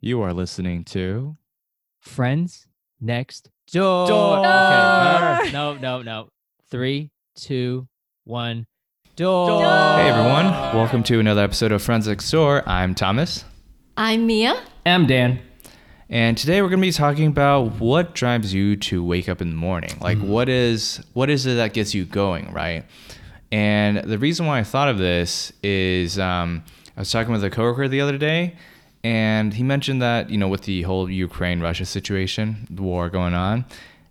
You 0.00 0.22
are 0.22 0.32
listening 0.32 0.84
to 0.84 1.36
Friends 2.00 2.68
next 3.00 3.50
door. 3.72 4.06
Door. 4.08 4.38
Okay. 4.46 5.50
Door. 5.50 5.52
No, 5.52 5.74
no, 5.74 6.02
no. 6.02 6.28
Three, 6.70 7.10
two, 7.36 7.88
one. 8.24 8.66
Door. 9.16 9.62
Hey 9.62 10.08
everyone, 10.10 10.44
welcome 10.76 11.02
to 11.04 11.18
another 11.18 11.40
episode 11.42 11.72
of 11.72 11.82
Friends 11.82 12.06
Next 12.06 12.30
Door. 12.30 12.68
I'm 12.68 12.94
Thomas, 12.94 13.44
I'm 13.96 14.26
Mia. 14.26 14.62
I'm 14.84 15.06
Dan. 15.06 15.40
and 16.10 16.36
today 16.36 16.60
we're 16.60 16.68
going 16.68 16.82
to 16.82 16.86
be 16.86 16.92
talking 16.92 17.26
about 17.26 17.80
what 17.80 18.14
drives 18.14 18.52
you 18.52 18.76
to 18.76 19.02
wake 19.02 19.28
up 19.30 19.40
in 19.40 19.48
the 19.48 19.56
morning. 19.56 19.96
Like 20.02 20.18
what 20.18 20.50
is 20.50 21.02
what 21.14 21.30
is 21.30 21.46
it 21.46 21.54
that 21.54 21.72
gets 21.72 21.94
you 21.94 22.04
going, 22.04 22.52
right? 22.52 22.84
And 23.50 23.98
the 23.98 24.18
reason 24.18 24.44
why 24.44 24.58
I 24.58 24.64
thought 24.64 24.88
of 24.90 24.98
this 24.98 25.50
is 25.62 26.18
um, 26.18 26.62
I 26.94 27.00
was 27.00 27.10
talking 27.10 27.32
with 27.32 27.42
a 27.42 27.48
coworker 27.48 27.88
the 27.88 28.02
other 28.02 28.18
day, 28.18 28.56
and 29.06 29.54
he 29.54 29.62
mentioned 29.62 30.02
that 30.02 30.30
you 30.30 30.38
know 30.42 30.48
with 30.48 30.62
the 30.62 30.82
whole 30.82 31.08
Ukraine 31.08 31.60
Russia 31.60 31.84
situation, 31.84 32.66
the 32.68 32.82
war 32.82 33.08
going 33.08 33.34
on, 33.34 33.64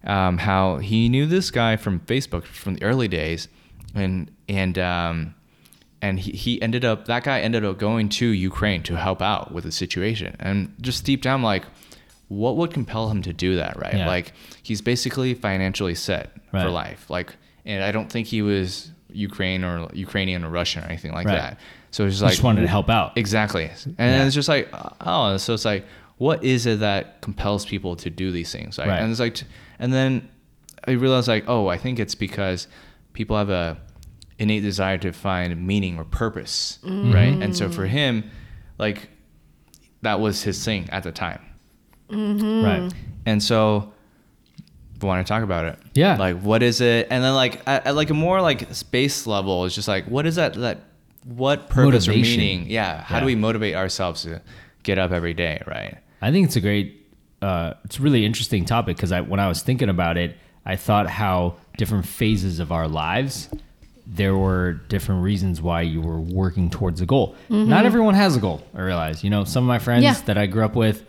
um, 0.05 0.37
how 0.37 0.77
he 0.77 1.09
knew 1.09 1.25
this 1.25 1.51
guy 1.51 1.75
from 1.75 1.99
Facebook 2.11 2.43
from 2.45 2.75
the 2.75 2.83
early 2.83 3.09
days, 3.09 3.41
and 3.93 4.31
and 4.47 4.79
um, 4.79 5.35
and 6.01 6.19
he, 6.19 6.31
he 6.31 6.61
ended 6.61 6.85
up 6.85 6.99
that 7.07 7.23
guy 7.23 7.41
ended 7.41 7.65
up 7.65 7.77
going 7.77 8.07
to 8.19 8.27
Ukraine 8.51 8.81
to 8.83 8.95
help 8.95 9.21
out 9.21 9.51
with 9.51 9.65
the 9.65 9.71
situation, 9.83 10.35
and 10.39 10.57
just 10.81 11.03
deep 11.05 11.21
down 11.21 11.41
like. 11.41 11.65
What 12.27 12.57
would 12.57 12.73
compel 12.73 13.09
him 13.11 13.21
to 13.21 13.33
do 13.33 13.55
that, 13.57 13.73
right? 13.79 13.93
Yeah. 13.93 14.07
Like 14.07 14.33
he's 14.63 14.81
basically 14.81 15.35
financially 15.35 15.93
set 15.93 16.31
for 16.49 16.71
life. 16.71 17.07
Like, 17.07 17.35
and 17.65 17.83
I 17.83 17.91
don't 17.91 18.11
think 18.11 18.25
he 18.25 18.41
was 18.41 18.91
Ukraine 19.11 19.63
or 19.63 19.89
Ukrainian 19.93 20.43
or 20.43 20.49
Russian 20.49 20.83
or 20.83 20.87
anything 20.87 21.13
like 21.13 21.27
Right. 21.27 21.35
that. 21.37 21.59
So 21.95 22.05
it's 22.05 22.15
just 22.15 22.23
I 22.23 22.25
like 22.25 22.33
just 22.33 22.43
wanted 22.43 22.63
to 22.63 22.67
help 22.67 22.89
out. 22.89 23.17
Exactly. 23.17 23.71
And 23.85 23.95
Yeah. 23.97 24.25
it's 24.25 24.35
just 24.35 24.49
like, 24.49 24.67
oh, 24.99 25.37
so 25.37 25.53
it's 25.53 25.63
like, 25.63 25.85
what 26.17 26.43
is 26.43 26.65
it 26.65 26.81
that 26.81 27.21
compels 27.21 27.65
people 27.65 27.95
to 27.95 28.09
do 28.09 28.33
these 28.33 28.51
things? 28.51 28.77
Right? 28.77 28.89
Right. 28.89 28.99
And 28.99 29.09
it's 29.09 29.21
like, 29.21 29.41
and 29.79 29.93
then 29.93 30.27
I 30.85 30.91
realized 30.91 31.29
like, 31.29 31.45
oh, 31.47 31.67
I 31.67 31.77
think 31.77 31.99
it's 31.99 32.13
because 32.13 32.67
people 33.13 33.37
have 33.37 33.49
a 33.49 33.77
innate 34.37 34.61
desire 34.61 34.97
to 34.97 35.13
find 35.13 35.65
meaning 35.65 35.97
or 35.97 36.03
purpose, 36.03 36.79
mm. 36.83 37.13
right? 37.13 37.41
And 37.41 37.55
so 37.55 37.69
for 37.69 37.85
him, 37.85 38.29
like, 38.77 39.07
that 40.01 40.19
was 40.19 40.43
his 40.43 40.65
thing 40.65 40.89
at 40.89 41.03
the 41.03 41.13
time. 41.13 41.45
Mm-hmm. 42.09 42.65
Right. 42.65 42.93
And 43.25 43.41
so 43.41 43.93
I 45.01 45.05
want 45.05 45.25
to 45.25 45.31
talk 45.31 45.43
about 45.43 45.63
it. 45.63 45.79
Yeah. 45.93 46.17
Like 46.17 46.41
what 46.41 46.61
is 46.61 46.81
it? 46.81 47.07
And 47.09 47.23
then 47.23 47.35
like 47.35 47.65
at, 47.65 47.87
at 47.87 47.95
like 47.95 48.09
a 48.09 48.13
more 48.13 48.41
like 48.41 48.73
space 48.73 49.25
level, 49.25 49.63
it's 49.63 49.75
just 49.75 49.87
like 49.87 50.03
what 50.07 50.25
is 50.25 50.35
that 50.35 50.55
that 50.55 50.81
what 51.25 51.69
purpose 51.69 52.07
or 52.07 52.11
Motivation. 52.11 52.39
meaning? 52.39 52.69
Yeah. 52.69 53.01
How 53.03 53.19
do 53.19 53.25
we 53.25 53.35
motivate 53.35 53.75
ourselves 53.75 54.21
to 54.23 54.41
get 54.83 54.97
up 54.97 55.11
every 55.11 55.33
day, 55.33 55.61
right? 55.67 55.97
I 56.21 56.31
think 56.31 56.45
it's 56.47 56.55
a 56.55 56.61
great, 56.61 57.05
uh, 57.41 57.73
it's 57.83 57.99
a 57.99 58.01
really 58.01 58.25
interesting 58.25 58.63
topic 58.65 58.95
because 58.95 59.11
I, 59.11 59.21
when 59.21 59.39
I 59.39 59.47
was 59.47 59.61
thinking 59.61 59.89
about 59.89 60.17
it, 60.17 60.37
I 60.65 60.75
thought 60.75 61.07
how 61.09 61.55
different 61.77 62.05
phases 62.07 62.59
of 62.59 62.71
our 62.71 62.87
lives, 62.87 63.49
there 64.07 64.35
were 64.35 64.73
different 64.87 65.23
reasons 65.23 65.61
why 65.61 65.81
you 65.81 66.01
were 66.01 66.19
working 66.21 66.69
towards 66.69 67.01
a 67.01 67.05
goal. 67.05 67.35
Not 67.49 67.85
everyone 67.85 68.13
has 68.15 68.35
a 68.35 68.39
goal. 68.39 68.63
I 68.75 68.81
realize, 68.81 69.23
you 69.23 69.29
know, 69.31 69.43
some 69.43 69.63
of 69.63 69.67
my 69.67 69.79
friends 69.79 70.03
Yeah. 70.03 70.13
that 70.25 70.37
I 70.37 70.45
grew 70.45 70.63
up 70.63 70.75
with, 70.75 71.03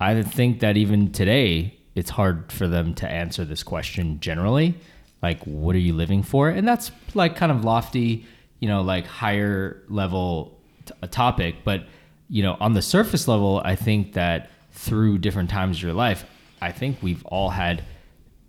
I 0.00 0.22
think 0.22 0.60
that 0.60 0.76
even 0.76 1.12
today, 1.12 1.74
it's 1.94 2.10
hard 2.10 2.50
for 2.52 2.68
them 2.68 2.94
to 2.94 3.08
answer 3.10 3.44
this 3.44 3.62
question 3.62 4.20
generally. 4.20 4.74
Like, 5.22 5.42
what 5.44 5.74
are 5.74 5.80
you 5.80 5.92
living 5.92 6.22
for? 6.22 6.48
And 6.48 6.66
that's 6.66 6.90
like 7.14 7.34
kind 7.36 7.50
of 7.50 7.64
lofty, 7.64 8.24
you 8.60 8.68
know, 8.68 8.82
like 8.82 9.06
higher 9.06 9.82
level 9.88 10.58
t- 10.84 10.94
a 11.02 11.08
topic. 11.08 11.56
But, 11.64 11.84
you 12.28 12.42
know, 12.42 12.56
on 12.60 12.74
the 12.74 12.82
surface 12.82 13.28
level, 13.28 13.60
I 13.64 13.76
think 13.76 14.14
that 14.14 14.50
through 14.72 15.18
different 15.18 15.50
times 15.50 15.78
of 15.78 15.82
your 15.82 15.92
life, 15.92 16.24
I 16.60 16.72
think 16.72 16.98
we've 17.02 17.24
all 17.26 17.50
had 17.50 17.84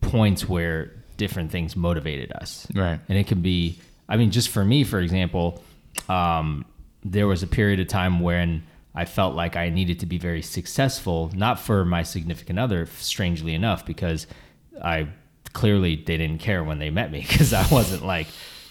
points 0.01 0.47
where 0.47 0.91
different 1.17 1.51
things 1.51 1.75
motivated 1.75 2.31
us. 2.33 2.67
Right. 2.73 2.99
And 3.09 3.17
it 3.17 3.27
can 3.27 3.41
be, 3.41 3.79
I 4.07 4.17
mean, 4.17 4.31
just 4.31 4.49
for 4.49 4.63
me, 4.63 4.83
for 4.83 4.99
example, 4.99 5.61
um, 6.07 6.65
there 7.03 7.27
was 7.27 7.43
a 7.43 7.47
period 7.47 7.79
of 7.79 7.87
time 7.87 8.19
when 8.19 8.63
I 8.95 9.05
felt 9.05 9.35
like 9.35 9.55
I 9.55 9.69
needed 9.69 9.99
to 9.99 10.05
be 10.05 10.17
very 10.17 10.41
successful, 10.41 11.31
not 11.35 11.59
for 11.59 11.85
my 11.85 12.03
significant 12.03 12.57
other, 12.57 12.85
strangely 12.97 13.53
enough, 13.53 13.85
because 13.85 14.27
I 14.83 15.09
clearly 15.53 15.95
they 15.95 16.17
didn't 16.17 16.39
care 16.39 16.63
when 16.63 16.79
they 16.79 16.89
met 16.89 17.11
me 17.11 17.21
because 17.27 17.53
I 17.53 17.67
wasn't 17.71 18.05
like, 18.05 18.27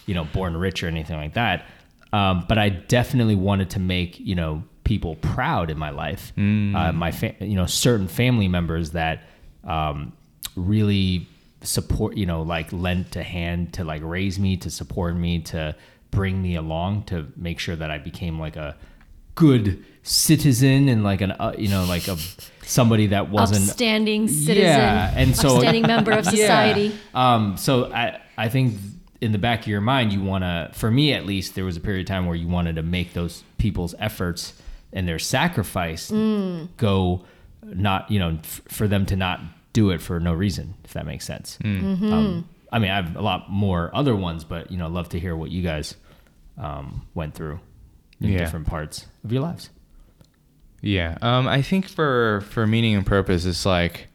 you 0.08 0.14
know, 0.14 0.24
born 0.24 0.56
rich 0.56 0.82
or 0.82 0.88
anything 0.88 1.16
like 1.16 1.34
that. 1.34 1.66
Um, 2.12 2.44
but 2.48 2.58
I 2.58 2.70
definitely 2.70 3.34
wanted 3.36 3.70
to 3.70 3.78
make, 3.80 4.18
you 4.18 4.34
know, 4.34 4.64
people 4.84 5.14
proud 5.16 5.70
in 5.70 5.78
my 5.78 5.90
life. 5.90 6.32
Uh, 6.36 6.40
my, 6.92 7.12
fa- 7.12 7.34
you 7.40 7.54
know, 7.54 7.66
certain 7.66 8.08
family 8.08 8.48
members 8.48 8.92
that 8.92 9.22
um, 9.64 10.12
really 10.56 11.28
support 11.62 12.16
you 12.16 12.24
know 12.24 12.42
like 12.42 12.72
lent 12.72 13.16
a 13.16 13.22
hand 13.22 13.72
to 13.72 13.82
like 13.82 14.00
raise 14.04 14.38
me 14.38 14.56
to 14.56 14.70
support 14.70 15.16
me 15.16 15.40
to 15.40 15.74
bring 16.12 16.40
me 16.40 16.54
along 16.54 17.02
to 17.02 17.26
make 17.36 17.58
sure 17.58 17.74
that 17.74 17.90
i 17.90 17.98
became 17.98 18.38
like 18.38 18.54
a 18.54 18.76
good 19.34 19.84
citizen 20.04 20.88
and 20.88 21.02
like 21.02 21.20
an 21.20 21.32
uh, 21.32 21.52
you 21.58 21.68
know 21.68 21.84
like 21.84 22.06
a 22.06 22.16
somebody 22.62 23.08
that 23.08 23.28
wasn't 23.30 23.68
Upstanding 23.68 24.28
citizen. 24.28 24.62
yeah 24.62 25.12
and 25.16 25.36
so 25.36 25.54
upstanding 25.56 25.82
member 25.82 26.12
of 26.12 26.24
Yeah. 26.26 26.30
society. 26.30 26.94
um 27.12 27.56
so 27.56 27.92
i 27.92 28.20
i 28.36 28.48
think 28.48 28.74
in 29.20 29.32
the 29.32 29.38
back 29.38 29.60
of 29.62 29.66
your 29.66 29.80
mind 29.80 30.12
you 30.12 30.22
want 30.22 30.44
to 30.44 30.70
for 30.74 30.90
me 30.90 31.12
at 31.12 31.26
least 31.26 31.54
there 31.54 31.64
was 31.64 31.76
a 31.76 31.80
period 31.80 32.00
of 32.02 32.06
time 32.06 32.26
where 32.26 32.36
you 32.36 32.46
wanted 32.48 32.76
to 32.76 32.82
make 32.82 33.12
those 33.14 33.42
people's 33.58 33.94
efforts 33.98 34.52
and 34.92 35.08
their 35.08 35.18
sacrifice 35.18 36.10
go 36.76 37.24
not 37.62 38.10
you 38.10 38.18
know 38.18 38.38
f- 38.42 38.60
for 38.68 38.86
them 38.88 39.04
to 39.06 39.16
not 39.16 39.40
do 39.72 39.90
it 39.90 40.00
for 40.00 40.18
no 40.20 40.32
reason 40.32 40.74
if 40.84 40.92
that 40.92 41.04
makes 41.06 41.24
sense 41.24 41.58
um, 41.64 42.48
i 42.72 42.78
mean 42.78 42.90
i 42.90 42.94
have 42.96 43.16
a 43.16 43.20
lot 43.22 43.50
more 43.50 43.90
other 43.94 44.14
ones 44.16 44.44
but 44.44 44.70
you 44.70 44.78
know 44.78 44.88
love 44.88 45.08
to 45.08 45.18
hear 45.18 45.36
what 45.36 45.50
you 45.50 45.62
guys 45.62 45.94
um, 46.56 47.06
went 47.14 47.34
through 47.34 47.60
in 48.20 48.30
Yeah. 48.30 48.38
different 48.38 48.66
parts 48.66 49.06
of 49.24 49.32
your 49.32 49.42
lives 49.42 49.70
Yeah. 50.80 51.18
Um, 51.22 51.48
I 51.48 51.62
think 51.62 51.88
for 51.88 52.42
for 52.50 52.66
meaning 52.66 52.94
and 52.94 53.04
purpose, 53.04 53.44
it's 53.44 53.66
like, 53.66 54.07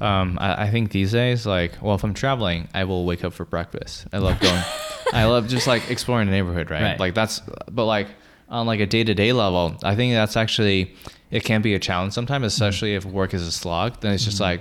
um, 0.00 0.38
I, 0.40 0.64
I 0.64 0.70
think 0.70 0.90
these 0.90 1.12
days, 1.12 1.46
like, 1.46 1.72
well, 1.82 1.94
if 1.94 2.04
I'm 2.04 2.14
traveling, 2.14 2.68
I 2.74 2.84
will 2.84 3.04
wake 3.04 3.24
up 3.24 3.32
for 3.32 3.44
breakfast. 3.44 4.06
I 4.12 4.18
love 4.18 4.38
going. 4.40 4.62
I 5.12 5.24
love 5.24 5.48
just 5.48 5.66
like 5.66 5.90
exploring 5.90 6.26
the 6.26 6.32
neighborhood, 6.32 6.70
right? 6.70 6.82
Right. 6.82 7.00
Like 7.00 7.14
that's, 7.14 7.40
but 7.70 7.84
like 7.86 8.08
on 8.48 8.66
like 8.66 8.80
a 8.80 8.86
day 8.86 9.04
to 9.04 9.14
day 9.14 9.32
level, 9.32 9.76
I 9.82 9.94
think 9.96 10.12
that's 10.12 10.36
actually 10.36 10.94
it 11.30 11.44
can 11.44 11.62
be 11.62 11.74
a 11.74 11.78
challenge 11.78 12.12
sometimes, 12.12 12.44
especially 12.46 12.94
if 12.94 13.04
work 13.04 13.34
is 13.34 13.46
a 13.46 13.52
slog. 13.52 14.00
Then 14.00 14.12
it's 14.12 14.24
just 14.24 14.40
like 14.40 14.60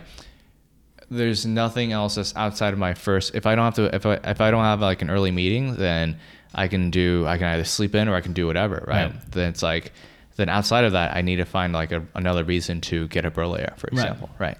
there's 1.09 1.45
nothing 1.45 1.91
else 1.93 2.15
that's 2.15 2.35
outside 2.35 2.73
of 2.73 2.79
my 2.79 2.93
first. 2.93 3.33
If 3.35 3.45
I 3.45 3.55
don't 3.55 3.65
have 3.65 3.75
to, 3.75 3.95
if 3.95 4.05
I 4.05 4.13
if 4.29 4.41
I 4.41 4.51
don't 4.51 4.63
have 4.63 4.81
like 4.81 5.01
an 5.01 5.09
early 5.09 5.31
meeting, 5.31 5.75
then 5.75 6.17
I 6.53 6.67
can 6.67 6.89
do. 6.91 7.25
I 7.27 7.37
can 7.37 7.47
either 7.47 7.63
sleep 7.63 7.95
in 7.95 8.07
or 8.07 8.15
I 8.15 8.21
can 8.21 8.33
do 8.33 8.47
whatever. 8.47 8.83
Right. 8.87 9.05
Right. 9.11 9.31
Then 9.31 9.49
it's 9.49 9.63
like, 9.63 9.93
then 10.35 10.49
outside 10.49 10.83
of 10.85 10.93
that, 10.93 11.15
I 11.15 11.21
need 11.21 11.37
to 11.37 11.45
find 11.45 11.71
like 11.73 11.91
a, 11.91 12.05
another 12.15 12.43
reason 12.43 12.81
to 12.81 13.07
get 13.07 13.25
up 13.25 13.37
earlier, 13.37 13.73
for 13.77 13.87
Right. 13.91 13.93
example. 14.03 14.29
Right. 14.39 14.57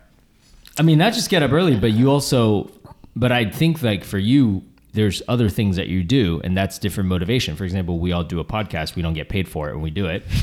I 0.79 0.83
mean, 0.83 0.97
not 0.97 1.13
just 1.13 1.29
get 1.29 1.43
up 1.43 1.51
early, 1.51 1.75
but 1.75 1.91
you 1.91 2.09
also, 2.11 2.69
but 3.15 3.31
I 3.31 3.49
think 3.49 3.81
like 3.81 4.03
for 4.03 4.17
you, 4.17 4.63
there's 4.93 5.21
other 5.27 5.47
things 5.49 5.75
that 5.75 5.88
you 5.88 6.03
do, 6.03 6.41
and 6.43 6.57
that's 6.57 6.79
different 6.79 7.07
motivation. 7.09 7.55
For 7.55 7.63
example, 7.65 7.99
we 7.99 8.11
all 8.11 8.23
do 8.23 8.39
a 8.39 8.45
podcast. 8.45 8.95
We 8.95 9.01
don't 9.03 9.13
get 9.13 9.29
paid 9.29 9.47
for 9.47 9.69
it 9.69 9.73
and 9.73 9.83
we 9.83 9.89
do 9.91 10.05
it. 10.07 10.23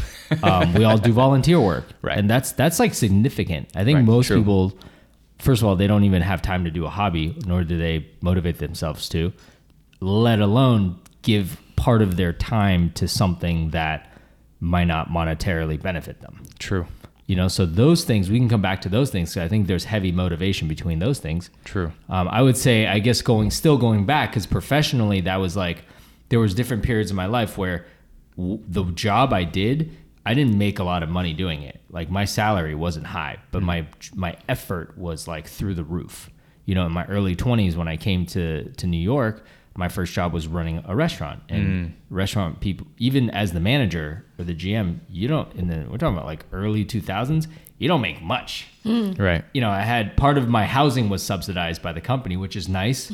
Um, 0.43 0.73
we 0.73 0.85
all 0.85 0.97
do 0.97 1.13
volunteer 1.13 1.61
work, 1.61 1.85
Right. 2.01 2.19
And 2.19 2.29
that's 2.29 2.53
that's 2.53 2.81
like 2.81 2.95
significant. 2.95 3.69
I 3.77 3.85
think 3.85 3.97
Right, 3.99 4.05
most 4.07 4.27
true. 4.29 4.39
people, 4.39 4.77
first 5.39 5.61
of 5.63 5.69
all, 5.69 5.77
they 5.77 5.87
don't 5.87 6.03
even 6.05 6.23
have 6.23 6.41
time 6.41 6.65
to 6.65 6.71
do 6.71 6.87
a 6.87 6.89
hobby, 6.89 7.37
nor 7.47 7.63
do 7.63 7.77
they 7.77 8.09
motivate 8.23 8.59
themselves 8.59 9.09
to, 9.11 9.33
let 10.01 10.41
alone 10.41 10.99
give 11.23 11.61
part 11.77 12.01
of 12.01 12.17
their 12.17 12.33
time 12.33 12.91
to 12.93 13.07
something 13.07 13.71
that 13.71 14.11
might 14.61 14.85
not 14.87 15.11
monetarily 15.11 15.81
benefit 15.81 16.21
them 16.23 16.43
True. 16.59 16.87
You 17.27 17.35
know 17.37 17.49
so 17.49 17.65
those 17.65 18.05
things 18.05 18.31
we 18.31 18.39
can 18.39 18.49
come 18.49 18.61
back 18.63 18.81
to 18.83 18.89
those 18.89 19.11
things 19.11 19.37
i 19.37 19.49
think 19.49 19.67
there's 19.67 19.85
heavy 19.85 20.13
motivation 20.13 20.69
between 20.69 20.99
those 20.99 21.19
things. 21.19 21.51
True. 21.65 21.93
um, 22.09 22.29
i 22.29 22.43
would 22.43 22.57
say 22.57 22.87
i 22.87 22.99
guess 22.99 23.23
going 23.23 23.51
still 23.51 23.79
going 23.79 24.05
back 24.05 24.31
because 24.31 24.47
professionally 24.47 25.21
that 25.23 25.37
was 25.37 25.57
like 25.57 25.85
there 26.29 26.41
was 26.41 26.55
different 26.55 26.83
periods 26.83 27.11
in 27.11 27.17
my 27.17 27.27
life 27.27 27.57
where 27.57 27.87
w- 28.37 28.61
the 28.69 28.85
job 28.93 29.33
i 29.33 29.45
did 29.45 29.91
i 30.27 30.35
didn't 30.35 30.57
make 30.59 30.79
a 30.79 30.85
lot 30.85 31.03
of 31.03 31.09
money 31.09 31.33
doing 31.33 31.63
it. 31.63 31.81
Like 31.91 32.11
my 32.11 32.25
salary 32.25 32.75
wasn't 32.75 33.07
high 33.07 33.39
but 33.53 33.63
my 33.63 33.87
my 34.15 34.37
effort 34.49 34.97
was 34.99 35.29
like 35.29 35.47
through 35.47 35.75
the 35.75 35.85
roof. 35.85 36.31
You 36.67 36.75
know 36.75 36.87
in 36.87 36.93
my 36.93 37.05
early 37.07 37.37
20s 37.37 37.77
when 37.77 37.89
i 37.89 37.97
came 37.97 38.27
to 38.27 38.71
to 38.73 38.87
new 38.87 39.05
york 39.15 39.45
my 39.77 39.89
first 39.89 40.13
job 40.13 40.33
was 40.33 40.47
running 40.47 40.83
a 40.87 40.95
restaurant 40.95 41.43
and 41.49 41.95
restaurant 42.11 42.61
people 42.61 42.87
even 42.99 43.29
as 43.31 43.53
the 43.53 43.61
manager 43.61 44.25
or 44.39 44.45
the 44.45 44.55
gm 44.55 44.99
you 45.09 45.27
don't 45.27 45.53
in 45.57 45.67
the 45.69 45.85
we're 45.91 45.99
talking 45.99 46.17
about 46.17 46.27
like 46.27 46.45
early 46.53 46.85
2000s 46.85 47.47
you 47.79 47.89
don't 47.89 48.01
make 48.01 48.23
much 48.23 48.69
Right. 48.87 49.43
you 49.55 49.61
know, 49.63 49.71
I 49.71 49.81
had 49.81 50.15
part 50.17 50.37
of 50.37 50.47
my 50.49 50.67
housing 50.67 51.09
was 51.09 51.23
subsidized 51.23 51.81
by 51.81 51.93
the 51.93 52.03
company, 52.03 52.37
which 52.37 52.55
is 52.55 52.69
nice. 52.69 53.11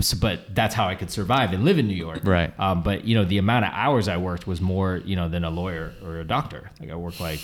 S- 0.00 0.14
But 0.14 0.52
that's 0.52 0.74
how 0.74 0.88
I 0.88 0.96
could 0.96 1.12
survive 1.12 1.52
and 1.52 1.64
live 1.64 1.78
in 1.78 1.86
New 1.86 1.94
York. 1.94 2.22
Right. 2.24 2.52
Um, 2.58 2.82
but 2.82 3.04
you 3.04 3.14
know, 3.14 3.24
the 3.24 3.38
amount 3.38 3.66
of 3.66 3.70
hours 3.72 4.08
I 4.08 4.16
worked 4.16 4.48
was 4.48 4.60
more, 4.60 5.00
you 5.04 5.14
know, 5.14 5.28
than 5.28 5.44
a 5.44 5.50
lawyer 5.50 5.92
or 6.04 6.18
a 6.18 6.24
doctor. 6.24 6.72
Like 6.80 6.90
I 6.90 6.96
worked 6.96 7.20
like 7.20 7.38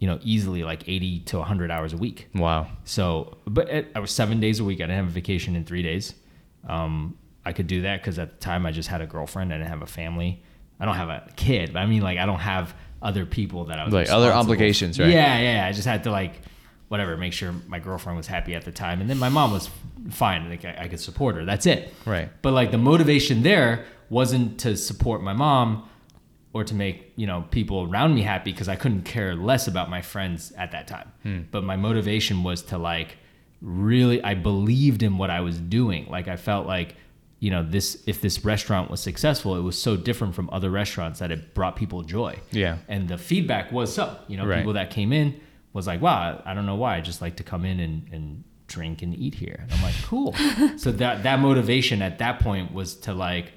you 0.00 0.08
know, 0.08 0.18
easily 0.24 0.64
like 0.64 0.88
80 0.88 1.20
to 1.20 1.38
100 1.38 1.70
hours 1.70 1.92
a 1.92 1.96
week. 1.96 2.28
Wow. 2.34 2.66
So, 2.84 3.36
but 3.46 3.68
it, 3.70 3.92
I 3.94 4.00
was 4.00 4.10
seven 4.10 4.40
days 4.40 4.58
a 4.58 4.64
week. 4.64 4.78
I 4.80 4.82
didn't 4.90 4.96
have 4.96 5.06
a 5.06 5.10
vacation 5.10 5.54
in 5.54 5.64
three 5.64 5.82
days. 5.84 6.14
Um, 6.68 7.16
I 7.48 7.52
could 7.52 7.66
do 7.66 7.82
that 7.82 8.02
because 8.02 8.18
at 8.18 8.30
the 8.30 8.36
time 8.44 8.66
I 8.66 8.72
just 8.72 8.90
had 8.90 9.00
a 9.00 9.06
girlfriend. 9.06 9.54
I 9.54 9.56
didn't 9.56 9.70
have 9.70 9.80
a 9.80 9.86
family. 9.86 10.42
I 10.78 10.84
don't 10.84 10.96
have 10.96 11.08
a 11.08 11.32
kid, 11.34 11.72
but 11.72 11.78
I 11.78 11.86
mean, 11.86 12.02
like, 12.02 12.18
I 12.18 12.26
don't 12.26 12.40
have 12.40 12.74
other 13.00 13.24
people 13.24 13.64
that 13.66 13.78
I 13.78 13.84
was 13.84 13.94
Like 13.94 14.10
other 14.10 14.30
obligations, 14.30 15.00
right? 15.00 15.08
Yeah, 15.08 15.40
yeah. 15.40 15.66
I 15.66 15.72
just 15.72 15.86
had 15.86 16.04
to 16.04 16.10
like, 16.10 16.42
whatever, 16.88 17.16
make 17.16 17.32
sure 17.32 17.54
my 17.66 17.78
girlfriend 17.78 18.18
was 18.18 18.26
happy 18.26 18.54
at 18.54 18.66
the 18.66 18.70
time, 18.70 19.00
and 19.00 19.08
then 19.08 19.16
my 19.16 19.30
mom 19.30 19.50
was 19.52 19.70
fine. 20.10 20.50
Like, 20.50 20.66
I, 20.66 20.76
I 20.80 20.88
could 20.88 21.00
support 21.00 21.36
her. 21.36 21.46
That's 21.46 21.64
it. 21.64 21.94
Right. 22.04 22.28
But 22.42 22.52
like 22.52 22.70
the 22.70 22.78
motivation 22.78 23.42
there 23.42 23.86
wasn't 24.10 24.60
to 24.60 24.76
support 24.76 25.22
my 25.22 25.32
mom 25.32 25.88
or 26.52 26.64
to 26.64 26.74
make 26.74 27.12
you 27.16 27.26
know 27.26 27.46
people 27.50 27.88
around 27.90 28.14
me 28.14 28.22
happy 28.22 28.52
because 28.52 28.68
I 28.68 28.76
couldn't 28.76 29.02
care 29.02 29.34
less 29.34 29.68
about 29.68 29.88
my 29.88 30.02
friends 30.02 30.52
at 30.52 30.72
that 30.72 30.86
time. 30.86 31.12
Hmm. 31.22 31.40
But 31.50 31.64
my 31.64 31.76
motivation 31.76 32.42
was 32.42 32.62
to 32.64 32.76
like 32.78 33.16
really 33.62 34.22
I 34.22 34.34
believed 34.34 35.02
in 35.02 35.18
what 35.18 35.30
I 35.30 35.40
was 35.40 35.58
doing. 35.58 36.06
Like 36.10 36.28
I 36.28 36.36
felt 36.36 36.66
like 36.66 36.94
you 37.40 37.50
know 37.50 37.62
this 37.62 38.02
if 38.06 38.20
this 38.20 38.44
restaurant 38.44 38.90
was 38.90 39.00
successful, 39.00 39.56
it 39.56 39.62
was 39.62 39.80
so 39.80 39.96
different 39.96 40.34
from 40.34 40.48
other 40.52 40.70
restaurants 40.70 41.20
that 41.20 41.30
it 41.30 41.54
brought 41.54 41.76
people 41.76 42.02
joy. 42.02 42.38
Yeah. 42.50 42.78
And 42.88 43.08
the 43.08 43.18
feedback 43.18 43.70
was 43.72 43.92
so. 43.94 44.16
You 44.26 44.36
know, 44.36 44.46
Right. 44.46 44.58
people 44.58 44.72
that 44.74 44.90
came 44.90 45.12
in 45.12 45.40
was 45.72 45.86
like, 45.86 46.00
wow, 46.00 46.42
I 46.44 46.54
don't 46.54 46.66
know 46.66 46.74
why. 46.74 46.96
I 46.96 47.00
just 47.00 47.20
like 47.22 47.36
to 47.36 47.42
come 47.44 47.64
in 47.64 47.78
and, 47.80 48.08
and 48.12 48.44
drink 48.66 49.02
and 49.02 49.14
eat 49.16 49.34
here. 49.34 49.58
And 49.62 49.72
I'm 49.72 49.82
like, 49.82 49.94
cool. 50.04 50.34
so 50.76 50.90
that 50.92 51.22
that 51.22 51.38
motivation 51.40 52.02
at 52.02 52.18
that 52.18 52.40
point 52.40 52.72
was 52.74 52.94
to 52.96 53.14
like 53.14 53.52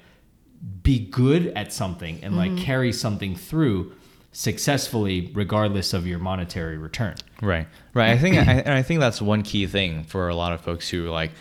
be 0.84 1.00
good 1.00 1.48
at 1.56 1.72
something 1.72 2.20
and 2.22 2.36
like 2.36 2.56
carry 2.56 2.92
something 2.92 3.34
through 3.34 3.92
successfully 4.30 5.30
regardless 5.34 5.92
of 5.92 6.06
your 6.06 6.18
monetary 6.18 6.78
return. 6.78 7.14
Right, 7.40 7.66
right. 7.94 8.10
I 8.10 8.18
think, 8.18 8.36
I, 8.36 8.40
and 8.60 8.72
I 8.72 8.82
think 8.82 9.00
that's 9.00 9.20
one 9.20 9.42
key 9.42 9.66
thing 9.66 10.04
for 10.04 10.28
a 10.28 10.34
lot 10.34 10.52
of 10.52 10.60
folks 10.60 10.88
who 10.88 11.08
like, 11.08 11.32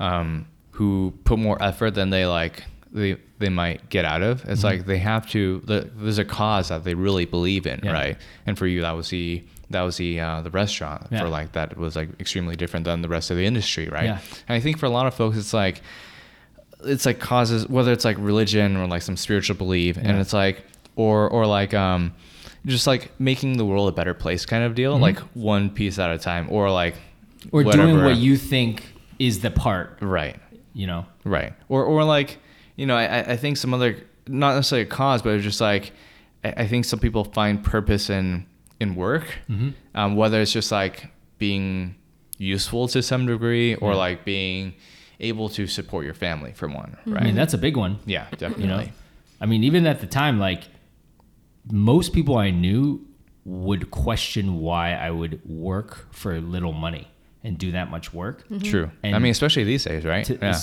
um, 0.00 0.46
who 0.72 1.12
put 1.24 1.38
more 1.38 1.60
effort 1.62 1.92
than 1.92 2.10
they 2.10 2.26
like 2.26 2.64
they 2.92 3.16
they 3.38 3.48
might 3.48 3.88
get 3.88 4.04
out 4.04 4.22
of. 4.22 4.44
It's 4.46 4.62
like 4.64 4.86
they 4.86 4.98
have 4.98 5.28
to. 5.30 5.60
The, 5.64 5.90
there's 5.96 6.18
a 6.18 6.24
cause 6.24 6.68
that 6.68 6.84
they 6.84 6.94
really 6.94 7.24
believe 7.24 7.66
in, 7.66 7.80
Yeah. 7.82 7.92
right? 7.92 8.16
And 8.46 8.56
for 8.58 8.66
you, 8.66 8.82
that 8.82 8.92
was 8.92 9.08
the 9.08 9.42
that 9.70 9.80
was 9.82 9.96
the 9.96 10.20
uh, 10.20 10.40
the 10.42 10.50
restaurant 10.50 11.06
Yeah. 11.10 11.20
for 11.20 11.28
like 11.28 11.52
that 11.52 11.76
was 11.78 11.96
like 11.96 12.08
extremely 12.20 12.56
different 12.56 12.84
than 12.84 13.00
the 13.02 13.08
rest 13.08 13.30
of 13.30 13.36
the 13.38 13.46
industry, 13.46 13.88
right? 13.88 14.04
Yeah. 14.04 14.18
And 14.48 14.56
I 14.56 14.60
think 14.60 14.78
for 14.78 14.86
a 14.86 14.90
lot 14.90 15.06
of 15.06 15.14
folks, 15.14 15.36
it's 15.38 15.54
like 15.54 15.80
it's 16.84 17.06
like 17.06 17.20
causes 17.20 17.68
whether 17.68 17.92
it's 17.92 18.04
like 18.04 18.16
religion 18.18 18.76
or 18.76 18.86
like 18.86 19.02
some 19.02 19.16
spiritual 19.16 19.56
belief 19.56 19.96
and 19.96 20.18
it's 20.18 20.32
like 20.32 20.64
or 20.96 21.28
or 21.28 21.46
like 21.46 21.72
um 21.74 22.12
just 22.66 22.86
like 22.88 23.12
making 23.20 23.56
the 23.56 23.64
world 23.64 23.88
a 23.88 23.92
better 23.92 24.14
place 24.14 24.44
kind 24.46 24.64
of 24.64 24.74
deal 24.74 24.98
like 24.98 25.18
one 25.34 25.70
piece 25.70 25.98
at 26.00 26.10
a 26.10 26.18
time 26.18 26.46
or 26.50 26.70
like 26.70 26.94
Mm-hmm. 27.46 27.56
Or 27.56 27.62
doing 27.64 27.78
whatever. 27.96 28.04
what 28.04 28.16
you 28.18 28.36
think 28.36 28.84
is 29.18 29.40
the 29.40 29.50
part, 29.50 29.98
right 30.00 30.36
you 30.74 30.86
know? 30.86 31.04
right 31.24 31.52
or 31.68 31.84
or 31.84 32.04
like 32.04 32.38
you 32.76 32.86
know 32.86 32.96
i 32.96 33.20
i 33.32 33.36
think 33.36 33.56
some 33.56 33.72
other 33.74 33.96
not 34.28 34.54
necessarily 34.54 34.86
a 34.86 34.90
cause 34.90 35.20
but 35.22 35.30
it's 35.34 35.44
just 35.44 35.60
like 35.60 35.92
i, 36.44 36.50
I 36.62 36.66
think 36.66 36.84
some 36.84 36.98
people 36.98 37.24
find 37.24 37.62
purpose 37.62 38.08
in 38.10 38.46
in 38.80 38.94
work 38.94 39.24
Mm-hmm. 39.50 39.70
um, 39.94 40.16
whether 40.16 40.40
it's 40.40 40.52
just 40.52 40.72
like 40.72 41.08
being 41.38 41.94
useful 42.38 42.88
to 42.88 43.02
some 43.02 43.26
degree 43.26 43.74
or 43.76 43.92
Yeah. 43.92 43.98
like 43.98 44.24
being 44.24 44.74
able 45.20 45.48
to 45.50 45.66
support 45.66 46.04
your 46.04 46.14
family 46.14 46.52
for 46.52 46.66
one 46.68 46.96
right? 47.06 47.22
I 47.22 47.24
mean, 47.26 47.34
that's 47.36 47.54
a 47.54 47.58
big 47.58 47.76
one. 47.76 47.98
yeah 48.06 48.26
definitely 48.32 48.64
you 48.64 48.68
know 48.70 48.84
i 49.40 49.46
mean 49.46 49.62
even 49.64 49.86
at 49.86 50.00
the 50.00 50.06
time 50.06 50.38
like 50.40 50.62
most 51.70 52.12
people 52.12 52.36
i 52.36 52.50
knew 52.50 53.04
would 53.44 53.90
question 53.90 54.58
why 54.60 54.94
i 54.94 55.10
would 55.10 55.40
work 55.48 56.12
for 56.12 56.40
little 56.40 56.72
money 56.72 57.08
and 57.44 57.58
do 57.58 57.72
that 57.72 57.90
much 57.90 58.12
work 58.12 58.44
True. 58.62 58.90
I 59.02 59.18
mean, 59.18 59.30
especially 59.32 59.64
these 59.64 59.84
days, 59.84 60.04
right? 60.04 60.24
to 60.26 60.38
yeah. 60.40 60.58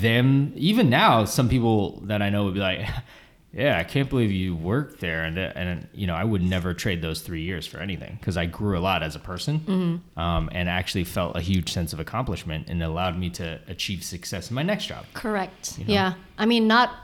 them 0.00 0.52
even 0.56 0.88
now 0.90 1.24
some 1.24 1.48
people 1.48 2.00
that 2.04 2.20
i 2.22 2.28
know 2.30 2.44
would 2.44 2.54
be 2.54 2.60
like 2.60 2.86
yeah 3.52 3.78
i 3.78 3.82
can't 3.82 4.08
believe 4.10 4.30
you 4.30 4.54
worked 4.54 5.00
there 5.00 5.24
and 5.24 5.38
and 5.38 5.88
you 5.94 6.06
know 6.06 6.14
i 6.14 6.22
would 6.22 6.42
never 6.42 6.72
trade 6.74 7.00
those 7.02 7.22
three 7.22 7.42
years 7.42 7.66
for 7.66 7.78
anything 7.78 8.16
because 8.20 8.36
i 8.36 8.44
grew 8.46 8.78
a 8.78 8.82
lot 8.90 9.02
as 9.02 9.16
a 9.16 9.18
person 9.18 10.02
um, 10.16 10.48
and 10.52 10.68
actually 10.68 11.02
felt 11.02 11.34
a 11.36 11.40
huge 11.40 11.72
sense 11.72 11.92
of 11.92 11.98
accomplishment 11.98 12.68
and 12.68 12.80
it 12.82 12.84
allowed 12.84 13.18
me 13.18 13.30
to 13.30 13.58
achieve 13.68 14.04
success 14.04 14.50
in 14.50 14.54
my 14.54 14.62
next 14.62 14.84
job 14.86 15.04
Correct. 15.14 15.78
You 15.78 15.84
know? 15.86 15.94
Yeah. 15.94 16.14
I 16.38 16.46
mean, 16.46 16.66
not. 16.68 16.94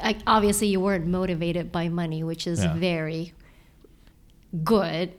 I, 0.00 0.16
obviously, 0.26 0.68
you 0.68 0.80
weren't 0.80 1.06
motivated 1.06 1.70
by 1.72 1.88
money, 1.88 2.22
which 2.22 2.46
is 2.46 2.60
Yeah. 2.60 2.70
Mm-hmm. 2.70 2.80
very 2.80 3.32
good. 4.64 5.10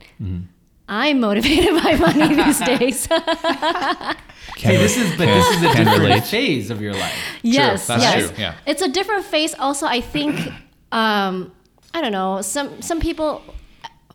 I'm 0.88 1.20
motivated 1.20 1.82
by 1.82 1.96
money 1.96 2.34
these 2.44 2.58
days. 2.60 3.06
Hey, 3.06 4.76
this 4.76 4.96
is 4.96 5.10
but 5.16 5.26
this 5.26 5.46
is 5.56 5.62
a 5.62 5.68
different 5.74 5.98
relate. 6.00 6.24
phase 6.24 6.70
of 6.70 6.80
your 6.82 6.92
life. 6.92 7.14
yes, 7.42 7.86
that's 7.86 8.02
yes. 8.02 8.28
true, 8.28 8.36
yeah. 8.38 8.54
It's 8.66 8.82
a 8.82 8.88
different 8.88 9.24
phase. 9.24 9.54
Also, 9.58 9.86
I 9.86 10.00
think, 10.00 10.38
um, 10.92 11.52
I 11.94 12.00
don't 12.02 12.12
know. 12.12 12.42
Some 12.42 12.82
some 12.82 13.00
people, 13.00 13.42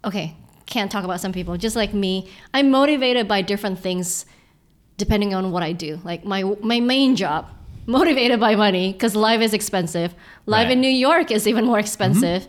okay, 0.06 0.36
can't 0.68 0.92
talk 0.92 1.04
about 1.04 1.20
some 1.22 1.34
people. 1.34 1.58
Just 1.58 1.76
like 1.76 1.94
me, 1.94 2.30
I'm 2.54 2.70
motivated 2.70 3.28
by 3.28 3.42
different 3.42 3.80
things, 3.80 4.26
depending 4.98 5.34
on 5.34 5.52
what 5.52 5.64
I 5.64 5.72
do. 5.72 6.00
Like 6.04 6.24
my 6.24 6.44
my 6.62 6.80
main 6.80 7.16
job, 7.16 7.50
motivated 7.88 8.40
by 8.40 8.56
money 8.56 8.94
because 8.94 9.16
life 9.16 9.42
is 9.42 9.54
expensive. 9.56 10.14
Life 10.46 10.66
Right. 10.66 10.72
in 10.74 10.82
New 10.82 10.90
York 11.08 11.32
is 11.32 11.48
even 11.48 11.66
more 11.66 11.80
expensive. 11.80 12.48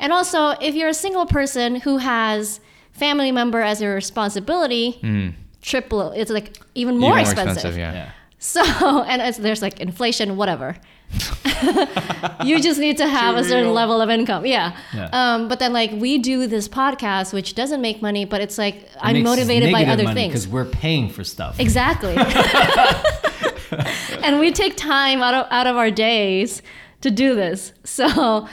And 0.00 0.12
also, 0.12 0.50
if 0.60 0.74
you're 0.74 0.88
a 0.88 0.94
single 0.94 1.26
person 1.26 1.76
who 1.80 1.98
has 1.98 2.60
family 2.98 3.32
member 3.32 3.60
as 3.60 3.82
a 3.82 3.88
responsibility, 3.88 5.34
triple. 5.62 6.10
It's 6.12 6.30
like 6.30 6.58
even 6.74 6.98
more, 6.98 7.18
Even 7.18 7.32
expensive. 7.32 7.76
yeah. 7.76 7.92
Yeah. 7.92 8.10
So, 8.38 8.62
and 9.08 9.20
it's, 9.22 9.38
there's 9.38 9.62
like 9.62 9.80
inflation, 9.80 10.36
whatever. 10.36 10.76
you 12.44 12.60
just 12.60 12.78
need 12.78 12.98
to 12.98 13.08
have 13.08 13.36
a 13.36 13.42
certain 13.42 13.64
Real. 13.64 13.72
level 13.72 14.00
of 14.00 14.10
income. 14.10 14.46
Yeah. 14.46 14.76
Yeah. 14.94 15.08
Um, 15.12 15.48
but 15.48 15.58
then, 15.58 15.72
like, 15.72 15.90
we 15.92 16.18
do 16.18 16.46
this 16.46 16.68
podcast, 16.68 17.32
which 17.32 17.54
doesn't 17.54 17.80
make 17.80 18.02
money, 18.02 18.24
but 18.26 18.40
it's 18.40 18.58
like 18.58 18.88
I'm 19.00 19.22
motivated 19.22 19.72
by 19.72 19.84
other 19.86 20.04
money 20.04 20.14
things. 20.20 20.32
because 20.32 20.48
we're 20.48 20.66
paying 20.66 21.08
for 21.08 21.24
stuff. 21.24 21.58
Exactly. 21.58 22.14
and 24.22 24.38
we 24.38 24.52
take 24.52 24.76
time 24.76 25.22
out 25.22 25.34
of, 25.34 25.46
out 25.50 25.66
of 25.66 25.76
our 25.76 25.90
days 25.90 26.62
to 27.00 27.10
do 27.10 27.34
this. 27.34 27.72
So 27.84 28.46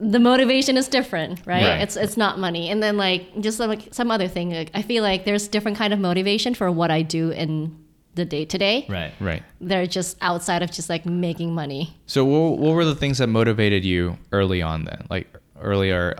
the 0.00 0.18
motivation 0.20 0.76
is 0.76 0.88
different, 0.88 1.40
right? 1.46 1.62
Right. 1.62 1.80
It's 1.82 1.96
it's 1.96 2.16
not 2.16 2.38
money. 2.38 2.70
And 2.70 2.82
then 2.82 2.96
like 2.96 3.40
just 3.40 3.58
like 3.58 3.88
some 3.92 4.10
other 4.10 4.28
thing, 4.28 4.50
like, 4.50 4.70
I 4.74 4.82
feel 4.82 5.02
like 5.02 5.24
there's 5.24 5.48
different 5.48 5.76
kind 5.76 5.92
of 5.92 5.98
motivation 6.00 6.54
for 6.54 6.70
what 6.70 6.90
I 6.90 7.02
do 7.02 7.30
in 7.30 7.76
the 8.14 8.24
day 8.24 8.44
to 8.44 8.58
day. 8.58 8.86
Right. 8.88 9.12
Right. 9.20 9.42
They're 9.60 9.86
just 9.86 10.16
outside 10.20 10.62
of 10.62 10.70
just 10.70 10.88
like 10.88 11.04
making 11.06 11.54
money. 11.54 11.96
So 12.06 12.24
what, 12.24 12.58
what 12.58 12.74
were 12.74 12.84
the 12.84 12.94
things 12.94 13.18
that 13.18 13.26
motivated 13.28 13.84
you 13.84 14.18
early 14.32 14.62
on 14.62 14.84
then? 14.84 15.06
Like 15.10 15.28
earlier 15.60 16.16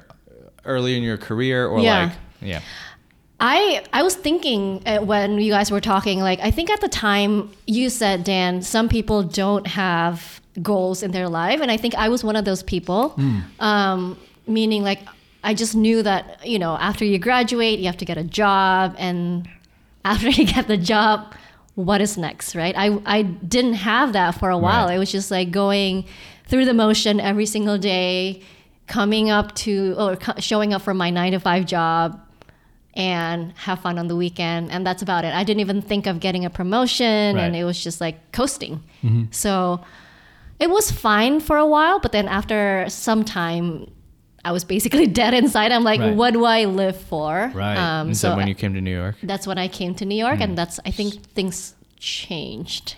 early 0.64 0.96
in 0.96 1.02
your 1.02 1.16
career 1.16 1.66
or 1.66 1.80
Yeah. 1.80 2.04
like 2.04 2.12
yeah. 2.40 2.60
I 3.40 3.84
I 3.92 4.02
was 4.02 4.16
thinking 4.16 4.82
uh, 4.86 4.98
when 4.98 5.38
you 5.38 5.52
guys 5.52 5.70
were 5.70 5.80
talking, 5.80 6.18
like 6.20 6.40
I 6.40 6.50
think 6.50 6.70
at 6.70 6.80
the 6.80 6.88
time 6.88 7.50
you 7.66 7.88
said, 7.90 8.24
Dan, 8.24 8.62
some 8.62 8.88
people 8.88 9.22
don't 9.22 9.66
have 9.68 10.40
goals 10.62 11.02
in 11.02 11.10
their 11.12 11.28
life, 11.28 11.60
and 11.60 11.70
I 11.70 11.76
think 11.76 11.94
I 11.94 12.08
was 12.08 12.22
one 12.24 12.36
of 12.36 12.44
those 12.44 12.62
people. 12.62 13.14
Um, 13.60 14.18
meaning, 14.46 14.82
like 14.82 15.00
I 15.44 15.54
just 15.54 15.74
knew 15.74 16.02
that 16.02 16.46
you 16.46 16.58
know 16.58 16.76
after 16.76 17.04
you 17.04 17.18
graduate, 17.18 17.78
you 17.78 17.86
have 17.86 17.96
to 17.98 18.04
get 18.04 18.18
a 18.18 18.24
job, 18.24 18.94
and 18.98 19.48
after 20.04 20.28
you 20.38 20.44
get 20.46 20.66
the 20.68 20.76
job, 20.76 21.34
what 21.74 22.00
is 22.00 22.16
next, 22.18 22.54
right? 22.54 22.74
I 22.76 22.98
I 23.06 23.22
didn't 23.22 23.74
have 23.74 24.12
that 24.14 24.32
for 24.32 24.50
a 24.50 24.58
while. 24.58 24.86
Right. 24.86 24.96
It 24.96 24.98
was 24.98 25.12
just 25.12 25.30
like 25.30 25.50
going 25.50 26.04
through 26.46 26.64
the 26.64 26.74
motion 26.74 27.20
every 27.20 27.46
single 27.46 27.78
day, 27.78 28.42
coming 28.86 29.30
up 29.30 29.54
to 29.56 29.94
or 29.98 30.16
co- 30.16 30.38
showing 30.40 30.72
up 30.74 30.82
for 30.82 30.94
my 30.94 31.10
nine 31.10 31.32
to 31.32 31.38
five 31.40 31.66
job 31.66 32.20
and 32.94 33.52
have 33.58 33.78
fun 33.80 33.98
on 33.98 34.08
the 34.08 34.16
weekend 34.16 34.72
and 34.72 34.84
that's 34.84 35.02
about 35.02 35.24
it 35.24 35.32
i 35.34 35.44
didn't 35.44 35.60
even 35.60 35.80
think 35.80 36.06
of 36.06 36.18
getting 36.18 36.44
a 36.44 36.50
promotion 36.50 37.36
Right. 37.36 37.44
and 37.44 37.54
it 37.54 37.62
was 37.64 37.78
just 37.84 38.00
like 38.00 38.32
coasting 38.32 38.82
so 39.30 39.80
it 40.60 40.70
was 40.70 40.90
fine 40.90 41.40
for 41.40 41.56
a 41.56 41.66
while 41.66 41.98
but 42.00 42.12
then 42.12 42.26
after 42.28 42.84
some 42.88 43.24
time 43.24 43.86
i 44.44 44.50
was 44.52 44.64
basically 44.64 45.06
dead 45.22 45.34
inside 45.34 45.70
i'm 45.72 45.84
like 45.84 46.00
Right. 46.00 46.14
what 46.16 46.32
do 46.32 46.44
i 46.44 46.64
live 46.64 46.96
for 47.00 47.50
Right. 47.54 47.76
um, 47.76 48.14
so 48.14 48.36
when 48.36 48.48
you 48.48 48.54
came 48.54 48.74
to 48.74 48.80
New 48.80 48.94
York? 48.94 49.16
that's 49.22 49.46
when 49.46 49.58
i 49.58 49.68
came 49.68 49.94
to 49.94 50.04
new 50.04 50.16
york 50.26 50.40
and 50.40 50.56
that's 50.58 50.78
i 50.84 50.90
think 50.90 51.14
things 51.38 51.74
changed 51.98 52.96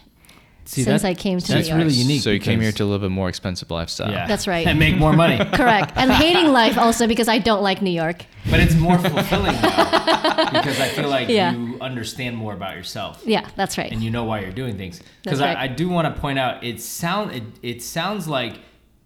See, 0.71 0.85
Since 0.85 1.03
that- 1.03 1.09
I 1.09 1.15
came 1.15 1.39
to 1.41 1.47
that's 1.53 1.67
New 1.69 1.75
York. 1.75 1.83
That's 1.85 1.97
really 1.97 2.03
unique. 2.07 2.23
So 2.23 2.31
you 2.31 2.39
came 2.39 2.61
here 2.61 2.71
to 2.73 2.85
live 2.85 3.03
a 3.03 3.11
more 3.11 3.29
expensive 3.29 3.71
lifestyle. 3.73 4.13
yeah. 4.13 4.29
That's 4.29 4.47
right. 4.47 4.65
and 4.69 4.79
make 4.79 4.97
more 4.97 5.13
money. 5.13 5.37
correct 5.61 5.93
and 5.97 6.13
hating 6.13 6.53
life 6.53 6.79
also 6.79 7.07
because 7.09 7.27
i 7.29 7.39
don't 7.39 7.63
like 7.63 7.83
new 7.83 7.91
york 8.05 8.25
But 8.51 8.61
it's 8.61 8.75
more 8.77 8.97
fulfilling 8.99 9.57
now 9.61 10.51
because 10.57 10.79
I 10.81 10.89
feel 10.97 11.09
like 11.09 11.29
Yeah. 11.29 11.53
you 11.53 11.77
understand 11.81 12.37
more 12.37 12.55
about 12.55 12.75
yourself 12.77 13.23
yeah 13.27 13.49
that's 13.57 13.77
right 13.79 13.91
and 13.93 14.01
you 14.03 14.11
know 14.11 14.25
why 14.25 14.41
you're 14.41 14.53
doing 14.63 14.77
things. 14.77 14.99
That's 14.99 15.09
Because 15.25 15.41
right. 15.41 15.57
I, 15.57 15.65
I 15.65 15.67
do 15.67 15.89
want 15.89 16.07
to 16.15 16.21
point 16.21 16.39
out, 16.39 16.63
it 16.65 16.81
sound 16.81 17.33
it, 17.39 17.43
it 17.63 17.83
sounds 17.83 18.29
like 18.29 18.55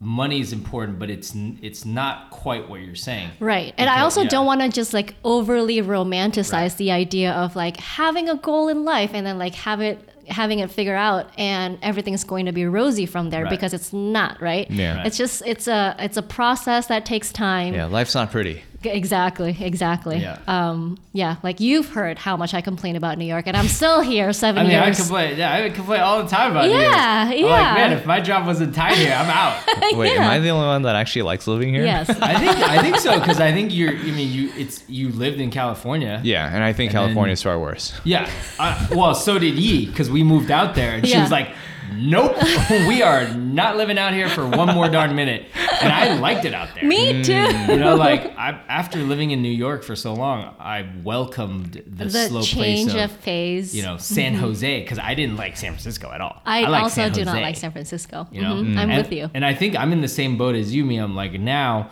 money 0.00 0.40
is 0.40 0.52
important, 0.52 0.98
but 0.98 1.08
it's 1.10 1.34
it's 1.62 1.84
not 1.84 2.30
quite 2.30 2.68
what 2.68 2.80
you're 2.82 2.94
saying. 2.94 3.30
Right. 3.40 3.72
And 3.78 3.88
I 3.88 4.00
also 4.02 4.22
yeah. 4.22 4.28
don't 4.28 4.46
want 4.46 4.60
to 4.60 4.68
just 4.68 4.92
like 4.92 5.14
overly 5.24 5.78
romanticize 5.80 6.52
Right. 6.52 6.76
the 6.76 6.90
idea 6.92 7.32
of 7.32 7.56
like 7.56 7.76
having 7.78 8.28
a 8.28 8.36
goal 8.36 8.68
in 8.68 8.84
life 8.84 9.10
and 9.14 9.24
then 9.26 9.38
like 9.38 9.54
have 9.54 9.80
it 9.80 9.98
having 10.28 10.58
it 10.60 10.70
figure 10.70 10.94
out 10.96 11.28
and 11.38 11.78
everything's 11.82 12.24
going 12.24 12.46
to 12.46 12.52
be 12.52 12.66
rosy 12.66 13.06
from 13.06 13.30
there 13.30 13.42
Right. 13.44 13.50
because 13.50 13.74
it's 13.74 13.92
not, 13.92 14.40
right? 14.40 14.70
Yeah. 14.70 14.96
Right. 14.98 15.06
It's 15.06 15.16
just 15.16 15.42
it's 15.46 15.68
a 15.68 15.94
it's 15.98 16.16
a 16.16 16.22
process 16.22 16.86
that 16.86 17.04
takes 17.06 17.32
time. 17.32 17.74
Yeah, 17.74 17.86
life's 17.86 18.14
not 18.14 18.30
pretty. 18.30 18.62
G- 18.84 18.90
Exactly, 18.90 19.56
exactly. 19.60 20.18
Yeah. 20.18 20.38
Um 20.46 20.98
yeah, 21.12 21.36
like 21.42 21.58
you've 21.60 21.88
heard 21.88 22.18
how 22.18 22.36
much 22.36 22.54
I 22.54 22.60
complain 22.60 22.94
about 22.96 23.18
New 23.18 23.24
York 23.24 23.46
and 23.46 23.56
I'm 23.56 23.66
still 23.68 24.00
here 24.00 24.32
7 24.32 24.64
I 24.64 24.68
mean, 24.68 24.78
I 24.78 24.92
complain. 24.92 25.36
Yeah, 25.36 25.52
I 25.52 25.70
complain 25.70 26.00
all 26.00 26.22
the 26.22 26.28
time 26.28 26.52
about 26.52 26.66
New 26.66 26.72
York. 26.72 26.82
Yeah, 26.84 27.28
I'm 27.30 27.38
yeah. 27.38 27.46
like, 27.46 27.74
man, 27.74 27.92
if 27.92 28.06
my 28.06 28.20
job 28.20 28.46
wasn't 28.46 28.74
tied 28.74 28.96
here, 28.96 29.12
I'm 29.12 29.28
out. 29.30 29.64
Wait, 29.98 30.16
am 30.16 30.30
I 30.30 30.38
the 30.38 30.50
only 30.50 30.66
one 30.66 30.82
that 30.82 30.96
actually 30.96 31.22
likes 31.22 31.46
living 31.46 31.70
here? 31.74 31.84
yes. 31.84 32.08
I 32.10 32.38
think 32.38 32.56
I 32.56 32.82
think 32.82 32.96
so 32.98 33.18
because 33.18 33.40
I 33.40 33.52
think 33.52 33.74
you're. 33.74 33.90
I 33.96 34.10
mean, 34.12 34.30
you 34.32 34.50
it's 34.56 34.84
you 34.88 35.08
lived 35.10 35.40
in 35.40 35.50
California. 35.50 36.20
Yeah, 36.22 36.46
and 36.54 36.62
I 36.62 36.72
think 36.72 36.90
And 36.92 36.98
then- 36.98 37.04
California's 37.06 37.42
far 37.42 37.58
worse. 37.58 37.92
Yeah. 38.04 38.28
Uh, 38.58 38.86
well, 38.92 39.14
so 39.14 39.38
did 39.38 39.54
Yi 39.58 39.86
because 39.86 40.10
we 40.10 40.22
moved 40.22 40.50
out 40.50 40.74
there, 40.74 40.92
and 40.96 41.06
she 41.06 41.18
was 41.18 41.30
like, 41.30 41.48
"Nope, 41.92 42.36
we 42.88 43.02
are 43.02 43.28
not 43.34 43.76
living 43.76 43.98
out 43.98 44.12
here 44.14 44.28
for 44.28 44.46
one 44.48 44.74
more 44.74 44.88
darn 44.88 45.14
minute." 45.14 45.46
And 45.82 45.92
I 45.92 46.14
liked 46.18 46.44
it 46.44 46.54
out 46.54 46.68
there. 46.74 46.84
Me 46.84 47.22
too. 47.22 47.32
You 47.32 47.76
know, 47.76 47.94
like 47.96 48.36
I, 48.38 48.50
after 48.68 48.98
living 49.00 49.30
in 49.32 49.42
New 49.42 49.50
York 49.52 49.82
for 49.82 49.94
so 49.96 50.14
long, 50.14 50.54
I 50.58 50.88
welcomed 51.02 51.82
the, 51.86 52.04
The 52.06 52.28
slow 52.28 52.42
change 52.42 52.90
place 52.92 53.04
of, 53.04 53.10
of, 53.10 53.16
phase. 53.18 53.74
you 53.74 53.82
know 53.82 53.96
San 53.98 54.34
Jose 54.34 54.80
because 54.80 54.98
I 54.98 55.14
didn't 55.14 55.36
like 55.36 55.56
San 55.56 55.72
Francisco 55.72 56.10
at 56.10 56.20
all. 56.20 56.40
I, 56.46 56.62
like 56.62 56.82
also 56.84 57.08
do 57.10 57.24
not 57.24 57.36
like 57.42 57.56
San 57.56 57.72
Francisco. 57.72 58.26
You 58.32 58.42
know, 58.42 58.54
Mhm. 58.54 58.76
I'm 58.78 58.90
And- 58.90 59.02
with 59.02 59.12
you. 59.12 59.30
And 59.34 59.44
I 59.44 59.54
think 59.54 59.76
I'm 59.76 59.92
in 59.92 60.00
the 60.00 60.08
same 60.08 60.36
boat 60.36 60.54
as 60.54 60.74
you, 60.74 60.84
me. 60.84 60.96
I'm 60.98 61.14
like 61.14 61.32
now, 61.38 61.90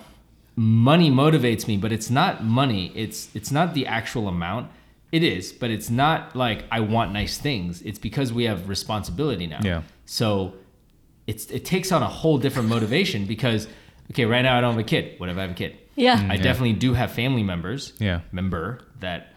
money 0.56 1.10
motivates 1.10 1.66
me, 1.66 1.76
but 1.76 1.92
it's 1.92 2.10
not 2.10 2.44
money. 2.44 2.92
It's 2.94 3.28
it's 3.34 3.50
not 3.50 3.74
the 3.74 3.86
actual 3.86 4.28
amount. 4.28 4.68
It 5.12 5.22
is, 5.22 5.52
but 5.52 5.70
it's 5.70 5.90
not 5.90 6.34
like 6.34 6.64
I 6.70 6.80
want 6.80 7.12
nice 7.12 7.36
things. 7.38 7.82
It's 7.82 7.98
because 7.98 8.32
we 8.32 8.44
have 8.44 8.68
responsibility 8.68 9.46
now. 9.46 9.60
Yeah. 9.62 9.82
So 10.06 10.54
it's 11.26 11.46
it 11.50 11.64
takes 11.64 11.92
on 11.92 12.02
a 12.02 12.08
whole 12.08 12.38
different 12.38 12.68
motivation 12.68 13.26
because 13.26 13.68
okay, 14.10 14.24
right 14.24 14.42
now 14.42 14.56
I 14.58 14.60
don't 14.62 14.72
have 14.72 14.80
a 14.80 14.84
kid. 14.84 15.20
What 15.20 15.28
if 15.28 15.36
I 15.36 15.42
have 15.42 15.50
a 15.50 15.54
kid? 15.54 15.76
Yeah. 15.96 16.14
I 16.30 16.34
Yeah. 16.34 16.42
definitely 16.42 16.72
do 16.74 16.94
have 16.94 17.12
family 17.12 17.42
members. 17.42 17.92
Yeah. 17.98 18.20
Member 18.32 18.80
that 19.00 19.34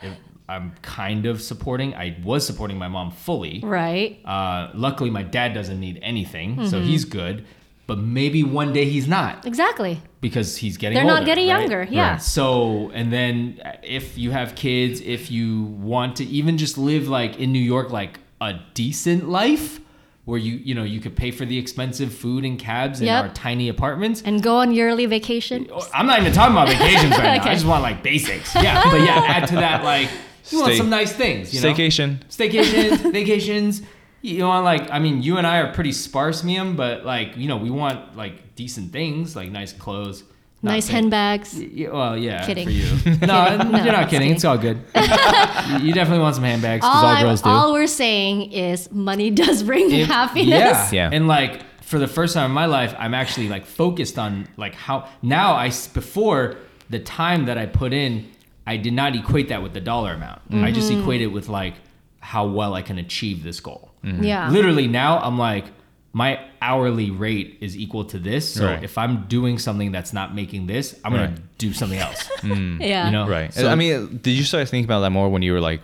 I'm 0.47 0.73
kind 0.81 1.25
of 1.25 1.41
supporting. 1.41 1.93
I 1.95 2.17
was 2.23 2.45
supporting 2.45 2.77
my 2.77 2.87
mom 2.87 3.11
fully. 3.11 3.59
Right. 3.63 4.19
Uh, 4.25 4.69
luckily, 4.73 5.09
my 5.09 5.23
dad 5.23 5.53
doesn't 5.53 5.79
need 5.79 5.99
anything, 6.01 6.67
so 6.69 6.77
Mm-hmm. 6.77 6.87
he's 6.87 7.03
good. 7.05 7.45
But 7.87 7.99
maybe 7.99 8.43
one 8.43 8.73
day 8.73 8.85
he's 8.85 9.07
not 9.07 9.45
Exactly. 9.45 10.01
because 10.19 10.57
he's 10.57 10.75
getting 10.77 10.95
They're 10.95 11.03
older, 11.03 11.15
not 11.19 11.25
getting 11.25 11.47
right? 11.49 11.59
younger. 11.59 11.87
Yeah. 11.89 12.13
Right. 12.13 12.21
So, 12.21 12.89
and 12.95 13.13
then 13.13 13.61
if 13.83 14.17
you 14.17 14.31
have 14.31 14.55
kids, 14.55 15.01
if 15.01 15.29
you 15.29 15.63
want 15.63 16.15
to 16.15 16.25
even 16.25 16.57
just 16.57 16.77
live 16.79 17.07
like 17.07 17.37
in 17.39 17.51
New 17.51 17.59
York, 17.59 17.91
like 17.91 18.19
a 18.41 18.53
decent 18.73 19.29
life 19.29 19.79
where 20.23 20.39
you, 20.39 20.53
you 20.55 20.73
know, 20.73 20.83
you 20.83 20.99
could 20.99 21.15
pay 21.15 21.29
for 21.29 21.45
the 21.45 21.59
expensive 21.59 22.11
food 22.11 22.43
and 22.43 22.57
cabs 22.57 22.99
in 23.01 23.05
Yep. 23.05 23.23
our 23.23 23.29
tiny 23.35 23.69
apartments. 23.69 24.23
And 24.25 24.41
go 24.41 24.55
on 24.57 24.73
yearly 24.73 25.05
vacation. 25.05 25.67
Oh, 25.71 25.87
I'm 25.93 26.07
not 26.07 26.19
even 26.19 26.33
talking 26.33 26.53
about 26.55 26.67
vacations 26.69 27.11
right 27.11 27.37
now. 27.45 27.51
I 27.51 27.53
just 27.53 27.67
want 27.67 27.83
like 27.83 28.01
basics. 28.01 28.55
Yeah. 28.55 28.81
But 28.89 29.01
yeah, 29.01 29.23
add 29.27 29.47
to 29.49 29.55
that, 29.57 29.83
like, 29.83 30.09
you 30.49 30.59
want 30.61 30.73
some 30.75 30.89
nice 30.89 31.11
things, 31.13 31.53
you 31.53 31.61
know? 31.61 31.71
Staycation. 31.71 32.17
staycations, 32.29 33.11
vacations. 33.13 33.83
You 34.25 34.39
know, 34.39 34.61
like 34.61 34.89
I 34.91 34.99
mean, 34.99 35.21
you 35.21 35.37
and 35.37 35.45
I 35.45 35.59
are 35.59 35.73
pretty 35.73 35.91
sparse, 35.91 36.43
Miam, 36.43 36.75
but 36.75 37.05
like 37.05 37.37
you 37.37 37.47
know, 37.47 37.57
we 37.57 37.69
want 37.69 38.15
like 38.17 38.55
decent 38.55 38.91
things, 38.91 39.35
like 39.35 39.49
nice 39.51 39.73
clothes, 39.73 40.23
nice 40.61 40.87
thing- 40.87 40.95
handbags. 40.95 41.53
Y- 41.55 41.87
well, 41.91 42.17
yeah, 42.17 42.45
Kidding. 42.45 42.65
for 42.65 42.71
you. 42.71 43.17
No, 43.21 43.57
No, 43.57 43.83
you're 43.83 43.91
not 43.91 44.09
kidding. 44.09 44.09
kidding. 44.09 44.31
It's 44.31 44.45
all 44.45 44.57
good. 44.57 44.77
you 44.95 45.87
you 45.87 45.93
definitely 45.93 46.19
want 46.23 46.35
some 46.35 46.43
handbags 46.43 46.81
because 46.81 47.03
All, 47.03 47.05
all, 47.15 47.21
girls 47.23 47.41
do. 47.41 47.49
all 47.49 47.73
we're 47.73 47.87
saying 47.87 48.51
is 48.51 48.91
money 48.91 49.29
does 49.31 49.63
bring 49.63 49.91
It- 49.91 50.07
happiness. 50.07 50.91
Yeah. 50.93 51.09
Yeah. 51.09 51.09
And 51.11 51.27
like 51.27 51.63
for 51.83 51.99
the 51.99 52.07
first 52.07 52.33
time 52.33 52.45
in 52.49 52.55
my 52.55 52.65
life, 52.65 52.95
I'm 52.97 53.13
actually 53.13 53.47
like 53.49 53.65
focused 53.65 54.17
on 54.17 54.47
like 54.57 54.73
how 54.73 55.07
now 55.21 55.53
I 55.53 55.67
before 55.93 56.55
the 56.89 56.99
time 56.99 57.45
that 57.45 57.57
I 57.57 57.65
put 57.67 57.93
in, 57.93 58.25
I 58.65 58.77
did 58.77 58.93
not 58.93 59.15
equate 59.15 59.49
that 59.49 59.61
with 59.61 59.73
the 59.73 59.81
dollar 59.81 60.13
amount. 60.13 60.41
I 60.51 60.71
just 60.71 60.89
Mm-hmm. 60.89 61.01
equated 61.01 61.31
with 61.31 61.47
like 61.49 61.75
how 62.19 62.47
well 62.47 62.73
I 62.73 62.81
can 62.81 62.97
achieve 62.97 63.43
this 63.43 63.59
goal. 63.59 63.91
Yeah. 64.21 64.49
Literally 64.49 64.87
now 64.87 65.19
I'm 65.19 65.37
like 65.37 65.65
my 66.13 66.39
hourly 66.61 67.11
rate 67.11 67.57
is 67.59 67.75
equal 67.77 68.05
to 68.05 68.17
this. 68.17 68.53
So 68.53 68.65
Right. 68.67 68.81
if 68.83 68.97
I'm 68.97 69.25
doing 69.27 69.59
something 69.59 69.91
that's 69.91 70.13
not 70.13 70.33
making 70.33 70.67
this, 70.67 70.97
I'm 71.03 71.11
gonna 71.11 71.35
do 71.57 71.73
something 71.73 71.99
else. 71.99 72.29
Yeah. 72.43 73.05
You 73.07 73.11
know? 73.11 73.27
Right. 73.27 73.53
So- 73.53 73.67
I 73.69 73.75
mean, 73.75 74.19
did 74.23 74.31
you 74.31 74.43
start 74.43 74.69
thinking 74.69 74.85
about 74.85 75.01
that 75.01 75.09
more 75.11 75.27
when 75.29 75.41
you 75.41 75.51
were 75.53 75.59
like 75.59 75.81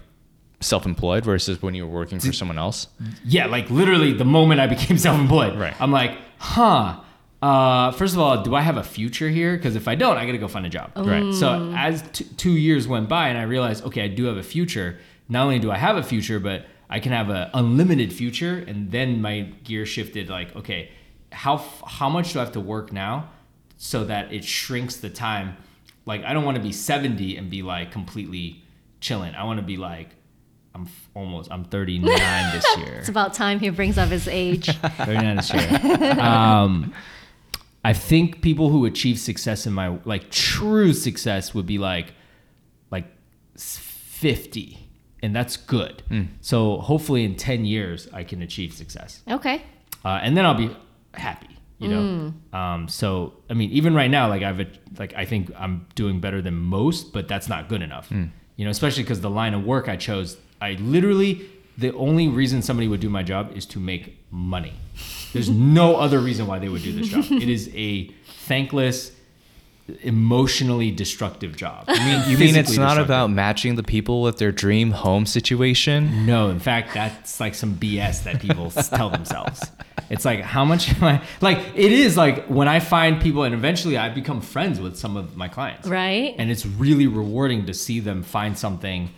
self-employed 0.60 1.25
versus 1.25 1.62
when 1.62 1.74
you 1.74 1.86
were 1.88 1.92
working 1.94 2.20
for 2.20 2.32
someone 2.32 2.58
else? 2.58 2.88
Yeah, 3.25 3.48
like 3.48 3.70
literally 3.70 4.13
the 4.13 4.25
moment 4.25 4.62
I 4.62 4.68
became 4.68 4.98
self-employed, 5.08 5.58
Right. 5.60 5.74
I'm 5.82 5.92
like, 5.92 6.18
huh. 6.38 6.98
Uh, 7.42 7.90
first 7.94 8.13
of 8.13 8.20
all, 8.20 8.44
do 8.44 8.54
I 8.54 8.62
have 8.62 8.78
a 8.78 8.84
future 8.84 9.28
here? 9.28 9.58
Because 9.58 9.75
if 9.75 9.88
I 9.88 9.96
don't, 9.96 10.18
I 10.18 10.25
gotta 10.28 10.38
go 10.38 10.48
find 10.48 10.66
a 10.66 10.70
job. 10.70 10.92
Right. 10.96 11.34
So 11.34 11.74
as 11.75 12.04
t- 12.13 12.25
two 12.38 12.51
years 12.51 12.88
went 12.88 13.10
by, 13.10 13.30
and 13.30 13.38
I 13.38 13.44
realized, 13.44 13.84
okay, 13.86 14.04
I 14.04 14.08
do 14.08 14.25
have 14.25 14.38
a 14.38 14.44
future. 14.44 15.00
Not 15.28 15.44
only 15.44 15.58
do 15.58 15.72
I 15.72 15.78
have 15.78 15.98
a 15.98 16.04
future, 16.04 16.40
but 16.40 16.68
I 16.91 17.00
can 17.00 17.13
have 17.13 17.29
an 17.29 17.50
unlimited 17.53 18.12
future. 18.13 18.63
And 18.67 18.91
then 18.91 19.21
my 19.21 19.41
gear 19.63 19.86
shifted. 19.86 20.29
Like, 20.29 20.55
okay, 20.55 20.91
how 21.31 21.57
how 21.88 22.10
much 22.10 22.33
do 22.33 22.39
I 22.39 22.43
have 22.43 22.51
to 22.51 22.60
work 22.60 22.91
now, 22.91 23.29
so 23.77 24.03
that 24.05 24.31
it 24.33 24.43
shrinks 24.43 24.98
the 24.98 25.10
time? 25.10 25.55
Like, 26.05 26.24
I 26.24 26.33
don't 26.33 26.43
want 26.43 26.57
to 26.57 26.63
be 26.63 26.71
70 26.71 27.38
and 27.38 27.50
be 27.50 27.62
like 27.62 27.91
completely 27.91 28.62
chilling. 29.00 29.33
I 29.36 29.43
want 29.45 29.60
to 29.60 29.65
be 29.65 29.77
like, 29.77 30.10
I'm 30.75 30.83
f- 30.83 31.10
almost, 31.13 31.51
I'm 31.51 31.63
39 31.63 32.12
this 32.53 32.65
year. 32.77 32.95
It's 33.00 33.10
about 33.10 33.33
time 33.33 33.60
he 33.60 33.69
brings 33.69 33.98
up 33.98 34.10
his 34.10 34.27
age. 34.27 34.65
39 34.98 35.36
this 35.38 35.53
year. 35.53 36.19
Um, 36.19 36.93
I 37.86 37.93
think 37.93 38.41
people 38.41 38.69
who 38.69 38.86
achieve 38.86 39.19
success 39.19 39.65
in 39.65 39.74
my 39.74 39.98
like 40.05 40.29
true 40.29 40.93
success 40.93 41.53
would 41.53 41.65
be 41.65 41.77
like 41.77 42.13
like 42.91 43.05
50 43.57 44.80
and 45.22 45.36
that's 45.36 45.56
good. 45.58 46.04
So 46.42 46.78
hopefully 46.80 47.24
in 47.24 47.36
10 47.36 47.66
years 47.66 48.08
I 48.13 48.24
can 48.24 48.42
achieve 48.42 48.74
success. 48.74 49.22
okay. 49.30 49.63
Uh, 50.04 50.20
and 50.24 50.36
then 50.36 50.46
I'll 50.48 50.56
be 50.56 50.75
happy, 51.13 51.50
you 51.78 51.88
know. 51.88 52.34
Um, 52.58 52.88
so 52.88 53.34
I 53.50 53.54
mean, 53.54 53.70
even 53.72 53.94
right 53.94 54.10
now, 54.10 54.28
like 54.30 54.42
I've 54.42 54.60
a- 54.60 54.68
like 54.98 55.13
I 55.16 55.25
think 55.25 55.51
I'm 55.58 55.86
doing 55.96 56.20
better 56.20 56.42
than 56.42 56.56
most, 56.56 57.13
but 57.13 57.28
that's 57.28 57.48
not 57.48 57.70
good 57.70 57.82
enough. 57.84 58.12
You 58.58 58.66
know, 58.66 58.72
especially 58.72 59.04
because 59.04 59.22
the 59.22 59.30
line 59.30 59.54
of 59.54 59.63
work 59.63 59.88
I 59.88 59.96
chose, 59.98 60.38
I 60.60 60.74
literally 60.74 61.46
the 61.78 61.94
only 61.94 62.28
reason 62.28 62.62
somebody 62.62 62.88
would 62.88 63.00
do 63.00 63.10
my 63.10 63.24
job 63.24 63.51
is 63.56 63.66
to 63.68 63.80
make 63.80 64.18
money. 64.32 64.74
There's 65.34 65.50
no 65.50 65.96
other 65.96 66.20
reason 66.20 66.46
why 66.48 66.60
they 66.60 66.68
would 66.70 66.82
do 66.84 66.92
this 66.94 67.08
job. 67.08 67.25
It 67.32 67.48
is 67.50 67.70
a 67.74 68.08
thankless, 68.48 69.12
emotionally 70.01 70.91
destructive 70.91 71.55
job. 71.55 71.86
I 71.88 72.00
mean, 72.05 72.29
You 72.31 72.38
mean 72.38 72.55
it's 72.62 72.77
not 72.77 72.98
about 72.98 73.29
matching 73.29 73.75
the 73.75 73.83
people 73.83 74.21
with 74.21 74.38
their 74.38 74.51
dream 74.51 74.91
home 74.91 75.25
situation? 75.25 76.25
No, 76.25 76.50
in 76.50 76.60
fact, 76.60 76.93
that's 76.93 77.39
like 77.39 77.55
some 77.55 77.75
BS 77.75 78.24
that 78.24 78.39
people 78.41 78.71
tell 78.71 79.10
themselves. 79.10 79.71
It's 80.10 80.25
like, 80.25 80.41
how 80.41 80.65
much 80.65 80.93
am 80.93 81.03
I? 81.03 81.21
Like, 81.39 81.60
it 81.75 81.91
is 81.91 82.17
like 82.17 82.45
when 82.48 82.67
I 82.67 82.79
find 82.79 83.21
people, 83.21 83.43
and 83.43 83.55
eventually 83.55 83.98
I 83.98 84.10
become 84.10 84.41
friends 84.41 84.79
with 84.79 84.98
some 84.98 85.15
of 85.17 85.38
my 85.38 85.48
clients. 85.48 85.88
Right. 85.88 86.36
And 86.38 86.51
it's 86.51 86.65
really 86.65 87.07
rewarding 87.07 87.65
to 87.67 87.74
see 87.74 88.00
them 88.00 88.24
find 88.24 88.57
something, 88.57 89.10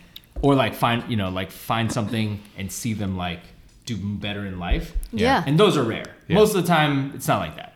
or 0.42 0.54
like 0.54 0.74
find, 0.74 1.08
you 1.10 1.16
know, 1.16 1.30
like 1.30 1.50
find 1.50 1.90
something 1.90 2.40
and 2.56 2.70
see 2.70 2.92
them 2.94 3.16
like 3.16 3.40
do 3.86 3.96
better 3.96 4.46
in 4.46 4.58
life. 4.58 4.94
Yeah. 5.12 5.44
And 5.46 5.58
those 5.58 5.76
are 5.76 5.82
rare. 5.82 6.14
Yeah. 6.28 6.36
Most 6.36 6.54
of 6.54 6.62
the 6.62 6.68
time, 6.68 7.12
it's 7.14 7.28
not 7.28 7.40
like 7.40 7.56
that. 7.56 7.73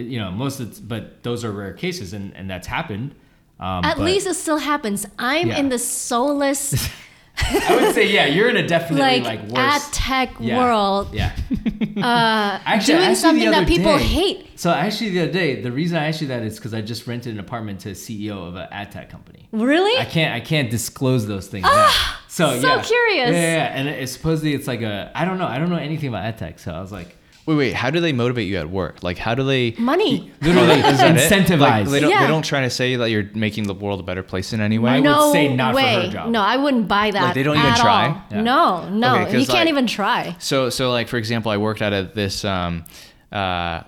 It, 0.00 0.06
you 0.06 0.18
know, 0.18 0.30
most 0.30 0.60
of, 0.60 0.74
the, 0.74 0.82
but 0.82 1.22
those 1.22 1.44
are 1.44 1.52
rare 1.52 1.72
cases, 1.72 2.12
and 2.12 2.34
and 2.36 2.48
that's 2.50 2.66
happened. 2.66 3.14
Um, 3.58 3.84
At 3.84 3.96
but 3.98 4.04
least 4.04 4.26
it 4.26 4.34
still 4.34 4.56
happens. 4.58 5.06
I'm 5.18 5.48
Yeah. 5.48 5.58
in 5.58 5.68
the 5.68 5.78
soulless, 5.78 6.88
I 7.38 7.76
would 7.76 7.94
say, 7.94 8.10
yeah, 8.10 8.26
you're 8.26 8.48
in 8.48 8.56
a 8.56 8.66
definitely 8.66 9.20
like, 9.20 9.24
like, 9.24 9.40
worse 9.50 9.58
ad 9.58 9.82
tech 9.92 10.30
Yeah. 10.40 10.58
world, 10.58 11.14
Yeah. 11.14 11.32
uh, 11.98 12.58
Actually, 12.64 12.94
doing 12.98 13.08
the 13.10 13.14
something 13.16 13.50
that 13.50 13.66
people 13.68 13.98
day- 13.98 14.04
hate. 14.04 14.46
So 14.58 14.70
actually, 14.70 15.10
the 15.10 15.22
other 15.24 15.32
day, 15.32 15.60
the 15.62 15.72
reason 15.72 15.96
I 15.98 16.08
asked 16.08 16.20
you 16.22 16.28
that 16.28 16.42
is 16.42 16.56
because 16.56 16.74
I 16.74 16.80
just 16.80 17.06
rented 17.06 17.32
an 17.34 17.40
apartment 17.40 17.80
to 17.80 17.90
a 17.90 17.94
CEO 17.94 18.46
of 18.48 18.56
an 18.56 18.68
ad 18.70 18.92
tech 18.92 19.08
company. 19.10 19.48
Really? 19.52 19.98
I 20.00 20.04
can't, 20.06 20.34
I 20.34 20.40
can't 20.40 20.70
disclose 20.70 21.26
those 21.26 21.46
things. 21.48 21.64
now. 21.64 21.90
So 22.28 22.46
Ah, 22.46 22.58
so 22.60 22.66
yeah, 22.76 22.82
curious. 22.82 23.30
Yeah, 23.30 23.40
yeah, 23.40 23.54
yeah. 23.56 23.76
and 23.76 23.88
it, 23.88 24.08
supposedly 24.08 24.54
it's 24.54 24.66
like 24.66 24.82
a, 24.82 25.10
I 25.14 25.24
don't 25.24 25.38
know, 25.38 25.46
I 25.46 25.58
don't 25.58 25.70
know 25.70 25.76
anything 25.76 26.08
about 26.08 26.24
ad 26.24 26.38
tech. 26.38 26.58
So 26.58 26.72
I 26.72 26.80
was 26.80 26.92
like, 26.92 27.16
Wait, 27.46 27.54
wait. 27.56 27.74
How 27.74 27.90
do 27.90 28.00
they 28.00 28.12
motivate 28.12 28.46
you 28.46 28.58
at 28.58 28.70
work? 28.70 29.02
Like, 29.02 29.18
how 29.18 29.34
do 29.34 29.42
they? 29.42 29.74
Money. 29.78 30.30
literally 30.42 30.74
Is 30.80 30.98
that 30.98 31.16
it? 31.16 31.30
incentivize. 31.32 31.60
Like, 31.60 31.88
they 31.88 32.00
don't. 32.00 32.10
Yeah. 32.10 32.20
They 32.22 32.26
don't 32.28 32.44
try 32.44 32.60
to 32.60 32.70
say 32.70 32.96
that 32.96 33.10
you're 33.10 33.28
making 33.34 33.64
the 33.66 33.74
world 33.74 33.98
a 33.98 34.02
better 34.02 34.22
place 34.22 34.52
in 34.52 34.60
any 34.60 34.78
way. 34.78 34.90
I 34.92 34.94
would 34.96 35.04
no 35.04 35.32
say 35.32 35.52
not 35.54 35.74
for 35.74 35.80
her 35.80 35.86
way. 36.00 36.10
job. 36.10 36.30
No, 36.30 36.40
I 36.42 36.56
wouldn't 36.56 36.86
buy 36.86 37.10
that. 37.10 37.22
Like, 37.22 37.34
they 37.34 37.42
don't 37.42 37.56
even 37.58 37.74
try? 37.74 38.22
Yeah. 38.30 38.42
No, 38.42 38.88
no, 38.90 39.14
Okay, 39.14 39.24
'cause, 39.24 39.32
you 39.34 39.46
can't 39.46 39.50
like- 39.60 39.68
even 39.68 39.86
try. 39.86 40.36
So, 40.38 40.70
so 40.70 40.90
like 40.92 41.08
for 41.08 41.16
example, 41.16 41.50
I 41.50 41.56
worked 41.56 41.82
at 41.82 41.92
a, 41.92 42.10
this 42.14 42.44
um, 42.44 42.84
uh, 43.32 43.36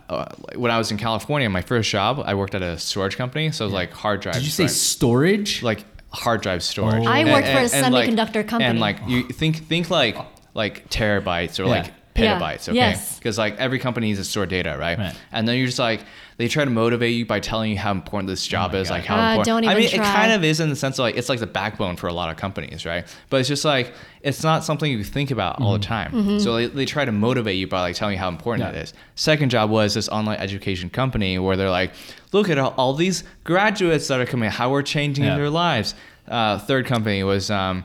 uh, 0.08 0.26
when 0.56 0.70
I 0.70 0.78
was 0.78 0.90
in 0.90 0.96
California, 0.98 1.48
my 1.50 1.62
first 1.62 1.90
job, 1.90 2.22
I 2.24 2.34
worked 2.34 2.54
at 2.54 2.62
a 2.62 2.78
storage 2.78 3.16
company. 3.16 3.50
So 3.52 3.64
it 3.64 3.66
was 3.66 3.74
like 3.74 3.92
hard 3.92 4.20
drive. 4.22 4.34
Did 4.34 4.44
you 4.44 4.50
say 4.50 4.66
storage? 4.66 5.62
like 5.62 5.84
hard 6.10 6.42
drive 6.42 6.62
storage. 6.62 7.04
Oh. 7.06 7.10
I 7.10 7.24
worked 7.24 7.46
for 7.46 7.58
a 7.58 7.90
like- 7.90 8.08
semiconductor 8.08 8.46
company. 8.46 8.64
And 8.64 8.80
like 8.80 8.98
you 9.06 9.24
think 9.24 9.66
think 9.68 9.90
like 9.90 10.16
like 10.54 10.88
terabytes 10.90 11.58
or 11.58 11.64
Yeah. 11.64 11.68
like 11.70 11.92
Yeah. 12.14 12.38
petabytes, 12.38 12.68
okay? 12.68 12.76
Yes. 12.76 13.18
Because 13.18 13.38
like 13.38 13.56
every 13.58 13.78
company 13.78 14.08
needs 14.08 14.18
to 14.18 14.24
store 14.24 14.46
data, 14.46 14.76
right? 14.78 14.98
Right. 14.98 15.14
And 15.32 15.46
then 15.48 15.56
you're 15.56 15.66
just 15.66 15.78
like 15.78 16.00
they 16.38 16.48
try 16.48 16.64
to 16.64 16.70
motivate 16.70 17.14
you 17.14 17.24
by 17.26 17.40
telling 17.40 17.70
you 17.70 17.78
how 17.78 17.90
important 17.92 18.28
this 18.28 18.46
job 18.46 18.72
my 18.72 18.78
is, 18.80 18.88
God. 18.88 18.94
like 18.94 19.04
how 19.04 19.16
Ah, 19.16 19.30
important. 19.32 19.46
don't 19.64 19.68
I 19.68 19.74
mean, 19.78 19.88
try. 19.88 19.98
it 20.04 20.14
kind 20.14 20.32
of 20.32 20.42
is 20.44 20.60
in 20.60 20.68
the 20.70 20.76
sense 20.76 20.98
of 20.98 21.02
like 21.04 21.16
it's 21.16 21.28
like 21.28 21.38
the 21.40 21.46
backbone 21.46 21.96
for 21.96 22.08
a 22.08 22.12
lot 22.12 22.30
of 22.30 22.36
companies, 22.36 22.84
right? 22.84 23.04
But 23.30 23.40
it's 23.40 23.48
just 23.48 23.64
like 23.64 23.92
it's 24.22 24.42
not 24.42 24.64
something 24.64 24.90
you 24.90 25.04
think 25.04 25.30
about 25.30 25.60
all 25.60 25.72
the 25.74 25.78
time. 25.78 26.12
Mm-hmm. 26.12 26.38
So 26.38 26.54
they, 26.56 26.66
they 26.66 26.84
try 26.84 27.04
to 27.04 27.12
motivate 27.12 27.56
you 27.56 27.66
by 27.66 27.80
like 27.80 27.94
telling 27.96 28.14
you 28.14 28.18
how 28.18 28.28
important 28.28 28.66
Yeah. 28.72 28.78
it 28.80 28.82
is. 28.84 28.94
Second 29.14 29.50
job 29.50 29.70
was 29.70 29.94
this 29.94 30.08
online 30.08 30.38
education 30.38 30.90
company 30.90 31.38
where 31.38 31.56
they're 31.56 31.70
like, 31.70 31.92
look 32.32 32.48
at 32.50 32.58
all, 32.58 32.74
all 32.76 32.94
these 32.94 33.24
graduates 33.44 34.08
that 34.08 34.20
are 34.20 34.26
coming, 34.26 34.50
how 34.50 34.70
we're 34.70 34.82
changing 34.82 35.24
Yeah. 35.24 35.36
their 35.36 35.50
lives. 35.50 35.94
Uh, 36.28 36.58
third 36.58 36.86
company 36.86 37.22
was 37.24 37.50
um, 37.50 37.84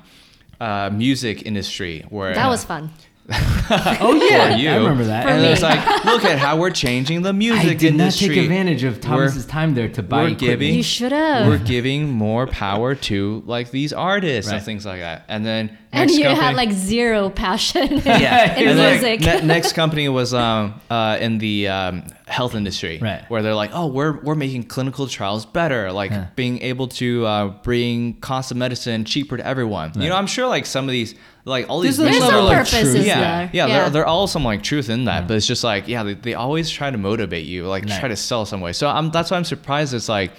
uh, 0.62 0.90
music 0.94 1.46
industry 1.46 2.06
where 2.10 2.34
That 2.34 2.50
was 2.50 2.64
fun. 2.64 2.92
oh 3.70 4.28
yeah, 4.30 4.54
for 4.54 4.58
you. 4.62 4.70
I 4.70 4.78
remember 4.78 5.04
that. 5.06 5.24
For 5.24 5.30
and 5.30 5.42
me. 5.42 5.50
it's 5.50 5.62
like, 5.62 6.06
look 6.06 6.24
at 6.24 6.40
how 6.40 6.58
we're 6.58 6.70
changing 6.70 7.22
the 7.24 7.34
music 7.34 7.72
I 7.72 7.74
did 7.74 7.94
not 7.96 8.04
industry. 8.06 8.30
take 8.30 8.38
advantage 8.44 8.84
of 8.84 9.02
Thomas's 9.02 9.44
We're- 9.44 9.52
time 9.52 9.74
there 9.74 9.90
to 9.90 10.04
buy 10.04 10.24
we're 10.24 10.36
giving- 10.36 10.74
You 10.76 10.84
should 10.84 11.12
have. 11.12 11.48
We're 11.48 11.58
giving 11.58 12.10
more 12.10 12.48
power 12.48 12.96
to 12.96 13.44
like 13.46 13.72
these 13.72 13.92
artists 13.92 14.50
and 14.52 14.64
things 14.64 14.86
like 14.86 15.00
that. 15.02 15.26
And 15.28 15.46
then 15.46 15.78
and 15.94 16.12
you 16.12 16.24
company, 16.24 16.42
had 16.46 16.56
like 16.56 16.72
zero 16.72 17.30
passion 17.30 17.98
Yeah. 18.06 18.56
in 18.60 18.68
and 18.70 18.80
then 18.80 19.02
music. 19.02 19.22
ne- 19.22 19.46
next 19.48 19.74
company 19.82 20.10
was 20.10 20.34
um, 20.34 20.80
uh, 20.90 21.18
in 21.20 21.38
the 21.38 21.68
um, 21.70 22.04
health 22.28 22.56
industry, 22.56 23.00
Right. 23.02 23.24
where 23.30 23.42
they're 23.42 23.56
like, 23.56 23.72
oh, 23.74 23.88
we're 23.88 24.20
we're 24.22 24.36
making 24.36 24.64
clinical 24.64 25.08
trials 25.08 25.46
better, 25.46 25.92
like 25.92 26.12
Yeah. 26.12 26.28
being 26.36 26.62
able 26.62 26.88
to 26.90 27.26
uh, 27.26 27.48
bring 27.64 28.14
cost 28.16 28.52
of 28.52 28.58
medicine 28.58 29.06
cheaper 29.06 29.38
to 29.38 29.46
everyone. 29.46 29.92
You 29.96 30.10
know, 30.10 30.16
I'm 30.16 30.28
sure 30.28 30.48
like 30.48 30.66
some 30.66 30.86
of 30.86 30.92
these, 30.92 31.16
like 31.46 31.70
all 31.70 31.80
these, 31.80 31.98
There's 31.98 32.10
a 32.10 32.12
There's 32.12 32.24
level 32.26 32.48
some 32.48 32.52
of 32.52 32.66
purposes 32.66 32.94
truth. 32.94 33.06
yeah, 33.08 33.20
there. 33.22 33.50
yeah, 33.54 33.68
There, 33.68 33.90
there 33.90 34.08
are 34.08 34.28
some 34.28 34.44
like 34.44 34.64
truth 34.64 34.90
in 34.90 35.06
that, 35.06 35.28
but 35.28 35.38
it's 35.38 35.48
just 35.48 35.64
like 35.64 35.88
yeah, 35.88 36.04
they, 36.04 36.14
they 36.16 36.34
always 36.34 36.70
try 36.70 36.92
to 36.92 36.98
motivate 36.98 37.46
you, 37.46 37.66
like 37.68 37.86
Right. 37.86 38.00
try 38.00 38.10
to 38.10 38.16
sell 38.18 38.46
some 38.46 38.60
way. 38.62 38.74
So 38.74 38.88
I'm 38.90 39.10
that's 39.12 39.32
why 39.32 39.38
I'm 39.38 39.46
surprised. 39.46 39.94
It's 39.94 40.10
like 40.10 40.32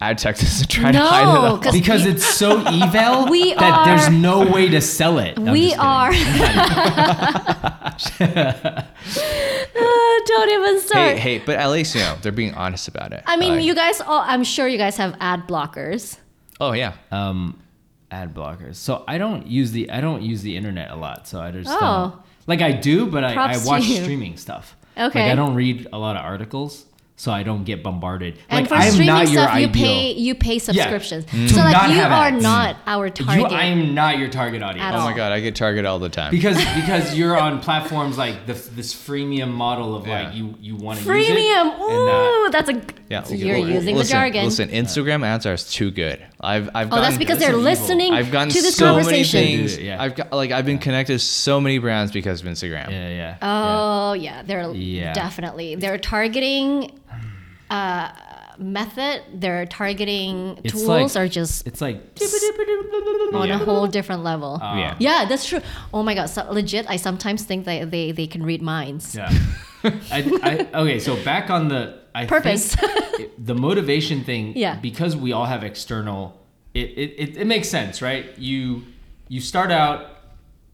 ad 0.00 0.18
tech 0.18 0.36
doesn't 0.38 0.68
try 0.68 0.92
to 0.92 0.98
hide 0.98 1.22
it. 1.22 1.24
No, 1.24 1.30
all. 1.40 1.58
'cause 1.58 1.72
because 1.72 2.04
we- 2.04 2.10
it's 2.12 2.24
so 2.24 2.60
evil 2.70 3.26
We 3.30 3.54
that 3.54 3.84
there's 3.86 4.08
no 4.10 4.46
way 4.50 4.68
to 4.68 4.80
sell 4.80 5.18
it. 5.18 5.38
I'm 5.38 5.46
we 5.52 5.74
are. 5.74 6.12
Uh, 9.78 10.18
don't 10.26 10.50
even 10.50 10.80
start. 10.80 11.18
Hey, 11.18 11.38
hey, 11.38 11.42
but 11.44 11.56
at 11.56 11.70
least 11.70 11.94
you 11.94 12.00
know 12.00 12.16
they're 12.22 12.32
being 12.32 12.54
honest 12.54 12.88
about 12.88 13.12
it. 13.12 13.22
I 13.26 13.36
mean, 13.36 13.56
Like, 13.56 13.64
you 13.64 13.74
guys 13.74 14.00
all, 14.00 14.22
I'm 14.26 14.44
sure 14.44 14.66
you 14.66 14.78
guys 14.78 14.96
have 14.96 15.16
ad 15.20 15.46
blockers. 15.46 16.18
Oh 16.60 16.72
yeah. 16.72 16.94
um, 17.12 17.60
ad 18.10 18.34
blockers. 18.34 18.76
So 18.76 19.04
I 19.06 19.18
don't 19.18 19.46
use 19.46 19.72
the 19.72 19.90
I 19.90 20.00
don't 20.00 20.22
use 20.22 20.42
the 20.42 20.56
internet 20.56 20.90
a 20.90 20.96
lot. 20.96 21.28
So 21.28 21.40
I 21.40 21.50
just 21.50 21.68
Oh. 21.70 21.80
don't. 21.80 22.14
Like 22.46 22.62
I 22.62 22.72
do, 22.72 23.06
but 23.06 23.24
I, 23.24 23.34
I 23.34 23.56
watch 23.64 23.84
you. 23.84 24.02
streaming 24.02 24.36
stuff. 24.36 24.76
Okay. 24.96 25.22
Like 25.24 25.32
I 25.32 25.34
don't 25.34 25.54
read 25.54 25.86
a 25.92 25.98
lot 25.98 26.16
of 26.16 26.24
articles, 26.24 26.86
so 27.18 27.32
I 27.32 27.42
don't 27.44 27.64
get 27.64 27.82
bombarded. 27.82 28.38
And 28.50 28.60
like 28.60 28.68
for 28.68 28.74
I'm 28.74 28.90
streaming 28.90 29.06
not 29.06 29.26
stuff, 29.28 29.54
you 29.58 29.66
ideal. 29.68 29.72
pay 29.72 30.12
you 30.12 30.34
pay 30.34 30.58
subscriptions. 30.58 31.24
Mm. 31.26 31.48
So 31.50 31.56
like 31.56 31.72
not 31.72 31.90
you 31.90 32.00
are 32.00 32.02
ads. 32.12 32.42
not 32.42 32.76
our 32.86 33.06
You, 33.06 33.12
target. 33.12 33.52
I 33.52 33.64
am 33.64 33.94
not 33.94 34.18
your 34.18 34.28
target 34.28 34.62
audience. 34.62 34.84
At 34.84 34.94
Oh 34.94 34.98
all. 34.98 35.10
my 35.10 35.16
god, 35.16 35.32
I 35.32 35.40
get 35.40 35.56
Target 35.56 35.86
all 35.86 35.98
the 35.98 36.10
time. 36.10 36.30
Because 36.30 36.56
because 36.74 37.14
you're 37.16 37.38
on 37.38 37.60
platforms 37.60 38.18
like 38.18 38.44
the, 38.46 38.52
this 38.52 38.94
freemium 38.94 39.50
model 39.50 39.96
of 39.96 40.06
Yeah. 40.06 40.24
like 40.24 40.34
you 40.34 40.54
you 40.60 40.76
want 40.76 40.98
to 41.00 41.04
use 41.16 41.28
it 41.28 41.32
Freemium. 41.32 41.72
and 41.72 42.06
not- 42.06 42.34
Ooh, 42.46 42.50
that's 42.50 42.68
a. 42.68 42.82
yeah, 43.08 43.22
so 43.22 43.34
you're 43.34 43.58
well, 43.60 43.68
using 43.68 43.96
listen, 43.96 44.08
the 44.14 44.20
jargon. 44.20 44.44
Listen, 44.44 44.68
Instagram 44.68 45.24
ads 45.24 45.46
are 45.46 45.56
too 45.56 45.90
good. 45.90 46.22
I've 46.38 46.68
I've 46.74 46.92
oh, 46.92 46.96
that's 47.00 47.16
because 47.16 47.38
that's 47.38 47.46
they're 47.50 47.58
evil. 47.58 47.62
listening 47.62 48.12
I've 48.12 48.30
gotten 48.30 48.50
to 48.50 48.60
this 48.60 48.76
so 48.76 48.92
many 48.96 49.04
conversation. 49.04 49.40
things. 49.40 49.78
Yeah. 49.78 50.02
I've 50.02 50.14
got 50.14 50.32
like 50.32 50.50
I've 50.50 50.66
been 50.66 50.78
connected 50.78 51.14
to 51.14 51.18
so 51.18 51.62
many 51.62 51.78
brands 51.78 52.12
because 52.12 52.42
of 52.42 52.46
Instagram. 52.46 52.90
yeah 52.90 53.08
yeah. 53.08 53.36
Oh 53.40 54.12
yeah, 54.12 54.42
they're 54.42 54.70
Yeah. 54.74 55.14
definitely 55.14 55.76
they're 55.76 55.96
targeting 55.98 56.90
uh, 57.70 58.10
method. 58.58 59.22
Their 59.34 59.66
targeting 59.66 60.58
It's 60.64 60.72
tools 60.72 60.88
like- 60.88 61.16
are 61.16 61.28
just 61.28 61.66
It's 61.66 61.80
like 61.80 61.96
on 63.34 63.48
Yeah. 63.48 63.54
a 63.60 63.64
whole 63.64 63.86
different 63.86 64.22
level. 64.24 64.58
Uh, 64.62 64.76
Yeah. 64.78 64.94
yeah, 64.98 65.24
that's 65.28 65.46
true. 65.48 65.60
Oh 65.92 66.02
my 66.02 66.14
god, 66.14 66.26
so 66.26 66.46
legit. 66.50 66.86
I 66.88 66.96
sometimes 66.96 67.44
think 67.44 67.64
that 67.66 67.90
they 67.90 68.12
they 68.12 68.26
can 68.26 68.42
read 68.44 68.62
minds. 68.62 69.14
Yeah. 69.14 69.30
I, 70.10 70.66
I, 70.72 70.78
okay, 70.82 70.98
so 70.98 71.16
back 71.22 71.48
on 71.50 71.68
the 71.68 71.98
I 72.14 72.26
Purpose. 72.26 72.74
think 72.74 73.30
the 73.38 73.54
motivation 73.54 74.24
thing. 74.24 74.54
Yeah. 74.56 74.76
Because 74.80 75.14
we 75.16 75.32
all 75.32 75.44
have 75.46 75.62
external. 75.62 76.40
It, 76.74 76.88
it, 76.96 77.14
it, 77.18 77.36
it 77.42 77.46
makes 77.46 77.68
sense, 77.68 78.02
right? 78.02 78.26
You 78.38 78.82
you 79.28 79.40
start 79.40 79.70
out. 79.70 80.12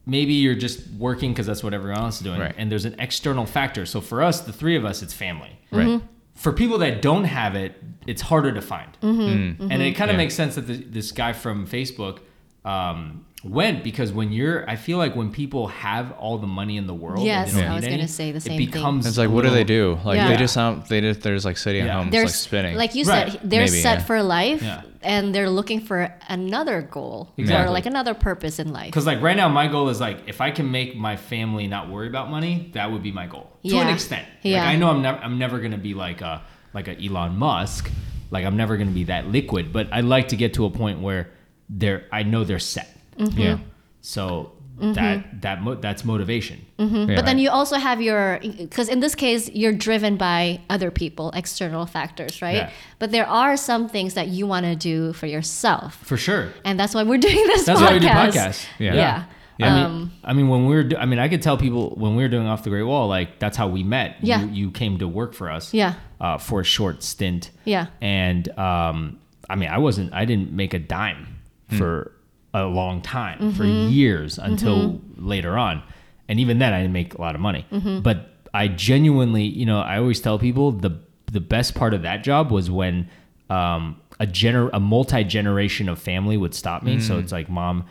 Maybe 0.04 0.32
you're 0.34 0.56
just 0.56 0.80
working 0.98 1.30
because 1.32 1.46
that's 1.46 1.62
what 1.62 1.72
everyone 1.74 2.00
else 2.00 2.16
is 2.16 2.22
doing, 2.22 2.40
Right. 2.40 2.54
and 2.58 2.72
there's 2.72 2.84
an 2.84 2.96
external 2.98 3.46
factor. 3.46 3.86
So 3.86 4.00
for 4.00 4.20
us, 4.20 4.40
the 4.40 4.52
three 4.52 4.74
of 4.76 4.84
us, 4.84 5.00
it's 5.00 5.14
family. 5.14 5.50
Right. 5.70 5.86
Mm-hmm. 5.86 6.06
For 6.34 6.52
people 6.52 6.78
that 6.78 7.02
don't 7.02 7.24
have 7.24 7.54
it, 7.54 7.76
it's 8.06 8.22
harder 8.22 8.52
to 8.52 8.60
find. 8.62 8.90
Mm-hmm. 9.02 9.70
And 9.70 9.82
it 9.82 9.92
kind 9.92 10.10
of 10.10 10.14
Yeah. 10.14 10.18
makes 10.18 10.34
sense 10.34 10.54
that 10.56 10.62
the, 10.66 10.76
this 10.76 11.12
guy 11.12 11.32
from 11.32 11.66
Facebook 11.66 12.18
um, 12.64 13.26
went 13.44 13.82
because 13.82 14.12
when 14.12 14.30
you're, 14.32 14.68
I 14.70 14.76
feel 14.76 14.98
like 14.98 15.16
when 15.16 15.32
people 15.32 15.66
have 15.68 16.12
all 16.12 16.38
the 16.38 16.46
money 16.46 16.76
in 16.76 16.86
the 16.86 16.94
world, 16.94 17.18
and 17.18 17.26
Yes, 17.26 17.52
they 17.52 17.60
don't 17.60 17.70
I 17.70 17.72
need 17.72 17.74
was 17.76 17.84
any, 17.84 17.96
gonna 17.96 18.08
say 18.08 18.32
the 18.32 18.40
same 18.40 18.52
it 18.52 18.56
thing. 18.56 18.66
becomes 18.66 19.06
It's 19.06 19.18
like, 19.18 19.30
what 19.30 19.42
do 19.44 19.50
they 19.50 19.64
do? 19.64 19.98
Like 20.04 20.16
Yeah. 20.16 20.28
they 20.28 20.36
just 20.36 20.54
sound, 20.54 20.86
they 20.86 21.00
just, 21.00 21.22
they're 21.22 21.34
just 21.34 21.44
like 21.44 21.56
sitting 21.56 21.82
at 21.82 21.90
home, 21.90 22.10
They're 22.10 22.22
just 22.24 22.44
like 22.44 22.48
spinning. 22.48 22.76
like 22.76 22.94
you 22.94 23.04
Right. 23.04 23.32
said, 23.32 23.40
they're 23.42 23.62
Maybe, 23.66 23.80
set 23.80 23.98
yeah. 23.98 24.04
for 24.04 24.22
life, 24.22 24.62
Yeah. 24.62 24.82
and 25.02 25.34
they're 25.34 25.50
looking 25.50 25.80
for 25.80 26.14
another 26.28 26.82
goal 26.82 27.32
or 27.38 27.70
like 27.70 27.86
another 27.86 28.14
purpose 28.14 28.58
in 28.60 28.72
life. 28.72 28.86
Because 28.86 29.06
like 29.06 29.20
right 29.20 29.36
now, 29.36 29.48
my 29.48 29.66
goal 29.66 29.88
is 29.88 30.00
like 30.00 30.18
if 30.28 30.40
I 30.40 30.50
can 30.52 30.70
make 30.70 30.96
my 30.96 31.16
family 31.16 31.66
not 31.66 31.88
worry 31.90 32.06
about 32.08 32.30
money, 32.30 32.70
that 32.74 32.92
would 32.92 33.02
be 33.02 33.10
my 33.12 33.26
goal 33.26 33.50
to 33.66 33.78
an 33.78 33.88
extent. 33.88 34.26
Yeah. 34.42 34.60
Like 34.64 34.68
I 34.74 34.76
know 34.76 34.88
I'm 34.90 35.02
never 35.02 35.18
I'm 35.18 35.38
never 35.38 35.58
gonna 35.60 35.78
be 35.78 35.94
like 35.94 36.20
a 36.20 36.42
like 36.74 36.86
a 36.88 36.96
Elon 37.04 37.36
Musk. 37.36 37.90
Like 38.30 38.44
I'm 38.46 38.56
never 38.56 38.76
gonna 38.76 38.92
be 38.92 39.04
that 39.04 39.26
liquid, 39.28 39.72
but 39.72 39.88
i'd 39.92 40.04
like 40.04 40.28
to 40.28 40.36
get 40.36 40.54
to 40.54 40.64
a 40.64 40.70
point 40.70 41.00
where 41.00 41.28
they're 41.68 42.04
I 42.12 42.22
know 42.22 42.44
they're 42.44 42.58
set. 42.60 42.88
Mm-hmm. 43.18 43.40
yeah. 43.40 43.58
So 44.00 44.52
that 44.78 45.42
that 45.42 45.62
mo- 45.62 45.76
that's 45.76 46.04
motivation. 46.04 46.64
Mm-hmm. 46.78 47.10
Yeah. 47.10 47.16
But 47.16 47.24
then 47.24 47.38
you 47.38 47.50
also 47.50 47.76
have 47.76 48.00
your, 48.02 48.40
because 48.42 48.88
in 48.88 48.98
this 49.00 49.14
case, 49.14 49.48
you're 49.50 49.72
driven 49.72 50.16
by 50.16 50.60
other 50.68 50.90
people, 50.90 51.30
external 51.34 51.86
factors, 51.86 52.42
right? 52.42 52.56
Yeah. 52.56 52.70
But 52.98 53.12
there 53.12 53.26
are 53.28 53.56
some 53.56 53.88
things 53.88 54.14
that 54.14 54.28
you 54.28 54.46
want 54.48 54.66
to 54.66 54.74
do 54.74 55.12
for 55.12 55.26
yourself. 55.26 55.96
For 56.04 56.16
sure. 56.16 56.48
And 56.64 56.80
that's 56.80 56.94
why 56.94 57.04
we're 57.04 57.18
doing 57.30 57.34
this 57.46 57.62
podcast. 57.62 57.66
That's 57.66 57.80
podcast. 57.80 57.84
why 57.86 57.92
we 57.92 57.98
do 58.00 58.06
podcasts. 58.08 58.66
Yeah. 58.80 58.94
Yeah. 58.94 59.24
Yeah. 59.58 59.66
I 59.66 59.74
mean, 59.76 59.84
Um, 59.84 60.12
I 60.24 60.32
mean, 60.32 60.48
when 60.48 60.66
we 60.66 60.74
were, 60.74 60.82
do- 60.82 60.96
I 60.96 61.06
mean, 61.06 61.20
I 61.20 61.28
could 61.28 61.42
tell 61.42 61.56
people 61.56 61.90
when 61.90 62.16
we 62.16 62.22
were 62.24 62.28
doing 62.28 62.48
off 62.48 62.64
the 62.64 62.70
Great 62.70 62.82
Wall, 62.82 63.06
like 63.06 63.38
that's 63.38 63.56
how 63.56 63.68
we 63.68 63.84
met. 63.84 64.16
Yeah. 64.20 64.42
You, 64.42 64.48
you 64.50 64.70
came 64.72 64.98
to 64.98 65.06
work 65.06 65.34
for 65.34 65.48
us. 65.48 65.72
Yeah. 65.72 65.94
Uh, 66.20 66.38
for 66.38 66.60
a 66.60 66.64
short 66.64 67.04
stint. 67.04 67.50
Yeah. 67.64 67.86
And 68.00 68.48
um, 68.58 69.20
I 69.48 69.54
mean, 69.54 69.68
I 69.68 69.78
wasn't, 69.78 70.12
I 70.12 70.24
didn't 70.24 70.50
make 70.52 70.74
a 70.74 70.78
dime 70.80 71.38
for 71.78 72.10
a 72.54 72.64
long 72.64 73.00
time, 73.02 73.52
for 73.52 73.64
Mm-hmm. 73.64 73.90
years 73.92 74.38
until 74.38 75.00
later 75.16 75.56
on, 75.56 75.82
and 76.28 76.38
even 76.40 76.58
then, 76.58 76.72
I 76.72 76.80
didn't 76.80 76.92
make 76.92 77.14
a 77.14 77.20
lot 77.20 77.34
of 77.34 77.40
money. 77.40 77.66
Mm-hmm. 77.72 78.00
But 78.00 78.28
I 78.54 78.68
genuinely, 78.68 79.44
you 79.44 79.64
know, 79.66 79.80
I 79.80 79.98
always 79.98 80.20
tell 80.20 80.38
people 80.38 80.72
the 80.72 81.00
the 81.30 81.40
best 81.40 81.74
part 81.74 81.94
of 81.94 82.02
that 82.02 82.22
job 82.22 82.50
was 82.50 82.70
when 82.70 83.08
um, 83.48 83.98
a 84.20 84.26
gener 84.26 84.68
a 84.72 84.80
multi 84.80 85.24
generation 85.24 85.88
of 85.88 85.98
family 85.98 86.36
would 86.36 86.54
stop 86.54 86.82
me. 86.82 87.00
So 87.00 87.18
it's 87.18 87.32
like 87.32 87.48
mom, 87.48 87.86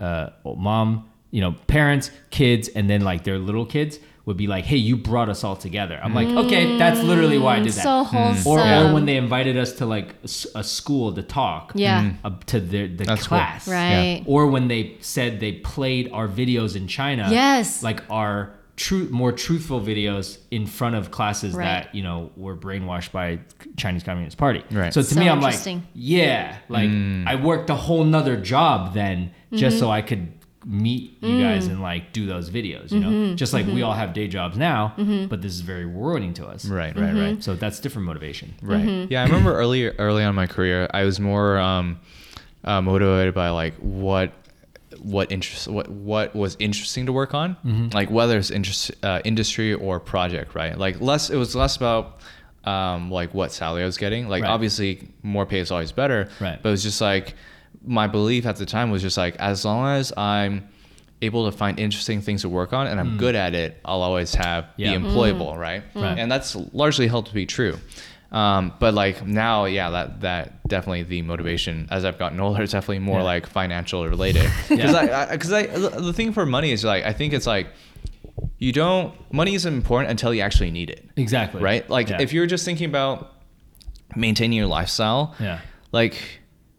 uh, 0.00 0.30
mom, 0.44 1.08
you 1.30 1.40
know, 1.42 1.52
parents, 1.66 2.10
kids, 2.30 2.68
and 2.68 2.88
then 2.88 3.02
like 3.02 3.24
their 3.24 3.38
little 3.38 3.66
kids 3.66 3.98
would 4.26 4.36
be 4.36 4.46
like, 4.48 4.64
"Hey, 4.66 4.76
you 4.76 4.96
brought 4.96 5.28
us 5.28 5.42
all 5.44 5.56
together." 5.56 5.98
I'm 6.02 6.12
like, 6.14 6.28
"Okay, 6.28 6.76
that's 6.76 7.00
literally 7.02 7.38
why 7.38 7.56
I 7.56 7.60
did 7.60 7.72
that." 7.72 7.82
So 7.82 8.04
wholesome. 8.04 8.52
or, 8.52 8.60
or 8.60 8.92
when 8.92 9.06
they 9.06 9.16
invited 9.16 9.56
us 9.56 9.72
to 9.74 9.86
like 9.86 10.14
a 10.54 10.62
school 10.64 11.12
to 11.14 11.22
talk, 11.22 11.72
Yeah. 11.74 12.12
uh, 12.24 12.30
to 12.46 12.60
their 12.60 12.88
the 12.88 13.04
That's 13.04 13.22
cool. 13.26 13.38
class, 13.38 13.66
Right. 13.68 14.22
Or 14.26 14.48
when 14.48 14.68
they 14.68 14.96
said 15.00 15.40
they 15.40 15.52
played 15.52 16.10
our 16.12 16.28
videos 16.28 16.76
in 16.76 16.86
China, 16.88 17.28
Yes. 17.30 17.82
like 17.82 18.02
our 18.10 18.50
true, 18.76 19.08
more 19.10 19.32
truthful 19.32 19.80
videos 19.80 20.36
in 20.50 20.66
front 20.66 20.96
of 20.96 21.10
classes 21.10 21.54
Right. 21.54 21.64
that 21.64 21.94
you 21.94 22.02
know 22.02 22.30
were 22.36 22.54
brainwashed 22.56 23.10
by 23.12 23.38
Chinese 23.76 24.02
Communist 24.02 24.36
Party. 24.36 24.62
Right. 24.70 24.92
So 24.92 25.00
to 25.02 25.06
So 25.14 25.18
me, 25.20 25.28
I'm 25.30 25.40
like, 25.40 25.58
yeah, 25.94 26.56
like 26.68 26.90
Mm. 26.90 27.26
I 27.26 27.36
worked 27.36 27.70
a 27.70 27.74
whole 27.76 28.04
nother 28.04 28.36
job 28.36 28.92
then 28.92 29.30
Mm-hmm. 29.46 29.56
just 29.58 29.78
so 29.78 29.88
I 29.90 30.02
could 30.02 30.28
meet 30.68 31.16
you 31.22 31.28
Mm. 31.36 31.40
guys 31.40 31.66
and 31.68 31.80
like 31.80 32.12
do 32.12 32.26
those 32.26 32.50
videos. 32.50 32.90
You 32.90 32.98
know, 33.00 33.08
Mm-hmm. 33.10 33.36
just 33.36 33.52
like 33.52 33.66
we 33.66 33.82
all 33.82 33.92
have 33.92 34.12
day 34.12 34.26
jobs 34.26 34.58
now, 34.58 34.92
but 35.28 35.40
this 35.40 35.52
is 35.54 35.60
very 35.60 35.84
rewarding 35.84 36.34
to 36.34 36.46
us. 36.46 36.64
Right, 36.66 36.94
right, 36.98 37.14
right. 37.14 37.42
So 37.44 37.54
that's 37.54 37.78
different 37.78 38.06
motivation. 38.06 38.54
Right. 38.60 38.84
Mm-hmm. 38.84 39.12
Yeah, 39.12 39.22
I 39.22 39.26
remember 39.26 39.54
early 39.54 39.86
early 39.88 40.22
on 40.24 40.30
in 40.30 40.34
my 40.34 40.48
career, 40.48 40.88
I 40.92 41.04
was 41.04 41.20
more 41.20 41.58
um, 41.58 42.00
uh, 42.64 42.82
motivated 42.82 43.32
by 43.34 43.50
like 43.50 43.74
what 43.76 44.32
what 45.00 45.30
interest 45.30 45.68
what 45.68 45.88
what 45.88 46.34
was 46.34 46.56
interesting 46.58 47.06
to 47.06 47.12
work 47.12 47.32
on, 47.34 47.54
Mm-hmm. 47.64 47.88
like 47.92 48.10
whether 48.10 48.36
it's 48.36 48.50
interest 48.50 48.90
uh, 49.04 49.20
industry 49.24 49.72
or 49.74 50.00
project, 50.00 50.54
right? 50.56 50.76
Like 50.76 51.00
less 51.00 51.30
it 51.30 51.36
was 51.36 51.54
less 51.54 51.76
about 51.76 52.18
um, 52.64 53.10
like 53.12 53.32
what 53.34 53.52
salary 53.52 53.82
I 53.82 53.86
was 53.86 53.98
getting. 53.98 54.28
Like 54.28 54.42
Right. 54.42 54.50
obviously 54.50 55.08
more 55.22 55.46
pay 55.46 55.60
is 55.60 55.70
always 55.70 55.92
better, 55.92 56.28
Right. 56.40 56.58
But 56.60 56.70
it 56.70 56.72
was 56.72 56.82
just 56.82 57.00
like 57.00 57.34
my 57.86 58.06
belief 58.06 58.44
at 58.46 58.56
the 58.56 58.66
time 58.66 58.90
was 58.90 59.00
just 59.02 59.16
like 59.16 59.36
as 59.36 59.64
long 59.64 59.86
as 59.96 60.12
I'm 60.16 60.68
able 61.22 61.50
to 61.50 61.56
find 61.56 61.78
interesting 61.78 62.20
things 62.20 62.42
to 62.42 62.48
work 62.48 62.72
on 62.74 62.86
and 62.86 63.00
I'm 63.00 63.16
good 63.16 63.34
at 63.34 63.54
it, 63.54 63.80
I'll 63.84 64.02
always 64.02 64.34
have 64.34 64.64
Mm. 64.64 64.68
Yeah. 64.76 64.98
be 64.98 65.04
employable, 65.04 65.56
right? 65.56 65.82
Right. 65.94 66.18
And 66.18 66.30
that's 66.30 66.54
largely 66.72 67.06
held 67.08 67.26
to 67.26 67.34
be 67.34 67.46
true. 67.46 67.78
Um, 68.32 68.72
but 68.80 68.92
like 68.92 69.24
now, 69.26 69.64
yeah, 69.66 69.88
that 69.90 70.20
that 70.22 70.66
definitely 70.68 71.04
the 71.04 71.22
motivation 71.22 71.86
as 71.90 72.04
I've 72.04 72.18
gotten 72.18 72.40
older 72.40 72.60
is 72.62 72.72
definitely 72.72 72.98
more 72.98 73.20
Yeah. 73.20 73.24
like 73.24 73.46
financial 73.46 74.06
related. 74.06 74.50
Because 74.68 74.94
I, 74.94 75.30
because 75.32 75.52
I, 75.52 75.66
the 75.66 76.12
thing 76.12 76.32
for 76.32 76.44
money 76.44 76.72
is 76.72 76.84
like 76.84 77.04
I 77.04 77.12
think 77.12 77.32
it's 77.32 77.46
like 77.46 77.68
you 78.58 78.72
don't 78.72 79.14
money 79.32 79.54
isn't 79.54 79.72
important 79.72 80.10
until 80.10 80.34
you 80.34 80.42
actually 80.42 80.70
need 80.72 80.90
it, 80.90 81.08
Exactly. 81.16 81.62
right? 81.62 81.88
Like 81.88 82.08
Yeah. 82.10 82.20
if 82.20 82.32
you're 82.32 82.46
just 82.46 82.64
thinking 82.64 82.88
about 82.90 83.32
maintaining 84.16 84.58
your 84.58 84.66
lifestyle, 84.66 85.34
Yeah. 85.40 85.60
like 85.92 86.16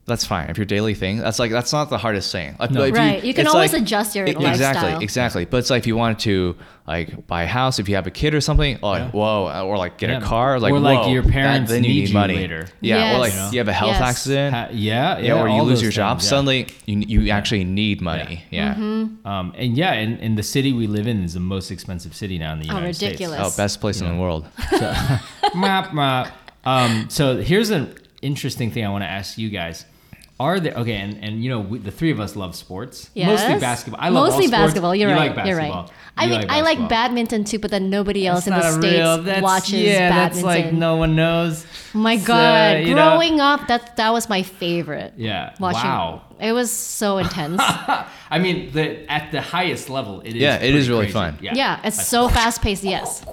that's 0.08 0.26
fine. 0.26 0.50
If 0.50 0.58
your 0.58 0.66
daily 0.66 0.94
thing, 0.94 1.18
that's 1.18 1.38
like 1.38 1.52
that's 1.52 1.72
not 1.74 1.90
the 1.90 1.98
hardest 1.98 2.32
thing. 2.32 2.56
Like, 2.60 2.72
No. 2.72 2.90
Right. 2.90 3.24
You 3.24 3.34
can 3.34 3.46
it's 3.46 3.54
always 3.54 3.74
adjust 3.74 4.16
your 4.16 4.26
Exactly, 4.26 4.46
lifestyle. 4.46 5.00
exactly. 5.02 5.46
But 5.46 5.58
it's 5.58 5.70
like 5.70 5.80
if 5.84 5.88
you 5.88 5.96
wanted 5.98 6.20
to 6.20 6.56
like 6.88 7.28
buy 7.28 7.44
a 7.44 7.48
house, 7.48 7.80
if 7.80 7.90
you 7.90 7.96
have 7.96 8.08
a 8.08 8.12
kid 8.12 8.34
or 8.34 8.40
something, 8.40 8.80
oh, 8.82 8.88
like, 8.88 9.00
Yeah. 9.04 9.12
whoa, 9.12 9.64
or 9.68 9.78
like 9.78 9.98
get 9.98 10.10
Yeah. 10.10 10.20
a 10.20 10.22
car, 10.22 10.60
like 10.60 10.72
Or, 10.72 10.80
like, 10.80 11.00
whoa, 11.02 11.12
your 11.12 11.22
that- 11.24 11.32
parents 11.34 11.70
then 11.70 11.84
you 11.84 11.90
need 11.90 12.00
need 12.00 12.08
you 12.08 12.14
money 12.14 12.36
later. 12.36 12.68
Yeah, 12.80 13.16
or 13.16 13.20
like 13.20 13.34
Yes. 13.34 13.52
you 13.52 13.60
have 13.60 13.68
a 13.68 13.74
health 13.74 13.92
Yes. 14.00 14.02
accident. 14.02 14.56
Ha- 14.56 14.68
yeah, 14.72 15.20
yeah, 15.20 15.34
or 15.42 15.50
you 15.50 15.62
lose 15.64 15.80
those 15.80 15.82
your 15.84 15.92
job. 15.92 16.18
things, 16.20 16.24
yeah. 16.26 16.30
Suddenly, 16.30 16.68
you 16.86 17.00
you 17.26 17.30
actually 17.32 17.66
need 17.66 18.00
money. 18.02 18.44
Yeah. 18.50 18.76
Mm-hmm. 18.76 19.28
Um, 19.28 19.54
and 19.58 19.76
yeah, 19.78 19.92
and, 19.92 20.20
and 20.22 20.38
the 20.38 20.44
city 20.44 20.72
we 20.72 20.88
live 20.88 21.08
in 21.08 21.22
is 21.24 21.34
the 21.34 21.42
most 21.42 21.70
expensive 21.70 22.16
city 22.16 22.38
now 22.38 22.54
in 22.54 22.60
the 22.60 22.66
United 22.68 22.78
Oh, 22.78 22.88
United 22.88 23.02
ridiculous. 23.04 23.40
Oh, 23.44 23.58
best 23.58 23.82
place 23.82 24.00
in 24.00 24.08
the 24.08 24.16
world. 24.16 24.48
States. 24.68 24.80
So, 24.80 25.50
mop, 25.56 25.94
mop. 25.94 26.28
Um, 26.66 27.08
so 27.10 27.38
here's 27.42 27.70
an 27.70 27.94
interesting 28.22 28.72
thing 28.72 28.86
I 28.86 28.90
want 28.90 29.04
to 29.04 29.10
ask 29.10 29.38
you 29.38 29.50
guys. 29.50 29.86
Are 30.40 30.60
there 30.60 30.74
okay? 30.76 30.94
And, 30.94 31.24
and 31.24 31.44
you 31.44 31.50
know 31.50 31.60
we, 31.62 31.80
the 31.80 31.90
three 31.92 32.12
of 32.12 32.20
us 32.20 32.36
love 32.36 32.56
sports. 32.56 33.10
Mostly 33.16 33.60
basketball. 33.60 34.00
I 34.00 34.10
love 34.10 34.28
mostly 34.30 34.46
sports. 34.48 34.62
basketball. 34.66 34.96
You're 34.96 35.10
You 35.10 35.16
right. 35.16 35.36
Like 35.36 35.48
You're 35.48 35.58
right. 35.58 35.90
I 36.16 36.26
You 36.26 36.30
mean, 36.38 36.46
I 36.50 36.62
like 36.62 36.88
badminton 36.90 37.44
too, 37.44 37.58
but 37.60 37.72
then 37.72 37.90
nobody 37.90 38.26
else 38.28 38.46
That's 38.46 38.66
in 38.68 38.72
the 38.72 38.78
a 38.78 38.82
states 38.82 38.98
real- 38.98 39.24
that's- 39.24 39.44
watches 39.44 39.74
yeah, 39.82 40.10
badminton. 40.10 40.44
that's 40.44 40.66
like 40.66 40.74
no 40.74 40.96
one 40.98 41.16
knows. 41.16 41.66
My 41.94 42.18
So, 42.18 42.28
God, 42.28 42.78
you 42.88 42.94
know- 42.94 43.12
growing 43.18 43.40
up, 43.40 43.68
that 43.68 43.96
that 43.98 44.12
was 44.14 44.30
my 44.30 44.44
favorite. 44.44 45.14
Yeah. 45.18 45.54
Watching. 45.60 45.82
Wow. 45.90 46.22
It 46.40 46.52
was 46.54 46.70
so 46.72 47.18
intense. 47.18 47.60
I 48.30 48.38
mean, 48.40 48.72
the 48.74 49.12
at 49.12 49.32
the 49.32 49.42
highest 49.42 49.90
level, 49.90 50.22
it 50.22 50.30
is. 50.30 50.36
Yeah, 50.36 50.58
it 50.58 50.76
is 50.76 50.88
really 50.88 51.06
crazy. 51.06 51.14
fun. 51.14 51.38
Yeah. 51.42 51.54
yeah, 51.56 51.80
it's 51.84 51.98
Like, 51.98 52.06
so 52.06 52.30
fast 52.30 52.62
paced. 52.62 52.84
Yes. 52.84 53.24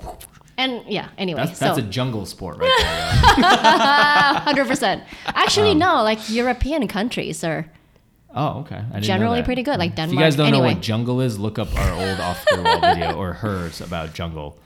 And 0.57 0.83
yeah, 0.87 1.09
anyway, 1.19 1.45
That's, 1.47 1.59
that's 1.59 1.79
so 1.79 1.85
a 1.85 1.89
jungle 1.91 2.27
sport 2.27 2.59
right 2.59 2.71
there. 2.79 3.45
hundred 4.45 4.67
percent. 4.69 5.03
Actually, 5.27 5.73
Um, 5.73 5.79
no, 5.79 6.03
like 6.03 6.19
European 6.31 6.87
countries 6.89 7.43
are 7.45 7.67
Oh, 8.37 8.61
okay. 8.61 8.77
I 8.77 8.81
didn't 8.95 9.05
generally 9.05 9.39
that. 9.41 9.45
pretty 9.47 9.63
good. 9.63 9.79
Like 9.79 9.95
Denmark. 9.95 10.09
If 10.13 10.15
you 10.15 10.19
guys 10.21 10.37
don't 10.37 10.49
anyway, 10.49 10.69
know 10.71 10.75
what 10.75 10.83
jungle 10.83 11.21
is, 11.21 11.39
look 11.39 11.59
up 11.59 11.69
our 11.79 11.93
old 11.93 12.21
off 12.21 12.45
the 12.51 12.63
wall 12.63 12.81
video 12.81 13.13
or 13.17 13.33
hers 13.33 13.81
about 13.81 14.13
jungle 14.15 14.57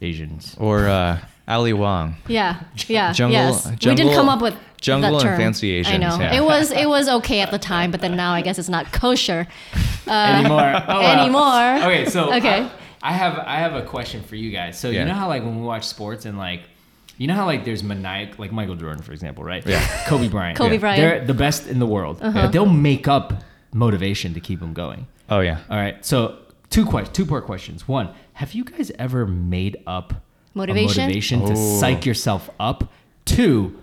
Asians. 0.00 0.56
Or 0.58 0.88
uh, 0.88 1.18
Ali 1.46 1.72
Wong. 1.74 2.16
yeah, 2.28 2.60
yeah, 2.88 3.12
Jungle- 3.12 3.32
yes. 3.38 3.66
we 3.70 3.76
didn't 3.94 4.14
come 4.14 4.30
up 4.30 4.40
with 4.40 4.54
jungle 4.80 5.18
that 5.18 5.22
term. 5.22 5.32
and 5.34 5.42
fancy 5.42 5.70
Asians. 5.72 5.94
I 5.94 5.98
know 5.98 6.18
yeah. 6.18 6.34
it 6.34 6.42
was 6.44 6.70
it 6.70 6.86
was 6.88 7.08
okay 7.08 7.40
at 7.42 7.50
the 7.50 7.58
time, 7.58 7.90
but 7.90 8.00
then 8.00 8.16
now 8.16 8.32
I 8.32 8.42
guess 8.42 8.58
it's 8.58 8.70
not 8.70 8.92
kosher 8.92 9.46
anymore. 10.06 10.72
Oh, 10.88 11.00
wow. 11.00 11.22
anymore. 11.22 11.86
Okay, 11.86 12.06
so 12.10 12.32
Okay. 12.34 12.62
I, 12.62 12.70
I 13.04 13.12
have 13.12 13.38
I 13.38 13.56
have 13.56 13.74
a 13.74 13.82
question 13.82 14.22
for 14.22 14.34
you 14.36 14.50
guys. 14.50 14.78
So 14.78 14.88
Yeah. 14.90 15.00
you 15.00 15.06
know 15.08 15.14
how 15.14 15.28
like 15.28 15.42
when 15.44 15.56
we 15.60 15.62
watch 15.66 15.84
sports 15.86 16.24
and 16.26 16.36
like 16.38 16.62
you 17.18 17.26
know 17.28 17.34
how 17.34 17.44
like 17.46 17.64
there's 17.64 17.82
maniac 17.84 18.38
like 18.38 18.50
Michael 18.50 18.74
Jordan 18.76 19.02
for 19.02 19.12
example, 19.12 19.44
right? 19.44 19.64
Yeah. 19.66 19.80
Kobe 20.08 20.28
Bryant. 20.28 20.56
Kobe 20.58 20.72
Yeah. 20.74 20.78
Bryant. 20.78 21.00
Uh-huh. 21.00 21.10
They're 21.18 21.24
the 21.26 21.34
best 21.34 21.66
in 21.68 21.78
the 21.78 21.86
world, 21.86 22.18
but 22.20 22.48
they'll 22.52 22.66
make 22.90 23.06
up 23.06 23.44
motivation 23.72 24.34
to 24.34 24.40
keep 24.40 24.58
them 24.60 24.72
going. 24.72 25.06
Oh 25.28 25.40
yeah. 25.40 25.58
All 25.70 25.76
right. 25.76 26.04
So 26.04 26.38
two 26.70 26.84
questions, 26.86 27.14
two 27.16 27.26
part 27.26 27.44
questions. 27.44 27.86
One, 27.86 28.08
have 28.34 28.52
you 28.54 28.64
guys 28.64 28.90
ever 28.98 29.26
made 29.26 29.76
up 29.86 30.12
a 30.12 30.20
Motivation? 30.58 31.02
motivation 31.04 31.40
to 31.46 31.52
Oh. 31.52 31.78
psych 31.80 32.06
yourself 32.06 32.48
up? 32.58 32.90
Two, 33.24 33.80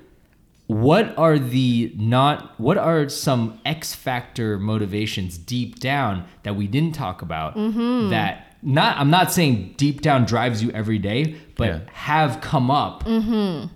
what 0.68 1.18
are 1.18 1.38
the 1.38 1.94
not 1.98 2.60
what 2.60 2.78
are 2.78 3.10
some 3.10 3.60
X 3.66 3.94
factor 3.94 4.58
motivations 4.58 5.38
deep 5.38 5.80
down 5.80 6.26
that 6.44 6.56
we 6.56 6.68
didn't 6.68 6.96
talk 6.96 7.22
about 7.22 7.56
Mm-hmm. 7.56 8.10
that 8.10 8.51
not 8.62 8.98
I'm 8.98 9.10
not 9.10 9.32
saying 9.32 9.76
deep 9.78 10.02
down 10.02 10.26
drives 10.26 10.62
you 10.64 10.72
every 10.72 11.00
day, 11.00 11.36
but 11.56 11.68
Yeah. 11.68 11.80
have 11.94 12.42
come 12.42 12.70
up 12.72 13.04
Mm-hmm. 13.06 13.68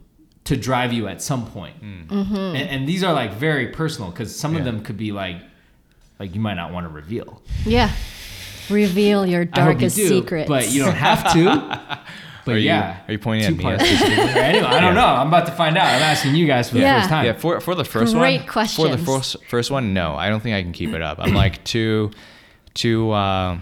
to 0.45 0.57
drive 0.57 0.93
you 0.93 1.07
at 1.07 1.21
some 1.21 1.45
point. 1.47 1.75
And, 1.81 2.55
and 2.55 2.87
these 2.87 3.03
are 3.03 3.13
like 3.13 3.33
very 3.33 3.67
personal 3.69 4.11
because 4.11 4.37
some 4.37 4.55
of 4.55 4.63
them 4.63 4.83
could 4.83 4.97
be 4.97 5.11
like 5.11 5.37
like 6.19 6.33
you 6.33 6.39
might 6.41 6.53
not 6.55 6.71
want 6.71 6.85
to 6.85 6.89
reveal. 6.89 7.41
Yeah, 7.65 7.91
reveal 8.69 9.25
your 9.25 9.41
I 9.41 9.59
hope 9.61 9.67
you 9.67 9.71
darkest 9.73 9.95
do, 9.97 10.07
secrets. 10.07 10.47
But 10.47 10.69
you 10.71 10.83
don't 10.83 10.95
have 10.95 11.33
to. 11.33 11.99
But 12.45 12.53
Are 12.53 12.57
you- 12.59 12.65
yeah. 12.67 12.97
are 13.07 13.11
you 13.11 13.17
pointing 13.17 13.47
at 13.47 13.57
me? 13.57 13.63
parts. 13.63 13.83
anyway, 14.03 14.67
I 14.67 14.79
don't 14.79 14.93
know. 14.93 15.03
I'm 15.03 15.29
about 15.29 15.47
to 15.47 15.51
find 15.51 15.75
out. 15.79 15.87
I'm 15.87 16.03
asking 16.03 16.35
you 16.35 16.45
guys 16.45 16.69
for 16.69 16.75
the 16.75 16.81
first 16.83 17.09
time. 17.09 17.25
Yeah, 17.25 17.33
for 17.33 17.59
for 17.59 17.73
the 17.73 17.83
first 17.83 18.13
Great 18.13 18.41
one. 18.55 18.67
For 18.67 18.87
the 18.87 18.99
first 18.99 19.37
first 19.49 19.71
one, 19.71 19.95
no, 19.95 20.13
I 20.13 20.29
don't 20.29 20.41
think 20.43 20.53
I 20.55 20.61
can 20.61 20.71
keep 20.71 20.91
it 20.93 21.01
up. 21.01 21.17
I'm 21.19 21.33
like 21.33 21.63
too 21.63 22.11
too 22.75 23.09
uh, 23.09 23.57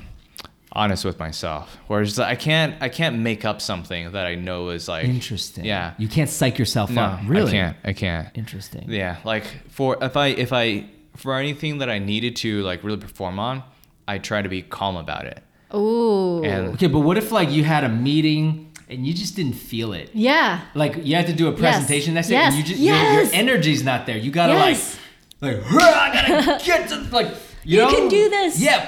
honest 0.73 1.05
with 1.05 1.19
myself. 1.19 1.77
Whereas 1.88 2.19
I 2.19 2.36
can't 2.36 2.75
I 2.81 2.89
can't 2.89 3.19
make 3.19 3.45
up 3.45 3.62
something 3.62 4.12
that 4.12 4.25
I 4.25 4.36
know 4.36 4.69
is 4.69 4.88
like 4.88 5.05
Interesting. 5.05 5.65
Yeah. 5.65 5.93
You 5.97 6.07
can't 6.07 6.29
psych 6.29 6.57
yourself 6.59 6.89
no, 6.89 7.01
up. 7.03 7.19
Really? 7.27 7.49
I 7.49 7.51
can't. 7.51 7.77
I 7.86 7.93
can't. 7.93 8.27
Interesting. 8.36 8.86
Yeah, 8.89 9.17
like 9.23 9.45
for 9.69 9.97
if 10.03 10.17
I 10.17 10.27
if 10.27 10.51
I 10.51 10.86
for 11.15 11.36
anything 11.36 11.77
that 11.77 11.89
I 11.89 11.99
needed 11.99 12.36
to 12.38 12.62
like 12.63 12.83
really 12.83 12.99
perform 12.99 13.38
on, 13.39 13.63
I 14.07 14.17
try 14.17 14.41
to 14.41 14.49
be 14.49 14.62
calm 14.63 14.95
about 14.97 15.25
it. 15.25 15.43
Ooh, 15.75 16.43
And 16.43 16.73
Okay, 16.75 16.88
but 16.88 16.99
what 16.99 17.17
if 17.17 17.31
like 17.31 17.49
you 17.51 17.63
had 17.63 17.83
a 17.83 17.89
meeting 17.89 18.71
and 18.89 19.05
you 19.07 19.13
just 19.13 19.36
didn't 19.36 19.53
feel 19.53 19.93
it? 19.93 20.09
yeah, 20.13 20.62
Like 20.75 20.97
you 21.05 21.15
had 21.15 21.27
to 21.27 21.33
do 21.33 21.47
a 21.47 21.51
presentation 21.51 22.13
that's 22.15 22.29
it, 22.29 22.33
Yes. 22.33 22.53
and 22.53 22.57
you 22.62 22.63
just 22.63 22.79
your, 22.81 22.95
your 22.95 23.25
energy's 23.33 23.83
not 23.83 24.05
there. 24.05 24.17
You 24.17 24.31
gotta 24.31 24.53
Yes. 24.53 24.97
like 25.41 25.55
like 25.71 25.73
I 25.95 26.13
gotta 26.13 26.63
get 26.65 26.89
to 26.89 26.95
like 27.12 27.29
you, 27.65 27.78
You 27.80 27.86
know? 27.86 27.89
can 27.91 28.08
do 28.10 28.30
this. 28.30 28.60
Yeah, 28.60 28.88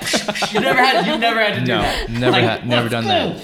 you 0.52 0.60
never 0.60 0.80
had 0.80 1.06
you 1.08 1.18
never 1.18 1.40
had 1.40 1.54
to 1.56 1.60
do 1.62 1.68
that. 1.68 1.68
No, 1.68 1.82
that. 1.82 2.20
never 2.20 2.32
Like, 2.32 2.44
had- 2.44 2.68
never 2.68 2.90
done 2.90 3.04
go. 3.06 3.42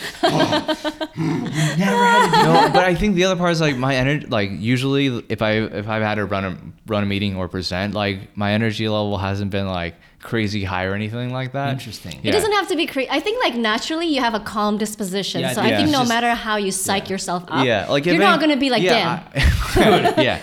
you 1.16 1.78
never 1.78 2.04
had 2.06 2.26
to 2.26 2.32
do 2.38 2.44
no, 2.44 2.70
but 2.74 2.84
I 2.84 2.96
think 2.96 3.16
the 3.16 3.26
other 3.26 3.36
part 3.36 3.52
is 3.52 3.62
like 3.62 3.78
my 3.78 3.96
energy. 3.96 4.26
Like 4.28 4.50
usually, 4.54 5.24
if 5.30 5.42
I 5.42 5.52
if 5.54 5.88
I've 5.88 6.04
had 6.04 6.16
to 6.16 6.26
run 6.26 6.46
a 6.46 6.58
run 6.88 7.04
a 7.04 7.06
meeting 7.06 7.36
or 7.36 7.48
present, 7.48 7.94
like 7.94 8.36
my 8.38 8.54
energy 8.54 8.88
level 8.88 9.18
hasn't 9.18 9.52
been 9.52 9.68
like 9.68 9.96
crazy 10.22 10.64
high 10.64 10.86
or 10.86 10.94
anything 10.94 11.34
like 11.34 11.54
that. 11.54 11.70
Interesting. 11.74 12.20
It 12.24 12.32
doesn't 12.32 12.52
have 12.52 12.68
to 12.68 12.76
be 12.76 12.86
crazy. 12.86 13.10
I 13.10 13.20
think 13.20 13.44
like 13.44 13.56
naturally 13.56 14.08
you 14.08 14.20
have 14.22 14.34
a 14.36 14.40
calm 14.40 14.78
disposition. 14.78 15.42
Yeah, 15.42 15.54
so 15.54 15.62
yeah. 15.62 15.68
I 15.68 15.70
think 15.72 15.84
It's 15.84 15.92
no 15.92 16.00
just- 16.00 16.10
matter 16.10 16.34
how 16.36 16.58
you 16.58 16.72
psych 16.72 17.10
yourself 17.10 17.44
up, 17.48 17.66
Yeah, 17.66 17.88
like 17.90 18.06
you're 18.06 18.18
not 18.20 18.38
any- 18.42 18.48
gonna 18.50 18.60
be 18.60 18.70
like 18.70 18.84
yeah, 18.84 19.24
Dan. 19.34 19.44
I- 20.18 20.22
yeah. 20.22 20.40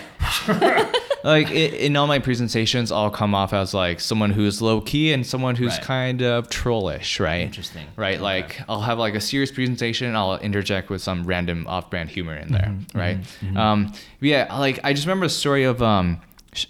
like 1.23 1.47
i 1.47 1.51
in 1.51 1.95
all 1.95 2.07
my 2.07 2.19
presentations, 2.19 2.91
I'll 2.91 3.09
come 3.09 3.33
off 3.35 3.53
as 3.53 3.73
like 3.73 3.99
someone 3.99 4.31
who's 4.31 4.61
low 4.61 4.81
key 4.81 5.11
and 5.13 5.25
someone 5.25 5.55
who's 5.55 5.73
Right. 5.73 5.81
kind 5.81 6.21
of 6.21 6.49
trollish, 6.49 7.19
right? 7.19 7.41
Interesting. 7.41 7.85
Right, 7.95 8.15
Okay. 8.15 8.23
like 8.23 8.61
I'll 8.69 8.81
have 8.81 8.97
like 8.99 9.15
a 9.15 9.21
serious 9.21 9.51
presentation, 9.51 10.07
and 10.07 10.15
I'll 10.17 10.37
interject 10.37 10.89
with 10.89 11.01
some 11.01 11.23
random 11.25 11.65
off-brand 11.67 12.09
humor 12.09 12.35
in 12.35 12.51
there, 12.51 12.71
Mm-hmm, 12.73 12.97
right? 12.97 13.17
Um, 13.57 13.93
yeah, 14.21 14.53
like 14.57 14.79
I 14.83 14.93
just 14.93 15.05
remember 15.05 15.25
a 15.25 15.29
story 15.29 15.63
of 15.63 15.81
um, 15.81 16.21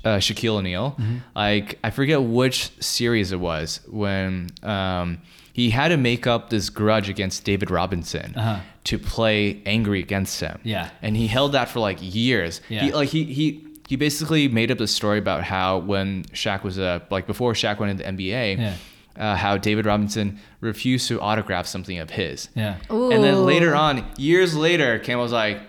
uh, 0.03 0.17
Shaquille 0.17 0.57
O'Neal. 0.57 0.95
Mm-hmm. 0.99 1.17
Like 1.35 1.79
I 1.83 1.89
forget 1.91 2.21
which 2.21 2.71
series 2.81 3.31
it 3.31 3.39
was 3.39 3.79
when 3.87 4.49
um, 4.63 5.19
he 5.53 5.69
had 5.69 5.89
to 5.89 5.97
make 5.97 6.25
up 6.27 6.49
this 6.49 6.69
grudge 6.69 7.09
against 7.09 7.43
David 7.43 7.69
Robinson 7.71 8.33
Uh-huh. 8.35 8.59
to 8.85 8.97
play 8.99 9.61
angry 9.65 9.99
against 9.99 10.39
him. 10.39 10.59
Yeah. 10.63 10.89
and 11.01 11.15
he 11.17 11.27
held 11.27 11.51
that 11.53 11.69
for 11.69 11.79
like 11.79 11.97
years. 12.01 12.61
Yeah. 12.69 12.81
He, 12.83 12.91
like 12.91 13.09
he 13.09 13.23
he. 13.25 13.65
He 13.89 13.95
basically 13.95 14.47
made 14.47 14.69
up 14.69 14.77
this 14.77 14.93
story 14.93 15.17
about 15.17 15.43
how 15.43 15.79
when 15.79 16.23
Shaq 16.25 16.61
was 16.63 16.77
a 16.77 17.01
like 17.09 17.25
before 17.25 17.53
Shaq 17.53 17.79
went 17.79 17.89
into 17.91 18.03
the 18.03 18.09
NBA, 18.11 18.57
Yeah. 18.59 18.75
uh, 19.17 19.35
how 19.35 19.57
David 19.57 19.87
Robinson 19.87 20.37
refused 20.61 21.07
to 21.07 21.19
autograph 21.19 21.65
something 21.65 21.97
of 21.97 22.11
his. 22.11 22.49
Yeah. 22.55 22.75
And 22.89 23.23
then 23.23 23.45
later 23.45 23.73
on, 23.75 24.05
years 24.15 24.55
later, 24.55 24.99
Campbell 24.99 25.23
was 25.23 25.31
like, 25.31 25.59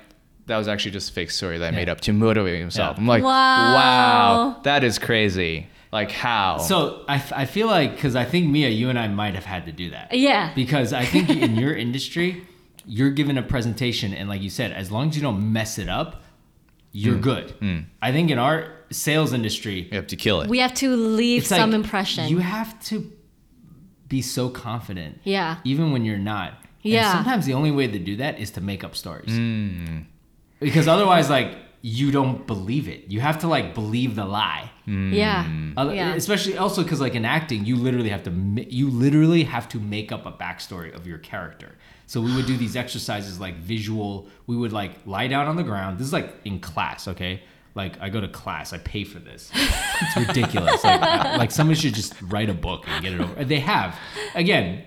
that 0.48 0.58
was 0.58 0.68
actually 0.68 0.90
just 0.90 1.10
a 1.10 1.12
fake 1.14 1.30
story 1.30 1.56
that 1.58 1.68
I 1.68 1.70
made 1.70 1.88
up 1.88 2.02
to 2.02 2.12
motivate 2.12 2.60
himself. 2.60 2.96
Yeah. 2.96 3.00
I'm 3.00 3.06
like, 3.06 3.22
Wow. 3.22 3.74
wow. 3.74 4.60
that 4.64 4.84
is 4.84 4.98
crazy. 4.98 5.68
Like 5.90 6.10
how? 6.10 6.58
So 6.58 7.04
I, 7.08 7.16
f- 7.16 7.32
I 7.32 7.46
feel 7.46 7.68
like 7.68 7.94
because 7.94 8.14
I 8.16 8.26
think 8.26 8.50
Mia, 8.50 8.68
you 8.68 8.90
and 8.90 8.98
I 8.98 9.08
might 9.08 9.34
have 9.34 9.46
had 9.46 9.64
to 9.64 9.72
do 9.72 9.90
that. 9.92 10.12
Yeah. 10.12 10.52
Because 10.54 10.92
I 10.92 11.06
think 11.06 11.30
in 11.30 11.56
your 11.64 11.74
industry, 11.74 12.44
you're 12.86 13.10
given 13.12 13.38
a 13.38 13.42
presentation, 13.42 14.12
and 14.12 14.28
like 14.28 14.42
you 14.42 14.50
said, 14.50 14.72
as 14.72 14.90
long 14.92 15.08
as 15.08 15.16
you 15.16 15.22
don't 15.22 15.52
mess 15.52 15.78
it 15.78 15.88
up, 15.88 16.19
you're 16.92 17.14
Hmm. 17.16 17.20
good. 17.20 17.54
I 18.02 18.12
think 18.12 18.30
in 18.30 18.38
our 18.38 18.72
sales 18.90 19.32
industry, 19.32 19.88
You 19.90 19.96
have 19.96 20.06
to 20.08 20.16
kill 20.16 20.40
it. 20.40 20.48
We 20.50 20.58
have 20.58 20.74
to 20.74 20.94
leave 20.96 21.42
it's 21.42 21.48
some 21.48 21.70
like 21.70 21.74
impression. 21.76 22.28
You 22.28 22.38
have 22.38 22.78
to 22.86 23.12
be 24.08 24.22
so 24.22 24.48
confident. 24.48 25.20
Yeah. 25.24 25.56
Even 25.64 25.92
when 25.92 26.04
you're 26.04 26.18
not. 26.18 26.54
And 26.82 26.92
Yeah. 26.94 27.12
sometimes 27.12 27.46
the 27.46 27.54
only 27.54 27.70
way 27.70 27.86
to 27.86 27.98
do 27.98 28.16
that 28.16 28.40
is 28.40 28.50
to 28.52 28.60
make 28.60 28.82
up 28.82 28.96
stories. 28.96 29.30
Mm. 29.30 30.06
Because 30.58 30.88
otherwise, 30.88 31.30
like, 31.30 31.56
you 31.82 32.10
don't 32.10 32.46
believe 32.46 32.88
it. 32.88 33.04
You 33.08 33.20
have 33.20 33.38
to 33.38 33.48
like 33.48 33.74
believe 33.74 34.14
the 34.16 34.24
lie. 34.26 34.70
yeah. 34.86 35.46
Other- 35.76 35.94
yeah. 35.94 36.14
Especially 36.14 36.58
also 36.58 36.82
because 36.82 37.00
like 37.00 37.14
in 37.14 37.24
acting, 37.24 37.64
you 37.64 37.76
literally 37.76 38.10
have 38.10 38.24
to 38.24 38.32
you 38.68 38.90
literally 38.90 39.44
have 39.44 39.68
to 39.68 39.78
make 39.78 40.10
up 40.12 40.26
a 40.26 40.32
backstory 40.32 40.92
of 40.94 41.06
your 41.06 41.18
character. 41.18 41.78
So 42.10 42.20
we 42.20 42.34
would 42.34 42.46
do 42.46 42.56
these 42.56 42.74
exercises 42.74 43.38
like 43.38 43.54
visual. 43.58 44.26
We 44.48 44.56
would 44.56 44.72
like 44.72 45.06
lie 45.06 45.28
down 45.28 45.46
on 45.46 45.54
the 45.54 45.62
ground. 45.62 46.00
This 46.00 46.08
is 46.08 46.12
like 46.12 46.34
in 46.44 46.58
class, 46.58 47.06
okay? 47.06 47.40
Like 47.76 48.00
I 48.00 48.08
go 48.08 48.20
to 48.20 48.26
class, 48.26 48.72
I 48.72 48.78
pay 48.78 49.04
for 49.04 49.20
this. 49.20 49.48
It's 49.54 50.16
ridiculous. 50.16 50.82
like, 50.82 51.00
like 51.38 51.50
somebody 51.52 51.78
should 51.78 51.94
just 51.94 52.20
write 52.22 52.50
a 52.50 52.54
book 52.54 52.88
and 52.88 53.00
get 53.00 53.12
it 53.12 53.20
over. 53.20 53.44
They 53.44 53.60
have. 53.60 53.96
Again, 54.34 54.82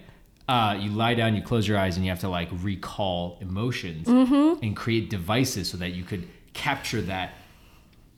uh, 0.50 0.78
you 0.78 0.90
lie 0.90 1.14
down, 1.14 1.34
you 1.34 1.42
close 1.42 1.66
your 1.66 1.78
eyes, 1.78 1.96
and 1.96 2.06
you 2.06 2.12
have 2.12 2.20
to 2.20 2.30
like 2.30 2.50
recall 2.52 3.38
emotions 3.40 4.10
and 4.62 4.76
create 4.76 5.10
devices 5.10 5.70
so 5.70 5.78
that 5.78 5.94
you 5.94 6.04
could 6.04 6.28
capture 6.52 7.00
that 7.04 7.36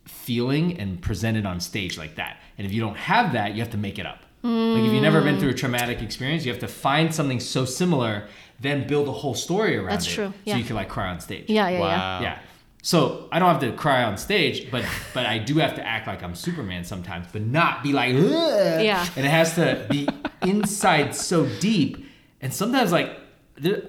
feeling 0.05 0.79
and 0.79 0.99
present 0.99 1.37
it 1.37 1.45
on 1.45 1.59
stage 1.59 1.95
like 1.95 2.15
that. 2.15 2.37
And 2.57 2.65
if 2.65 2.73
you 2.73 2.81
don't 2.81 2.97
have 2.97 3.33
that, 3.33 3.53
you 3.53 3.61
have 3.61 3.71
to 3.73 3.77
make 3.77 3.99
it 3.99 4.07
up. 4.07 4.25
Like 4.45 4.83
if 4.83 4.93
you've 4.93 5.01
never 5.01 5.21
been 5.21 5.39
through 5.39 5.49
a 5.49 5.53
traumatic 5.55 6.03
experience, 6.03 6.45
you 6.45 6.51
have 6.51 6.61
to 6.61 6.67
find 6.67 7.13
something 7.13 7.39
so 7.39 7.65
similar, 7.65 8.27
then 8.59 8.87
build 8.87 9.07
a 9.07 9.11
whole 9.11 9.33
story 9.35 9.75
around 9.77 9.89
That's 9.89 10.07
it. 10.07 10.11
true, 10.11 10.33
So 10.47 10.55
you 10.55 10.63
can 10.63 10.75
like 10.75 10.89
cry 10.89 11.07
on 11.09 11.19
stage. 11.19 11.49
yeah, 11.49 11.67
yeah, 11.69 11.77
yeah. 11.77 11.79
Wow. 11.79 12.21
Yeah. 12.21 12.39
So 12.81 13.27
I 13.31 13.39
don't 13.39 13.49
have 13.49 13.61
to 13.61 13.71
cry 13.73 14.03
on 14.03 14.15
stage, 14.17 14.69
but 14.71 14.85
but 15.13 15.25
I 15.25 15.39
do 15.39 15.55
have 15.55 15.73
to 15.75 15.85
act 15.85 16.05
like 16.07 16.21
I'm 16.23 16.35
Superman 16.35 16.83
sometimes, 16.83 17.25
but 17.33 17.41
not 17.41 17.81
be 17.83 17.93
like, 17.93 18.13
"Ugh." 18.15 18.83
Yeah. 18.83 19.07
And 19.15 19.25
it 19.25 19.29
has 19.29 19.55
to 19.55 19.85
be 19.89 20.07
inside 20.43 21.15
so 21.15 21.47
deep, 21.59 22.05
and 22.41 22.53
sometimes 22.53 22.91
like, 22.91 23.09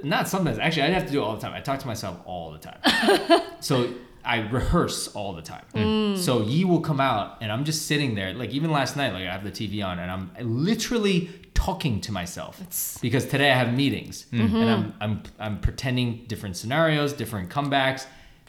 not 0.02 0.28
sometimes. 0.28 0.58
Actually, 0.58 0.84
I 0.84 0.90
have 0.90 1.04
to 1.06 1.12
do 1.12 1.20
it 1.20 1.24
all 1.24 1.34
the 1.34 1.42
time. 1.42 1.52
I 1.52 1.60
talk 1.60 1.78
to 1.80 1.86
myself 1.86 2.16
all 2.24 2.52
the 2.52 2.58
time. 2.58 3.42
so 3.60 3.92
I 4.24 4.48
rehearse 4.48 5.08
all 5.08 5.34
the 5.34 5.42
time. 5.42 5.64
Mm. 5.74 6.16
So 6.16 6.40
Yi 6.42 6.64
will 6.64 6.80
come 6.80 6.98
out, 7.00 7.36
and 7.42 7.52
I'm 7.52 7.64
just 7.64 7.86
sitting 7.86 8.14
there. 8.14 8.32
Like 8.32 8.50
even 8.50 8.70
last 8.70 8.96
night, 8.96 9.12
like 9.12 9.26
I 9.28 9.32
have 9.32 9.44
the 9.44 9.50
TV 9.52 9.84
on, 9.84 9.98
and 9.98 10.10
I'm 10.10 10.30
literally 10.40 11.28
talking 11.56 12.00
to 12.02 12.12
myself 12.12 12.60
it's... 12.60 12.98
because 12.98 13.24
today 13.26 13.50
I 13.50 13.56
have 13.62 13.74
meetings, 13.74 14.26
Mm-hmm. 14.32 14.56
and 14.56 14.70
I'm 14.70 14.94
I'm 15.00 15.22
I'm 15.44 15.60
pretending 15.60 16.24
different 16.28 16.56
scenarios, 16.56 17.12
different 17.12 17.48
comebacks, 17.50 18.06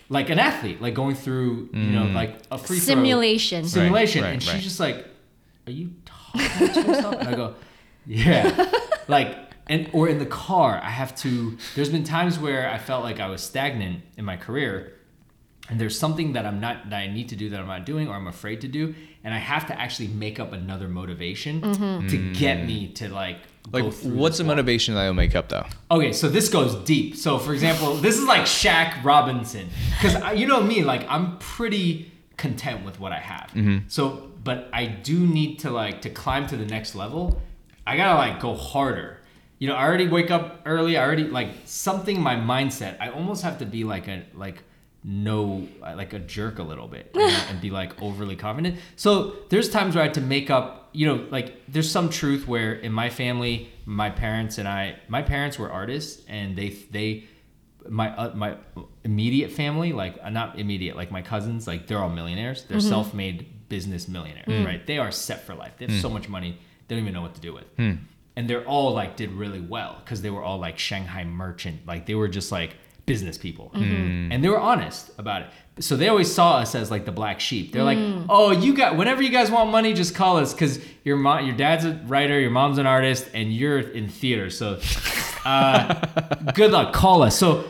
like 0.09 0.29
an 0.29 0.39
athlete, 0.39 0.79
like 0.81 0.93
going 0.93 1.15
through 1.15 1.69
you 1.73 1.91
know 1.97 2.05
like 2.21 2.33
a 2.51 2.57
free 2.57 2.77
throw 2.79 2.93
Simulation. 2.95 3.65
simulation, 3.67 4.23
right, 4.23 4.33
and 4.33 4.43
she's 4.43 4.53
right. 4.53 4.61
just 4.69 4.79
like, 4.79 4.97
"Are 5.65 5.71
you 5.71 5.87
talking 6.05 6.67
to 6.73 6.81
yourself?" 6.87 7.15
And 7.19 7.27
I 7.29 7.35
go, 7.35 7.55
"Yeah," 8.05 8.71
like. 9.07 9.29
And 9.69 9.89
or 9.91 10.07
in 10.07 10.17
the 10.17 10.25
car, 10.47 10.79
I 10.81 10.89
have 11.01 11.13
to. 11.23 11.57
There's 11.75 11.89
been 11.89 12.05
times 12.05 12.39
where 12.39 12.69
I 12.69 12.77
felt 12.77 13.03
like 13.03 13.19
I 13.19 13.27
was 13.27 13.41
stagnant 13.43 13.97
in 14.15 14.23
my 14.23 14.37
career, 14.37 14.93
and 15.69 15.77
there's 15.77 15.99
something 15.99 16.31
that 16.35 16.45
I'm 16.45 16.61
not 16.61 16.89
that 16.89 16.99
I 17.05 17.07
need 17.07 17.27
to 17.33 17.35
do 17.35 17.49
that 17.49 17.59
I'm 17.59 17.67
not 17.67 17.85
doing 17.85 18.07
or 18.07 18.15
I'm 18.15 18.27
afraid 18.27 18.61
to 18.61 18.69
do, 18.69 18.95
and 19.27 19.35
I 19.35 19.39
have 19.39 19.67
to 19.67 19.77
actually 19.77 20.07
make 20.07 20.39
up 20.39 20.53
another 20.53 20.87
motivation 20.87 21.59
mm-hmm. 21.59 22.07
to 22.07 22.33
get 22.33 22.59
mm. 22.59 22.65
me 22.65 22.87
to 22.93 23.09
like. 23.09 23.39
like, 23.73 23.83
what's 23.83 24.37
the 24.37 24.45
wall. 24.45 24.55
motivation 24.55 24.95
that 24.95 25.03
you'll 25.03 25.15
make 25.15 25.35
up 25.35 25.49
though? 25.49 25.65
Okay, 25.91 26.13
so 26.13 26.29
this 26.29 26.47
goes 26.47 26.75
deep. 26.85 27.17
So, 27.17 27.37
for 27.37 27.53
example, 27.53 27.95
this 27.95 28.17
is 28.17 28.23
like 28.23 28.43
Shaq 28.43 29.03
Robinson, 29.03 29.67
because 29.91 30.39
you 30.39 30.47
know 30.47 30.63
me, 30.63 30.81
like 30.81 31.05
I'm 31.09 31.37
pretty 31.39 32.09
content 32.37 32.85
with 32.85 33.01
what 33.01 33.11
I 33.11 33.19
have. 33.19 33.49
Mm-hmm. 33.49 33.89
So, 33.89 34.31
but 34.45 34.69
I 34.71 34.85
do 34.85 35.19
need 35.19 35.59
to 35.59 35.71
like 35.71 36.03
to 36.03 36.09
climb 36.09 36.47
to 36.47 36.55
the 36.55 36.65
next 36.65 36.95
level. 36.95 37.41
I 37.85 37.97
gotta 37.97 38.17
like 38.17 38.39
go 38.39 38.55
harder. 38.55 39.19
You 39.59 39.67
know, 39.67 39.75
I 39.75 39.83
already 39.83 40.07
wake 40.07 40.31
up 40.31 40.61
early. 40.65 40.95
I 40.95 41.05
already 41.05 41.25
like 41.25 41.49
something. 41.65 42.21
My 42.21 42.37
mindset. 42.37 42.95
I 43.01 43.09
almost 43.09 43.43
have 43.43 43.57
to 43.57 43.65
be 43.65 43.83
like 43.83 44.07
a 44.07 44.23
like 44.35 44.63
no 45.09 45.65
uh, 45.81 45.93
like 45.95 46.11
a 46.11 46.19
jerk 46.19 46.59
a 46.59 46.63
little 46.63 46.87
bit 46.87 47.09
you 47.15 47.21
know, 47.27 47.43
and 47.49 47.61
be 47.61 47.71
like 47.71 47.99
overly 48.01 48.35
confident. 48.35 48.77
So 48.97 49.37
there's 49.49 49.69
times 49.69 49.95
where 49.95 50.03
I 50.03 50.07
had 50.07 50.13
to 50.15 50.21
make 50.21 50.49
up. 50.49 50.89
You 50.93 51.05
know, 51.05 51.27
like 51.29 51.61
there's 51.67 51.89
some 51.89 52.09
truth 52.09 52.47
where 52.47 52.73
in 52.73 52.91
my 52.91 53.09
family, 53.09 53.69
my 53.85 54.09
parents 54.09 54.57
and 54.57 54.67
I, 54.67 54.97
my 55.07 55.21
parents 55.21 55.59
were 55.59 55.71
artists, 55.71 56.23
and 56.27 56.57
they 56.57 56.69
they 56.91 57.25
my 57.87 58.15
uh, 58.15 58.35
my 58.35 58.57
immediate 59.03 59.51
family, 59.51 59.93
like 59.93 60.17
uh, 60.21 60.29
not 60.29 60.59
immediate, 60.59 60.95
like 60.95 61.11
my 61.11 61.21
cousins, 61.21 61.67
like 61.67 61.87
they're 61.87 61.99
all 61.99 62.09
millionaires. 62.09 62.63
They're 62.63 62.77
mm-hmm. 62.77 62.89
self-made 62.89 63.69
business 63.69 64.07
millionaires, 64.07 64.47
mm. 64.47 64.65
right? 64.65 64.85
They 64.85 64.97
are 64.97 65.11
set 65.11 65.45
for 65.45 65.55
life. 65.55 65.73
They 65.77 65.85
have 65.85 65.95
mm. 65.95 66.01
so 66.01 66.09
much 66.09 66.29
money, 66.29 66.57
they 66.87 66.95
don't 66.95 67.03
even 67.03 67.13
know 67.13 67.21
what 67.21 67.35
to 67.35 67.41
do 67.41 67.53
with. 67.53 67.75
Mm. 67.77 67.99
And 68.35 68.49
they're 68.49 68.65
all 68.65 68.93
like 68.93 69.15
did 69.15 69.31
really 69.31 69.61
well 69.61 69.97
because 70.03 70.21
they 70.21 70.29
were 70.29 70.43
all 70.43 70.57
like 70.57 70.77
Shanghai 70.77 71.23
merchant, 71.23 71.85
like 71.85 72.05
they 72.05 72.15
were 72.15 72.27
just 72.27 72.51
like 72.51 72.75
business 73.07 73.37
people, 73.37 73.71
mm-hmm. 73.73 73.83
mm. 73.83 74.29
and 74.31 74.43
they 74.43 74.49
were 74.49 74.59
honest 74.59 75.09
about 75.17 75.41
it. 75.41 75.47
So 75.79 75.95
they 75.95 76.09
always 76.09 76.31
saw 76.31 76.57
us 76.57 76.75
as 76.75 76.91
like 76.91 77.05
the 77.05 77.11
black 77.11 77.39
sheep. 77.39 77.71
They're 77.71 77.83
like, 77.83 77.97
mm. 77.97 78.27
"Oh, 78.29 78.51
you 78.51 78.75
got 78.75 78.97
whenever 78.97 79.23
you 79.23 79.29
guys 79.29 79.49
want 79.49 79.71
money, 79.71 79.93
just 79.93 80.13
call 80.13 80.37
us 80.37 80.53
because 80.53 80.79
your 81.03 81.17
mom, 81.17 81.45
your 81.47 81.55
dad's 81.55 81.85
a 81.85 81.93
writer, 82.05 82.39
your 82.39 82.51
mom's 82.51 82.77
an 82.77 82.85
artist, 82.85 83.27
and 83.33 83.51
you're 83.51 83.79
in 83.79 84.09
theater. 84.09 84.51
So 84.51 84.79
uh, 85.45 85.93
good 86.53 86.71
luck. 86.71 86.93
Call 86.93 87.23
us. 87.23 87.35
So 87.37 87.63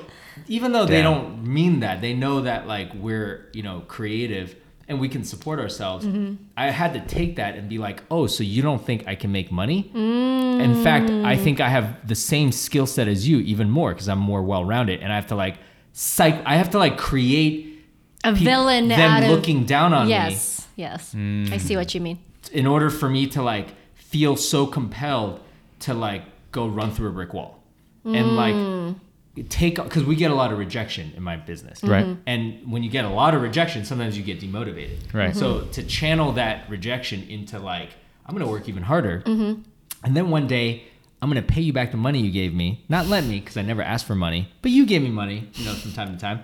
even 0.47 0.71
though 0.73 0.85
they 0.85 1.01
don't 1.01 1.45
mean 1.45 1.81
that, 1.81 2.01
they 2.01 2.13
know 2.13 2.41
that 2.41 2.67
like 2.67 2.93
we're 2.93 3.49
you 3.53 3.63
know 3.63 3.83
creative 3.87 4.55
and 4.87 4.99
we 4.99 5.09
can 5.09 5.23
support 5.23 5.59
ourselves. 5.59 6.05
Mm-hmm. 6.05 6.35
I 6.55 6.71
had 6.71 6.93
to 6.93 7.01
take 7.01 7.35
that 7.35 7.55
and 7.55 7.67
be 7.67 7.77
like, 7.77 8.03
oh, 8.09 8.27
so 8.27 8.43
you 8.43 8.61
don't 8.61 8.83
think 8.83 9.07
I 9.07 9.15
can 9.15 9.31
make 9.31 9.51
money? 9.51 9.91
In 9.93 10.83
fact, 10.83 11.09
I 11.09 11.35
mm. 11.35 11.43
think 11.43 11.59
I 11.59 11.69
have 11.69 12.07
the 12.07 12.15
same 12.15 12.51
skill 12.51 12.85
set 12.87 13.07
as 13.07 13.27
you, 13.27 13.39
even 13.39 13.69
more 13.69 13.93
because 13.93 14.07
I'm 14.07 14.19
more 14.19 14.41
well 14.41 14.63
rounded, 14.65 15.01
and 15.01 15.11
I 15.11 15.15
have 15.15 15.27
to 15.27 15.35
like 15.35 15.57
psych. 15.93 16.41
I 16.45 16.55
have 16.55 16.71
to 16.71 16.77
like 16.77 16.97
create 16.97 17.83
A 18.23 18.33
peop- 18.33 18.43
villain 18.43 18.87
them 18.87 18.99
out 18.99 19.23
of 19.23 19.29
looking 19.29 19.65
down 19.65 19.93
on 19.93 20.05
me 20.05 20.13
yes, 20.13 20.67
yes. 20.75 21.13
I 21.15 21.57
see 21.57 21.75
what 21.75 21.93
you 21.93 22.01
mean. 22.01 22.19
in 22.51 22.65
order 22.65 22.89
for 22.89 23.09
me 23.09 23.27
to 23.27 23.43
like 23.43 23.67
feel 23.95 24.35
so 24.35 24.65
compelled 24.65 25.41
to 25.81 25.93
like 25.93 26.23
go 26.51 26.67
run 26.67 26.91
through 26.91 27.09
a 27.09 27.11
brick 27.11 27.33
wall 27.33 27.61
and 28.05 28.35
like 28.35 28.55
mm. 28.55 28.95
Take 29.43 29.75
because 29.75 30.03
we 30.03 30.15
get 30.15 30.31
a 30.31 30.35
lot 30.35 30.51
of 30.51 30.57
rejection 30.59 31.11
in 31.15 31.23
my 31.23 31.35
business 31.35 31.83
Right. 31.83 32.17
and 32.25 32.71
when 32.71 32.83
you 32.83 32.89
get 32.89 33.05
a 33.05 33.09
lot 33.09 33.33
of 33.33 33.41
rejection 33.41 33.85
sometimes 33.85 34.17
you 34.17 34.23
get 34.23 34.39
demotivated 34.39 34.97
Right. 35.13 35.35
so 35.35 35.61
to 35.71 35.83
channel 35.83 36.31
that 36.33 36.69
rejection 36.69 37.23
into 37.29 37.59
like 37.59 37.89
i'm 38.25 38.35
gonna 38.35 38.49
work 38.49 38.67
even 38.69 38.83
harder 38.83 39.21
and 39.25 40.15
then 40.15 40.29
one 40.29 40.47
day 40.47 40.83
i'm 41.21 41.29
gonna 41.29 41.41
pay 41.41 41.61
you 41.61 41.73
back 41.73 41.91
the 41.91 41.97
money 41.97 42.19
you 42.19 42.31
gave 42.31 42.53
me 42.53 42.83
not 42.89 43.07
lend 43.07 43.29
me 43.29 43.39
because 43.39 43.57
i 43.57 43.61
never 43.61 43.81
asked 43.81 44.05
for 44.05 44.15
money 44.15 44.49
but 44.61 44.71
you 44.71 44.85
gave 44.85 45.01
me 45.01 45.09
money 45.09 45.47
you 45.55 45.65
know 45.65 45.73
from 45.73 45.91
time 45.93 46.13
to 46.13 46.19
time 46.19 46.41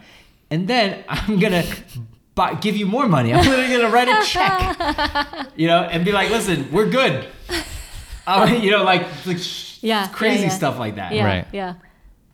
and 0.52 0.68
then 0.68 1.04
i'm 1.10 1.40
gonna 1.40 1.64
buy, 2.36 2.54
give 2.56 2.76
you 2.76 2.86
more 2.86 3.08
money 3.08 3.34
i'm 3.34 3.46
literally 3.48 3.72
gonna 3.76 3.90
write 3.90 4.08
a 4.08 4.26
check 4.26 5.48
you 5.56 5.68
know 5.68 5.82
and 5.84 6.04
be 6.06 6.12
like 6.12 6.30
listen 6.32 6.72
we're 6.72 6.90
good 6.90 7.28
uh, 8.28 8.58
you 8.62 8.72
know 8.72 8.84
like, 8.84 9.02
like 9.26 9.38
Yeah, 9.82 10.08
crazy 10.08 10.44
yeah, 10.44 10.48
yeah. 10.50 10.50
stuff 10.58 10.80
like 10.80 10.96
that 10.96 11.12
Yeah, 11.14 11.26
Right. 11.26 11.48
yeah. 11.52 11.74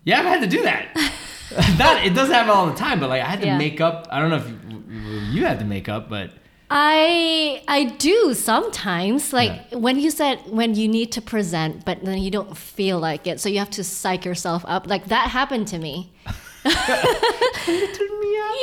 Yeah, 0.09 0.19
I've 0.19 0.25
had 0.33 0.41
to 0.41 0.47
do 0.57 0.61
that. 0.63 0.83
Not 1.79 2.05
it 2.05 2.13
doesn't 2.13 2.33
happen 2.33 2.51
all 2.51 2.67
the 2.73 2.75
time, 2.85 2.99
but 2.99 3.09
like 3.09 3.21
I 3.21 3.29
had 3.33 3.39
to 3.41 3.47
Yeah. 3.47 3.57
make 3.65 3.79
up. 3.87 4.07
I 4.11 4.19
don't 4.19 4.29
know 4.33 4.41
if 4.43 4.47
you, 4.49 5.19
you 5.35 5.45
had 5.49 5.57
to 5.59 5.65
make 5.65 5.87
up, 5.95 6.03
but 6.09 6.27
I 6.71 7.63
I 7.67 7.79
do 8.09 8.33
sometimes. 8.33 9.33
Like 9.33 9.53
when 9.85 9.95
you 9.99 10.11
said 10.11 10.35
when 10.59 10.75
you 10.75 10.87
need 10.87 11.09
to 11.17 11.21
present, 11.21 11.85
but 11.85 12.03
then 12.05 12.19
you 12.25 12.31
don't 12.37 12.55
feel 12.57 12.97
like 12.99 13.25
it, 13.31 13.39
so 13.41 13.49
you 13.49 13.59
have 13.59 13.71
to 13.71 13.83
psych 13.83 14.25
yourself 14.25 14.61
up. 14.67 14.87
Like 14.87 15.05
that 15.15 15.25
happened 15.39 15.67
to 15.73 15.77
me. 15.79 15.95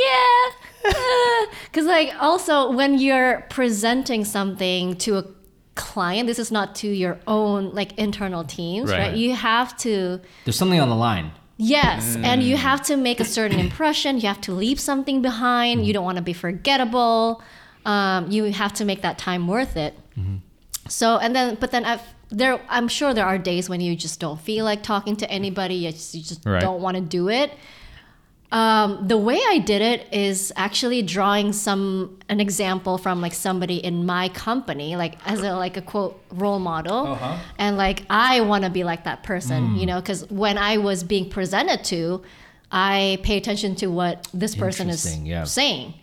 Yeah. 0.06 0.50
Because 1.64 1.86
like 1.86 2.12
also 2.20 2.70
when 2.70 2.98
you're 2.98 3.44
presenting 3.50 4.24
something 4.24 4.94
to 5.04 5.18
a 5.18 5.24
client, 5.76 6.26
this 6.26 6.38
is 6.38 6.50
not 6.50 6.74
to 6.76 6.88
your 6.88 7.18
own 7.26 7.72
like 7.72 7.96
internal 7.98 8.42
teams, 8.42 8.90
right? 8.90 8.98
Right. 8.98 9.16
You 9.16 9.34
have 9.34 9.76
to 9.78 10.20
there's 10.44 10.56
something 10.56 10.80
on 10.80 10.88
the 10.88 10.96
line. 10.96 11.30
Yes, 11.58 12.16
and 12.16 12.42
you 12.42 12.54
mm. 12.56 12.58
have 12.58 12.82
to 12.82 12.96
make 12.98 13.18
a 13.18 13.24
certain 13.24 13.58
impression. 13.58 14.16
You 14.16 14.28
have 14.28 14.42
to 14.42 14.52
leave 14.52 14.78
something 14.78 15.22
behind. 15.22 15.80
You 15.80 15.86
mm-hmm. 15.86 15.92
don't 15.94 16.04
want 16.04 16.18
to 16.18 16.22
be 16.22 16.34
forgettable. 16.34 17.42
Um, 17.86 18.30
you 18.30 18.44
have 18.44 18.74
to 18.74 18.84
make 18.84 19.00
that 19.02 19.16
time 19.16 19.48
worth 19.48 19.76
it. 19.76 19.94
Mm-hmm. 20.18 20.36
So, 20.88 21.16
and 21.18 21.34
then, 21.34 21.56
but 21.58 21.70
then 21.70 21.84
I've, 21.84 22.02
there, 22.28 22.60
I'm 22.68 22.88
sure 22.88 23.14
there 23.14 23.24
are 23.24 23.38
days 23.38 23.70
when 23.70 23.80
you 23.80 23.96
just 23.96 24.20
don't 24.20 24.40
feel 24.40 24.64
like 24.64 24.82
talking 24.82 25.16
to 25.16 25.30
anybody. 25.30 25.76
You 25.76 25.92
just, 25.92 26.14
you 26.14 26.22
just 26.22 26.44
Right. 26.44 26.60
don't 26.60 26.82
want 26.82 26.96
to 26.96 27.00
do 27.00 27.28
it. 27.30 27.52
Um, 28.52 29.08
the 29.08 29.16
way 29.18 29.40
I 29.48 29.58
did 29.58 29.82
it 29.82 30.06
is 30.12 30.52
actually 30.56 31.02
drawing 31.02 31.52
some 31.52 32.16
an 32.28 32.40
example 32.40 32.96
from 32.96 33.20
like 33.20 33.34
somebody 33.34 33.76
in 33.76 34.06
my 34.06 34.28
company, 34.28 34.94
like 34.96 35.16
as 35.26 35.40
a 35.42 35.54
like 35.54 35.76
a 35.76 35.82
quote 35.82 36.20
role 36.30 36.60
model, 36.60 37.08
Uh-huh. 37.08 37.38
and 37.58 37.76
like 37.76 38.04
I 38.08 38.40
want 38.42 38.64
to 38.64 38.70
be 38.70 38.84
like 38.84 39.04
that 39.04 39.24
person, 39.24 39.76
you 39.76 39.86
know, 39.86 40.00
because 40.00 40.30
when 40.30 40.58
I 40.58 40.78
was 40.78 41.02
being 41.02 41.28
presented 41.28 41.82
to, 41.86 42.22
I 42.70 43.18
pay 43.22 43.36
attention 43.36 43.74
to 43.76 43.88
what 43.88 44.28
this 44.32 44.54
person 44.54 44.90
is 44.90 45.18
yeah. 45.18 45.44
saying. 45.44 45.94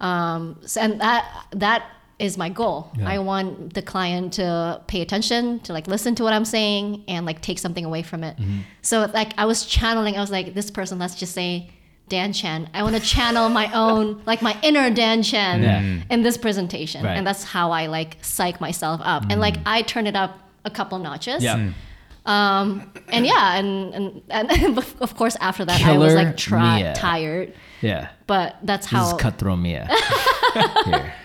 Um, 0.00 0.58
so, 0.64 0.80
and 0.80 1.00
that 1.00 1.24
that 1.50 1.82
is 2.20 2.36
my 2.38 2.48
goal. 2.48 2.90
Yeah. 2.96 3.08
I 3.08 3.18
want 3.18 3.74
the 3.74 3.82
client 3.82 4.34
to 4.34 4.80
pay 4.86 5.00
attention, 5.02 5.60
to 5.60 5.72
like 5.72 5.86
listen 5.88 6.14
to 6.16 6.22
what 6.22 6.32
I'm 6.32 6.44
saying, 6.44 7.04
and 7.08 7.26
like 7.26 7.40
take 7.42 7.58
something 7.58 7.84
away 7.84 8.02
from 8.02 8.22
it. 8.22 8.36
Mm-hmm. 8.36 8.60
So 8.82 9.10
like 9.12 9.32
I 9.36 9.46
was 9.46 9.64
channeling. 9.66 10.16
I 10.16 10.20
was 10.20 10.30
like, 10.30 10.54
this 10.54 10.70
person, 10.70 10.98
let's 11.00 11.16
just 11.16 11.34
say 11.34 11.70
Dan 12.08 12.32
Chen. 12.32 12.68
I 12.74 12.82
want 12.82 12.94
to 12.96 13.00
channel 13.02 13.48
my 13.48 13.70
own, 13.72 14.22
like 14.26 14.42
my 14.42 14.56
inner 14.62 14.90
Dan 14.90 15.22
Chen 15.22 15.62
Yeah. 15.62 15.80
Mm. 15.82 16.02
in 16.10 16.22
this 16.22 16.36
presentation, 16.36 17.04
Right. 17.04 17.16
and 17.16 17.26
that's 17.26 17.44
how 17.44 17.70
I 17.70 17.86
like 17.86 18.16
psych 18.22 18.60
myself 18.60 19.00
up. 19.04 19.24
And 19.30 19.40
like 19.40 19.56
mm. 19.58 19.62
I 19.66 19.82
turn 19.82 20.06
it 20.06 20.16
up 20.16 20.38
a 20.64 20.70
couple 20.70 20.98
notches. 20.98 21.42
Yeah. 21.42 21.56
Mm. 21.56 21.74
Um, 22.30 22.92
and 23.08 23.24
yeah, 23.24 23.56
and, 23.58 23.94
and, 23.94 24.22
and 24.30 24.78
of 25.00 25.14
course 25.16 25.36
after 25.40 25.64
that 25.64 25.80
I 25.82 25.96
was 25.96 26.14
like 26.14 26.36
tri- 26.36 26.82
Mia. 26.82 26.94
tired, 26.94 27.54
Yeah. 27.80 28.08
but 28.26 28.56
that's 28.62 28.86
This 28.86 28.98
how 28.98 29.16
is 29.16 29.22
cutthroat 29.22 29.58
Mia. 29.58 29.88
Here. 30.84 31.14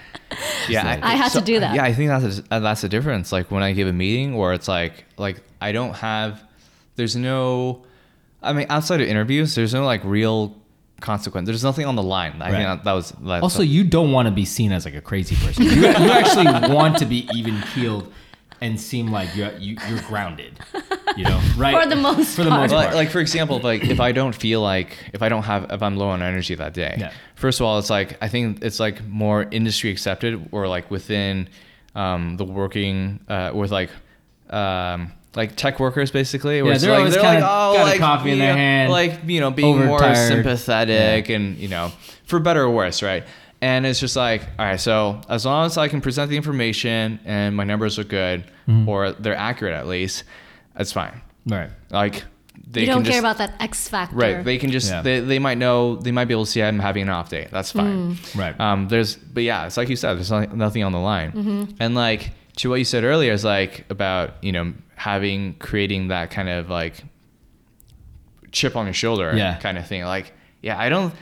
Yeah, 0.67 0.99
I 1.03 1.15
had 1.15 1.29
to 1.33 1.41
do 1.41 1.59
that. 1.59 1.75
Yeah, 1.75 1.83
I 1.83 1.93
think 1.93 2.09
that's 2.09 2.39
a, 2.39 2.43
uh, 2.55 2.59
that's 2.59 2.81
the 2.81 2.89
difference. 2.89 3.31
Like 3.31 3.51
when 3.51 3.61
I 3.61 3.73
give 3.73 3.87
a 3.87 3.93
meeting, 3.93 4.35
where 4.35 4.53
it's 4.53 4.67
like 4.67 5.05
like 5.17 5.41
I 5.61 5.71
don't 5.73 5.93
have, 5.95 6.41
there's 6.95 7.15
no, 7.15 7.83
I 8.41 8.53
mean, 8.53 8.65
outside 8.69 8.99
of 9.01 9.07
interviews, 9.07 9.53
there's 9.53 9.73
no 9.75 9.85
like 9.85 10.03
real 10.03 10.55
consequence. 11.01 11.47
There's 11.47 11.63
nothing 11.63 11.85
on 11.85 11.95
the 11.95 12.03
line. 12.03 12.41
I 12.41 12.45
think 12.51 12.53
Right. 12.53 12.75
that, 12.75 12.83
that 12.85 12.93
was 12.93 13.13
that's 13.21 13.43
Also, 13.43 13.61
you 13.63 13.83
don't 13.83 14.11
want 14.11 14.27
to 14.27 14.31
be 14.31 14.45
seen 14.45 14.71
as 14.71 14.85
like 14.85 14.95
a 14.95 15.01
crazy 15.01 15.35
person. 15.35 15.63
You, 15.65 15.71
you 15.71 15.87
actually 15.87 16.45
want 16.73 16.97
to 16.99 17.05
be 17.05 17.27
even 17.33 17.61
keeled 17.73 18.11
and 18.61 18.79
seem 18.79 19.11
like 19.11 19.35
you're 19.35 19.51
you, 19.57 19.75
you're 19.89 19.99
grounded. 20.03 20.57
You 21.17 21.25
know, 21.25 21.41
right? 21.57 21.75
For 21.83 21.89
the 21.89 21.95
most 21.97 22.35
For 22.35 22.43
the 22.45 22.49
part. 22.49 22.61
most 22.61 22.71
like, 22.71 22.85
part. 22.87 22.95
like 22.95 23.09
for 23.09 23.19
example, 23.19 23.59
like 23.59 23.83
if 23.83 23.99
I 23.99 24.13
don't 24.13 24.33
feel 24.33 24.61
like 24.61 24.97
if 25.13 25.21
I 25.21 25.27
don't 25.29 25.43
have 25.43 25.69
if 25.71 25.83
I'm 25.83 25.97
low 25.97 26.07
on 26.09 26.21
energy 26.21 26.55
that 26.55 26.73
day. 26.73 26.95
Yeah. 26.97 27.11
First 27.35 27.59
of 27.59 27.65
all, 27.65 27.77
it's 27.79 27.89
like 27.89 28.17
I 28.21 28.29
think 28.29 28.63
it's 28.63 28.79
like 28.79 29.03
more 29.05 29.43
industry 29.51 29.91
accepted 29.91 30.47
or 30.51 30.67
like 30.67 30.89
within 30.89 31.49
um, 31.95 32.37
the 32.37 32.45
working 32.45 33.19
uh, 33.27 33.51
with 33.53 33.71
like 33.71 33.89
um, 34.49 35.11
like 35.35 35.55
tech 35.55 35.79
workers 35.79 36.11
basically. 36.11 36.61
where 36.61 36.73
Yeah, 36.73 36.77
they're 36.79 36.91
like, 36.91 36.99
always 36.99 37.13
they're 37.15 37.23
like, 37.23 37.37
oh, 37.43 37.73
got 37.73 37.81
a 37.81 37.83
like, 37.83 37.99
coffee 37.99 38.31
in 38.31 38.37
you 38.37 38.41
their 38.43 38.53
know, 38.53 38.57
hand, 38.59 38.91
like 38.91 39.19
you 39.25 39.39
know 39.39 39.51
being 39.51 39.85
more 39.85 39.95
overtired. 40.03 40.27
sympathetic 40.27 41.29
and 41.29 41.57
you 41.57 41.67
know 41.67 41.91
for 42.25 42.39
better 42.39 42.63
or 42.63 42.71
worse, 42.71 43.01
right? 43.03 43.23
And 43.61 43.85
it's 43.85 43.99
just 44.01 44.15
like, 44.17 44.41
all 44.59 44.65
right, 44.65 44.79
so 44.79 45.21
as 45.29 45.45
long 45.45 45.65
as 45.65 45.77
I 45.77 45.87
can 45.87 46.01
present 46.01 46.29
the 46.29 46.35
information 46.37 47.19
and 47.23 47.55
my 47.55 47.63
numbers 47.63 47.97
are 47.99 48.03
good 48.03 48.45
Mm-hmm. 48.67 48.87
or 48.87 49.11
they're 49.11 49.35
accurate 49.35 49.73
at 49.73 49.87
least, 49.87 50.23
that's 50.73 50.93
fine. 50.93 51.21
right. 51.45 51.69
Like 51.91 52.23
they 52.65 52.81
you 52.81 52.85
don't 52.87 53.03
can 53.03 53.11
care 53.11 53.11
just, 53.13 53.19
about 53.19 53.37
that 53.39 53.61
X 53.61 53.89
factor. 53.89 54.15
Right. 54.15 54.41
They 54.45 54.57
can 54.57 54.71
just 54.71 54.89
Yeah. 54.89 55.01
they, 55.01 55.19
they 55.19 55.37
might 55.39 55.57
know 55.57 55.97
they 55.97 56.11
might 56.13 56.25
be 56.25 56.33
able 56.33 56.45
to 56.45 56.51
see 56.51 56.63
I'm 56.63 56.79
having 56.79 57.01
an 57.03 57.09
off 57.09 57.29
day. 57.29 57.49
That's 57.51 57.71
fine. 57.73 58.17
Right. 58.35 58.57
Um 58.59 58.87
there's 58.87 59.15
but 59.15 59.43
yeah, 59.43 59.65
it's 59.65 59.75
like 59.75 59.89
you 59.89 59.97
said, 59.97 60.13
there's 60.15 60.31
nothing, 60.31 60.57
nothing 60.57 60.83
on 60.85 60.93
the 60.93 60.99
line. 60.99 61.31
Mm-hmm. 61.33 61.63
And 61.81 61.93
like 61.93 62.31
to 62.57 62.69
what 62.69 62.75
you 62.79 62.85
said 62.85 63.03
earlier 63.03 63.31
is 63.33 63.43
like 63.43 63.85
about, 63.89 64.35
you 64.43 64.51
know, 64.51 64.73
having 64.95 65.55
creating 65.55 66.09
that 66.09 66.29
kind 66.31 66.49
of 66.49 66.69
like 66.69 67.03
chip 68.51 68.75
on 68.75 68.85
your 68.85 68.93
shoulder 68.93 69.33
Yeah. 69.35 69.55
kind 69.57 69.77
of 69.77 69.87
thing. 69.87 70.03
Like, 70.03 70.33
yeah, 70.61 70.77
I 70.79 70.89
don't 70.89 71.13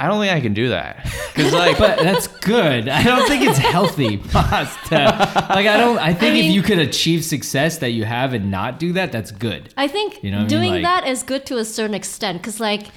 I 0.00 0.08
don't 0.08 0.20
think 0.20 0.32
I 0.32 0.40
can 0.40 0.52
do 0.52 0.70
that. 0.70 1.04
Cuz 1.34 1.52
like 1.52 1.78
but 1.78 1.98
that's 2.00 2.26
good. 2.26 2.88
I 2.88 3.02
don't 3.04 3.28
think 3.28 3.44
it's 3.44 3.58
healthy, 3.58 4.16
pasta. 4.32 5.46
like 5.50 5.66
I 5.68 5.76
don't. 5.76 5.98
I 5.98 6.12
think 6.12 6.34
I 6.34 6.38
if 6.38 6.46
you 6.52 6.60
could 6.62 6.78
achieve 6.80 7.24
success 7.24 7.78
that 7.78 7.90
you 7.90 8.04
have 8.04 8.32
and 8.34 8.50
not 8.50 8.78
do 8.80 8.92
that, 8.94 9.12
that's 9.12 9.30
good. 9.30 9.72
I 9.76 9.86
think 9.86 10.22
You 10.24 10.32
know 10.32 10.38
what 10.38 10.52
I 10.52 10.56
mean? 10.56 10.60
doing 10.60 10.72
Like- 10.72 10.82
that 10.82 11.06
is 11.06 11.22
good 11.22 11.46
to 11.46 11.58
a 11.58 11.64
certain 11.64 11.94
extent 11.94 12.38
because 12.38 12.58
like 12.58 12.88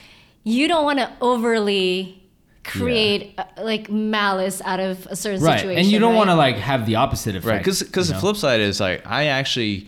you 0.43 0.67
don't 0.67 0.84
want 0.84 0.98
to 1.00 1.12
overly 1.21 2.24
create 2.65 3.34
uh, 3.38 3.43
like 3.62 3.89
malice 3.89 4.62
out 4.65 4.80
of 4.80 5.06
a 5.08 5.15
certain 5.15 5.41
Right, 5.41 5.60
situation. 5.60 5.80
and 5.84 5.88
you 5.91 5.99
don't 5.99 6.12
right? 6.12 6.17
want 6.17 6.30
to 6.30 6.36
like 6.36 6.56
have 6.58 6.86
the 6.86 6.95
opposite 6.95 7.36
effect. 7.36 7.45
Right, 7.45 7.60
because 7.63 7.82
you 7.82 8.04
the 8.04 8.13
know? 8.13 8.19
flip 8.19 8.36
side 8.38 8.60
is 8.60 8.80
like 8.80 9.06
I 9.06 9.25
actually, 9.25 9.88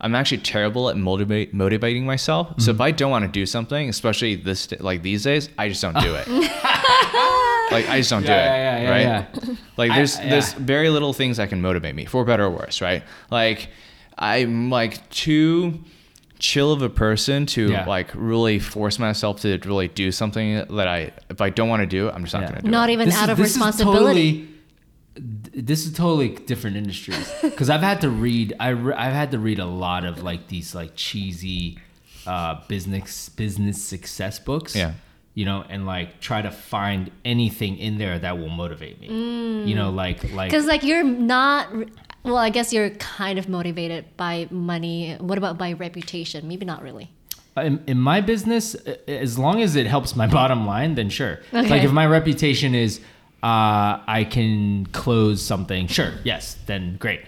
I'm 0.00 0.14
actually 0.14 0.38
terrible 0.38 0.88
at 0.90 0.96
motivate 0.96 1.54
motivating 1.54 2.04
myself. 2.06 2.48
So 2.58 2.72
Mm-hmm. 2.72 2.76
if 2.76 2.80
I 2.80 2.90
don't 2.90 3.10
want 3.10 3.24
to 3.24 3.30
do 3.30 3.46
something, 3.46 3.88
especially 3.88 4.34
this 4.36 4.68
like 4.80 5.02
these 5.02 5.22
days, 5.24 5.48
I 5.58 5.68
just 5.68 5.80
don't 5.82 5.98
do 6.00 6.14
it. 6.14 6.26
like 7.72 7.88
I 7.88 7.96
just 7.98 8.10
don't 8.10 8.22
do 8.22 8.28
Yeah, 8.28 8.54
it. 8.54 8.58
yeah, 8.58 8.82
yeah, 8.82 8.90
right? 8.90 9.00
yeah, 9.46 9.54
Like 9.76 9.90
I- 9.90 9.96
there's 9.96 10.18
yeah. 10.18 10.30
there's 10.30 10.52
very 10.54 10.90
little 10.90 11.12
things 11.12 11.36
that 11.38 11.48
can 11.48 11.60
motivate 11.60 11.94
me 11.94 12.04
for 12.04 12.24
better 12.24 12.44
or 12.44 12.50
worse. 12.50 12.80
Right? 12.80 13.02
Like 13.30 13.68
I'm 14.18 14.70
like 14.70 15.08
too 15.10 15.80
chill 16.38 16.72
of 16.72 16.82
a 16.82 16.88
person 16.90 17.46
to 17.46 17.70
Yeah. 17.70 17.86
like 17.86 18.10
really 18.14 18.58
force 18.58 18.98
myself 18.98 19.40
to 19.42 19.58
really 19.64 19.88
do 19.88 20.12
something 20.12 20.64
that 20.76 20.88
I 20.88 21.12
if 21.30 21.40
I 21.40 21.50
don't 21.50 21.68
want 21.68 21.80
to 21.80 21.86
do, 21.86 22.10
I'm 22.10 22.22
just 22.24 22.34
not 22.34 22.42
Yeah. 22.42 22.48
gonna 22.48 22.62
do 22.62 22.68
it. 22.68 22.70
not 22.70 22.90
it. 22.90 22.92
even 22.94 23.06
This 23.08 23.16
out 23.16 23.24
is- 23.24 23.30
of 23.30 23.36
this 23.38 23.50
is 23.50 23.56
responsibility. 23.56 24.32
totally- 24.32 24.48
this 25.18 25.86
is 25.86 25.94
totally 25.94 26.28
different 26.28 26.76
industries 26.76 27.32
because 27.42 27.70
I've 27.70 27.80
had 27.80 28.02
to 28.02 28.10
read. 28.10 28.52
I 28.60 28.68
re, 28.68 28.92
I've 28.94 29.14
had 29.14 29.30
to 29.30 29.38
read 29.38 29.58
a 29.58 29.64
lot 29.64 30.04
of 30.04 30.22
like 30.22 30.48
these 30.48 30.74
like 30.74 30.92
cheesy 30.94 31.78
uh, 32.26 32.60
business 32.68 33.28
business 33.30 33.82
success 33.82 34.38
books. 34.38 34.76
Yeah. 34.76 34.92
You 35.34 35.44
know, 35.44 35.64
and 35.68 35.84
like 35.86 36.20
try 36.20 36.40
to 36.42 36.50
find 36.50 37.10
anything 37.24 37.76
in 37.78 37.98
there 37.98 38.18
that 38.18 38.38
will 38.38 38.48
motivate 38.48 39.00
me. 39.00 39.08
You 39.64 39.74
know, 39.74 39.90
like 39.90 40.32
like 40.34 40.50
Because 40.50 40.66
like 40.66 40.82
you're 40.82 41.04
not. 41.04 41.68
Well, 42.26 42.36
I 42.36 42.50
guess 42.50 42.72
you're 42.72 42.90
kind 42.90 43.38
of 43.38 43.48
motivated 43.48 44.04
by 44.16 44.48
money. 44.50 45.16
What 45.20 45.38
about 45.38 45.58
by 45.58 45.72
reputation? 45.72 46.48
Maybe 46.48 46.66
not 46.66 46.82
really. 46.82 47.10
in, 47.56 47.82
in 47.86 47.98
my 48.00 48.20
business, 48.20 48.74
uh, 48.74 48.96
as 49.06 49.38
long 49.38 49.62
as 49.62 49.76
it 49.76 49.86
helps 49.86 50.14
my 50.16 50.26
bottom 50.38 50.66
line, 50.66 50.94
then 50.96 51.08
sure. 51.08 51.38
Okay. 51.54 51.68
Like 51.68 51.82
if 51.84 51.92
my 51.92 52.06
reputation 52.06 52.74
is 52.74 53.00
uh, 53.42 54.02
I 54.06 54.26
can 54.28 54.86
close 54.86 55.40
something, 55.40 55.86
sure, 55.86 56.12
yes, 56.24 56.56
then 56.66 56.96
great. 56.98 57.22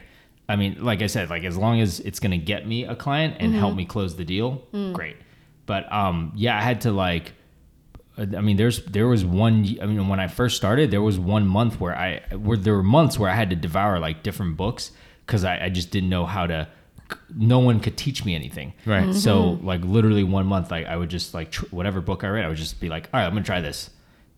I 0.49 0.57
mean, 0.57 0.83
like 0.83 1.01
I 1.03 1.07
said, 1.07 1.31
like 1.31 1.45
as 1.45 1.57
long 1.57 1.81
as 1.81 2.01
it's 2.01 2.19
gonna 2.21 2.39
get 2.39 2.67
me 2.67 2.85
a 2.85 2.97
client 2.97 3.37
and 3.39 3.55
help 3.55 3.77
me 3.77 3.85
close 3.85 4.17
the 4.17 4.25
deal, 4.25 4.63
great. 4.95 5.17
But 5.67 5.91
um, 5.93 6.33
yeah, 6.35 6.57
I 6.59 6.63
had 6.63 6.81
to 6.83 6.91
like. 6.93 7.35
I 8.19 8.41
mean, 8.41 8.57
there's 8.57 8.85
there 8.85 9.07
was 9.07 9.25
one. 9.25 9.65
I 9.81 9.87
mean, 9.87 10.09
when 10.09 10.19
I 10.21 10.27
first 10.27 10.57
started, 10.57 10.91
there 10.91 11.03
was 11.03 11.19
one 11.19 11.47
month 11.47 11.81
where 11.81 11.97
I 11.97 12.21
where 12.35 12.57
there 12.57 12.75
were 12.75 12.83
months 12.83 13.19
where 13.19 13.31
I 13.31 13.35
had 13.35 13.51
to 13.51 13.57
devour 13.57 13.99
like 14.01 14.23
different 14.23 14.57
books 14.57 14.91
because 15.25 15.45
I, 15.45 15.67
I 15.67 15.69
just 15.69 15.91
didn't 15.91 16.11
know 16.11 16.27
how 16.27 16.47
to. 16.47 16.69
No 17.35 17.59
one 17.61 17.81
could 17.81 17.97
teach 17.97 18.25
me 18.25 18.35
anything. 18.35 18.75
Right. 18.85 19.15
So 19.15 19.59
like 19.63 19.83
literally 19.83 20.25
one 20.25 20.47
month, 20.47 20.71
like 20.71 20.87
I 20.87 20.97
would 20.97 21.09
just 21.09 21.33
like 21.33 21.53
tr- 21.53 21.67
whatever 21.71 22.01
book 22.01 22.23
I 22.25 22.29
read, 22.29 22.45
I 22.45 22.49
would 22.49 22.59
just 22.59 22.81
be 22.81 22.89
like, 22.89 23.09
all 23.15 23.21
right, 23.21 23.27
I'm 23.27 23.33
gonna 23.33 23.45
try 23.45 23.61
this, 23.63 23.89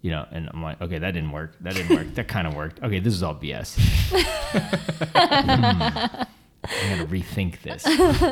you 0.03 0.11
know. 0.11 0.25
And 0.31 0.49
I'm 0.53 0.63
like, 0.63 0.81
okay, 0.81 0.99
that 0.99 1.11
didn't 1.13 1.33
work. 1.33 1.57
That 1.61 1.75
didn't 1.75 1.97
work. 1.97 2.15
that 2.15 2.29
kind 2.29 2.47
of 2.47 2.55
worked. 2.55 2.83
Okay, 2.83 3.01
this 3.01 3.15
is 3.15 3.23
all 3.23 3.35
BS. 3.35 3.77
Hmm. 5.11 6.27
I 6.63 6.97
gotta 6.97 7.07
rethink 7.07 7.63
this 7.63 7.83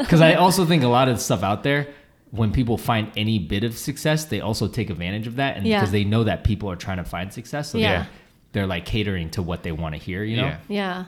because 0.03 0.21
I 0.21 0.35
also 0.35 0.65
think 0.67 0.83
a 0.83 0.89
lot 0.89 1.09
of 1.09 1.17
the 1.17 1.21
stuff 1.23 1.43
out 1.43 1.63
there, 1.63 1.89
when 2.31 2.53
people 2.53 2.77
find 2.77 3.11
any 3.17 3.39
bit 3.39 3.65
of 3.65 3.77
success, 3.77 4.25
they 4.27 4.41
also 4.41 4.69
take 4.69 4.91
advantage 4.91 5.27
of 5.27 5.37
that, 5.37 5.57
and 5.57 5.67
Yeah. 5.67 5.79
because 5.79 5.93
they 5.93 6.05
know 6.05 6.25
that 6.25 6.45
people 6.45 6.71
are 6.71 6.77
trying 6.77 6.99
to 6.99 7.05
find 7.05 7.33
success, 7.33 7.71
so 7.71 7.79
Yeah. 7.79 7.91
they're 7.93 8.09
they're 8.53 8.67
like 8.67 8.87
catering 8.87 9.29
to 9.31 9.43
what 9.43 9.63
they 9.63 9.73
want 9.73 9.95
to 9.95 10.01
hear, 10.01 10.25
you 10.25 10.37
know. 10.39 10.47
Yeah. 10.47 10.59
Yeah. 10.69 11.05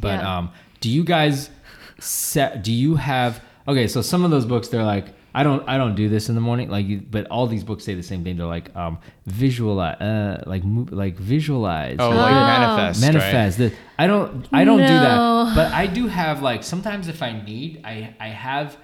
But 0.00 0.20
Yeah. 0.20 0.36
um, 0.38 0.50
do 0.80 0.88
you 0.88 1.02
guys 1.04 1.50
set? 1.98 2.62
Do 2.62 2.72
you 2.72 2.94
have? 2.96 3.40
Okay, 3.68 3.88
so 3.88 4.02
some 4.02 4.24
of 4.24 4.30
those 4.30 4.44
books 4.46 4.68
they're 4.68 4.84
like, 4.84 5.06
I 5.34 5.42
don't, 5.42 5.68
I 5.68 5.76
don't 5.76 5.96
do 5.96 6.08
this 6.08 6.28
in 6.30 6.34
the 6.34 6.40
morning. 6.40 6.70
Like, 6.70 6.86
you- 6.86 7.02
but 7.10 7.26
all 7.26 7.46
these 7.46 7.64
books 7.64 7.84
say 7.84 7.94
the 7.94 8.02
same 8.02 8.22
thing. 8.24 8.36
They're 8.38 8.46
like, 8.46 8.74
um, 8.76 8.98
visualize, 9.26 10.00
uh, 10.00 10.42
like, 10.46 10.64
mo- 10.64 10.86
like 10.90 11.18
visualize, 11.18 11.96
Oh, 11.98 12.08
like 12.10 12.28
good. 12.32 12.34
manifest. 12.34 13.02
right? 13.02 13.12
manifest. 13.12 13.58
The- 13.58 13.72
I 13.98 14.06
don't, 14.06 14.46
I 14.52 14.64
don't 14.64 14.78
do 14.78 14.86
that. 14.86 15.52
But 15.54 15.72
I 15.72 15.86
do 15.88 16.06
have 16.06 16.40
like 16.42 16.62
sometimes 16.62 17.08
if 17.08 17.22
I 17.22 17.32
need, 17.42 17.80
I, 17.84 18.14
I 18.20 18.28
have 18.28 18.76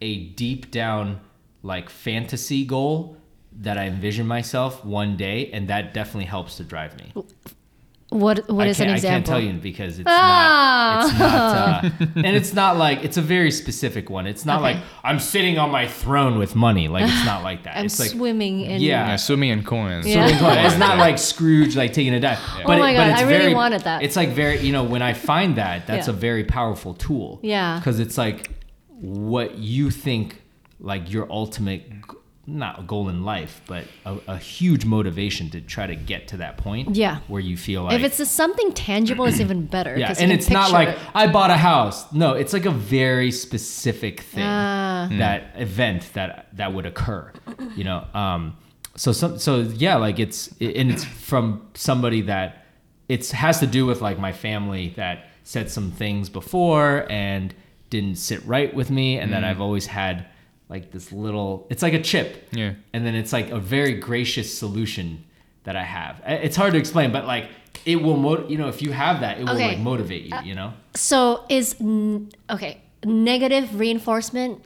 a 0.00 0.18
deep 0.28 0.70
down 0.70 1.20
like 1.62 1.90
fantasy 1.90 2.64
goal 2.64 3.16
that 3.60 3.76
I 3.78 3.86
envision 3.86 4.26
myself 4.26 4.84
one 4.84 5.16
day, 5.16 5.50
and 5.52 5.68
that 5.68 5.92
definitely 5.94 6.26
helps 6.26 6.56
to 6.58 6.64
drive 6.64 6.96
me. 6.98 7.12
What 8.10 8.48
What 8.50 8.66
I 8.66 8.70
is 8.70 8.80
an 8.80 8.86
can't, 8.86 8.92
I 8.92 8.94
example? 8.94 9.10
can't 9.10 9.26
tell 9.26 9.40
you 9.40 9.52
because 9.60 9.98
it's 9.98 10.08
Ah. 10.10 11.04
not. 11.18 11.84
It's 11.84 12.00
not, 12.00 12.08
uh, 12.08 12.20
and 12.26 12.36
it's 12.36 12.54
not 12.54 12.78
like 12.78 13.04
it's 13.04 13.18
a 13.18 13.22
very 13.22 13.50
specific 13.50 14.08
one. 14.08 14.26
It's 14.26 14.46
not 14.46 14.62
Okay. 14.62 14.74
like 14.74 14.84
I'm 15.04 15.18
sitting 15.20 15.58
on 15.58 15.70
my 15.70 15.86
throne 15.86 16.38
with 16.38 16.56
money. 16.56 16.88
Like 16.88 17.04
it's 17.04 17.26
not 17.26 17.42
like 17.42 17.64
that. 17.64 17.76
I'm 17.78 17.84
it's 17.84 18.00
like 18.00 18.08
swimming 18.10 18.62
in. 18.62 18.80
Yeah. 18.80 19.08
Yeah, 19.08 19.16
swimming 19.16 19.50
in 19.50 19.62
coins. 19.62 20.06
Yeah. 20.06 20.26
it's 20.66 20.78
not 20.78 20.96
like 20.96 21.18
Scrooge 21.18 21.76
like 21.76 21.92
taking 21.92 22.14
a 22.14 22.20
dive. 22.20 22.38
Oh 22.64 22.78
my 22.78 22.94
God, 22.94 23.10
I 23.10 23.22
really 23.28 23.52
wanted 23.54 23.82
that. 23.82 24.02
It's 24.02 24.16
like 24.16 24.30
very 24.30 24.58
you 24.60 24.72
know 24.72 24.84
when 24.84 25.02
I 25.02 25.12
find 25.12 25.56
that 25.56 25.86
that's 25.86 26.06
Yeah. 26.08 26.14
a 26.14 26.16
very 26.16 26.44
powerful 26.44 26.94
tool. 26.94 27.40
Yeah. 27.42 27.78
because 27.78 28.00
it's 28.00 28.16
like 28.16 28.50
what 28.88 29.58
you 29.58 29.90
think 29.90 30.40
like 30.80 31.10
your 31.12 31.30
ultimate 31.30 31.82
not 32.50 32.78
a 32.78 32.82
goal 32.82 33.10
in 33.10 33.24
life, 33.26 33.60
but 33.66 33.84
a, 34.06 34.16
a 34.26 34.36
huge 34.38 34.86
motivation 34.86 35.50
to 35.50 35.60
try 35.60 35.86
to 35.86 35.94
get 35.94 36.28
to 36.28 36.38
that 36.38 36.56
point. 36.56 36.96
Yeah. 36.96 37.18
where 37.28 37.42
you 37.42 37.58
feel 37.58 37.82
like 37.82 37.92
If 37.92 38.02
it's 38.02 38.18
a, 38.20 38.24
something 38.24 38.72
tangible, 38.72 39.26
it's 39.26 39.38
even 39.38 39.66
better. 39.76 39.98
yeah, 39.98 40.06
'cause 40.08 40.18
you 40.18 40.24
and 40.24 40.32
it's 40.32 40.48
not 40.48 40.70
like 40.72 40.88
it. 40.88 40.98
I 41.14 41.26
bought 41.26 41.50
a 41.50 41.58
house. 41.58 42.10
No, 42.10 42.32
it's 42.32 42.54
like 42.54 42.64
a 42.64 42.70
very 42.70 43.30
specific 43.32 44.20
thing 44.20 44.44
Ah. 44.46 45.08
that 45.18 45.52
event 45.56 46.10
that 46.14 46.48
that 46.56 46.72
would 46.72 46.86
occur. 46.86 47.30
You 47.76 47.84
know, 47.84 48.06
um, 48.14 48.56
so 48.96 49.12
some 49.12 49.38
so 49.38 49.58
yeah, 49.60 49.96
like 49.96 50.18
it's 50.18 50.48
and 50.58 50.90
it's 50.90 51.04
from 51.04 51.68
somebody 51.74 52.22
that 52.22 52.64
it 53.10 53.28
has 53.32 53.60
to 53.60 53.66
do 53.66 53.84
with 53.84 54.00
like 54.00 54.18
my 54.18 54.32
family 54.32 54.94
that 54.96 55.26
said 55.44 55.70
some 55.70 55.90
things 55.90 56.30
before 56.30 57.06
and 57.10 57.54
didn't 57.90 58.16
sit 58.16 58.42
right 58.46 58.72
with 58.74 58.90
me, 58.90 59.18
and 59.18 59.34
that 59.34 59.44
I've 59.44 59.60
always 59.60 59.84
had 59.86 60.24
like 60.68 60.90
this 60.92 61.12
little. 61.12 61.66
It's 61.70 61.82
like 61.82 61.94
a 61.94 62.02
chip. 62.02 62.48
Yeah. 62.52 62.74
And 62.92 63.04
then 63.06 63.14
it's 63.14 63.32
like 63.32 63.50
a 63.50 63.58
very 63.58 63.94
gracious 63.94 64.56
solution 64.56 65.24
that 65.64 65.76
I 65.76 65.82
have. 65.84 66.20
It's 66.26 66.56
hard 66.56 66.72
to 66.72 66.78
explain, 66.78 67.12
but 67.12 67.26
like 67.26 67.48
it 67.84 67.96
will, 68.02 68.16
mo- 68.16 68.46
you 68.48 68.58
know, 68.58 68.68
if 68.68 68.82
you 68.82 68.92
have 68.92 69.20
that, 69.20 69.38
it 69.38 69.44
will 69.44 69.54
Okay. 69.54 69.68
like 69.68 69.78
motivate 69.78 70.24
you. 70.26 70.36
You 70.44 70.54
know. 70.54 70.72
So 70.94 71.44
is 71.48 71.76
n- 71.80 72.30
okay 72.50 72.80
negative 73.04 73.78
reinforcement 73.78 74.62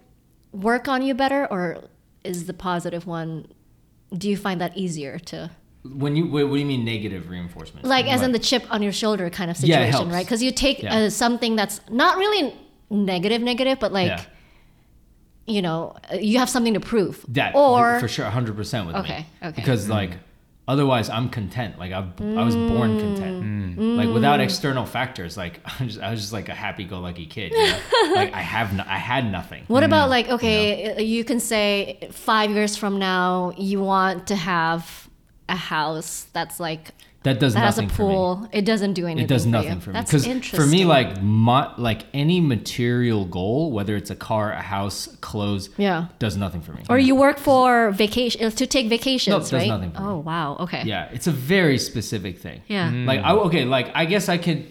work 0.53 0.89
on 0.89 1.03
you 1.03 1.15
better, 1.15 1.47
or 1.51 1.79
is 2.25 2.47
the 2.47 2.55
positive 2.55 3.07
one? 3.07 3.47
Do 4.17 4.29
you 4.29 4.37
find 4.37 4.61
that 4.61 4.77
easier 4.77 5.19
to 5.31 5.51
When 5.85 6.17
you 6.17 6.27
what, 6.27 6.49
what 6.49 6.55
do 6.55 6.61
you 6.61 6.67
mean 6.67 6.85
negative 6.85 7.29
reinforcement? 7.29 7.87
like 7.87 8.07
as 8.07 8.23
in 8.23 8.33
the 8.33 8.39
chip 8.39 8.65
on 8.71 8.83
your 8.83 8.93
shoulder 8.93 9.29
kind 9.31 9.51
of 9.51 9.57
situation, 9.57 9.91
helps. 9.93 10.11
right? 10.13 10.25
Because 10.27 10.43
you 10.43 10.53
take 10.53 10.83
Yeah. 10.83 10.95
uh, 10.97 11.11
something 11.11 11.57
that's 11.57 11.81
not 11.91 12.17
really 12.19 12.55
negative, 12.91 13.41
negative, 13.43 13.79
but 13.81 13.93
like 13.93 14.09
Yeah. 14.09 14.25
You 15.47 15.63
know 15.63 15.97
uh, 16.11 16.17
you 16.17 16.39
have 16.39 16.49
something 16.49 16.75
to 16.75 16.81
prove, 16.81 17.25
That 17.29 17.55
or 17.55 17.99
for 18.01 18.09
sure, 18.09 18.27
hundred 18.27 18.57
percent 18.57 18.87
with 18.87 18.97
me. 18.97 19.01
Okay, 19.03 19.27
okay. 19.43 19.53
Because 19.55 19.89
like, 19.89 20.13
otherwise, 20.69 21.11
I'm 21.11 21.29
content. 21.29 21.79
Like 21.79 21.93
I, 21.93 22.07
I 22.21 22.45
was 22.45 22.57
born 22.57 22.99
content. 22.99 23.79
Like 23.79 24.09
without 24.09 24.41
external 24.41 24.85
factors, 24.87 25.37
like 25.37 25.61
I 25.81 25.85
was, 25.85 25.99
I 25.99 26.11
was 26.11 26.21
just 26.21 26.33
like 26.33 26.49
a 26.49 26.55
happy-go-lucky 26.55 27.27
kid. 27.27 27.53
You 27.53 27.59
know? 27.59 27.81
like 28.15 28.33
I 28.35 28.41
have, 28.41 28.75
no, 28.75 28.85
I 28.87 28.99
had 28.99 29.31
nothing. 29.31 29.65
What 29.67 29.83
about 29.83 30.11
like 30.11 30.29
okay, 30.29 30.93
uh, 30.93 31.01
you 31.01 31.25
can 31.25 31.41
say 31.41 32.09
five 32.13 32.51
years 32.51 32.77
from 32.77 32.99
now 32.99 33.53
you 33.57 33.81
want 33.81 34.27
to 34.29 34.37
have 34.37 35.09
a 35.49 35.57
house 35.57 36.27
that's 36.33 36.61
like 36.61 36.91
That 37.25 37.39
does 37.39 37.55
that 37.55 37.61
has 37.61 37.79
a 37.79 37.83
nothing 37.83 37.97
for 37.97 38.03
me. 38.09 38.15
pool. 38.15 38.49
It 38.53 38.65
doesn't 38.65 38.95
do 38.95 39.07
anything. 39.07 39.25
It 39.25 39.29
does 39.29 39.45
for 39.45 39.51
nothing 39.51 39.75
you. 39.75 39.81
for 39.81 39.91
me. 39.91 39.95
That's 39.95 40.11
Because 40.11 40.27
interesting. 40.27 40.61
for 40.61 40.67
me, 40.67 40.85
like 40.85 41.23
my, 41.23 41.73
like 41.77 42.03
any 42.13 42.41
material 42.41 43.25
goal, 43.27 43.71
whether 43.71 43.95
it's 43.95 44.11
a 44.11 44.17
car, 44.17 44.51
a 44.53 44.61
house, 44.61 45.07
clothes, 45.21 45.71
Yeah. 45.77 46.07
does 46.19 46.37
nothing 46.37 46.63
for 46.63 46.73
me. 46.73 46.83
or 46.91 46.99
you 46.99 47.15
work 47.15 47.39
for 47.39 47.93
vacation 47.93 48.51
to 48.51 48.67
take 48.67 48.89
vacations, 48.89 49.31
No, 49.31 49.37
it 49.37 49.41
does 49.43 49.53
right? 49.53 49.69
nothing 49.69 49.93
for 49.93 50.01
me. 50.01 50.07
oh 50.09 50.19
wow, 50.19 50.57
okay. 50.61 50.83
Yeah, 50.85 51.09
it's 51.13 51.29
a 51.29 51.33
very 51.33 51.79
specific 51.79 52.39
thing. 52.41 52.63
Yeah. 52.67 52.91
Mm. 52.91 53.07
Like 53.07 53.21
I 53.21 53.33
okay, 53.33 53.65
like 53.65 53.91
I 53.95 54.05
guess 54.05 54.29
I 54.29 54.39
could 54.39 54.67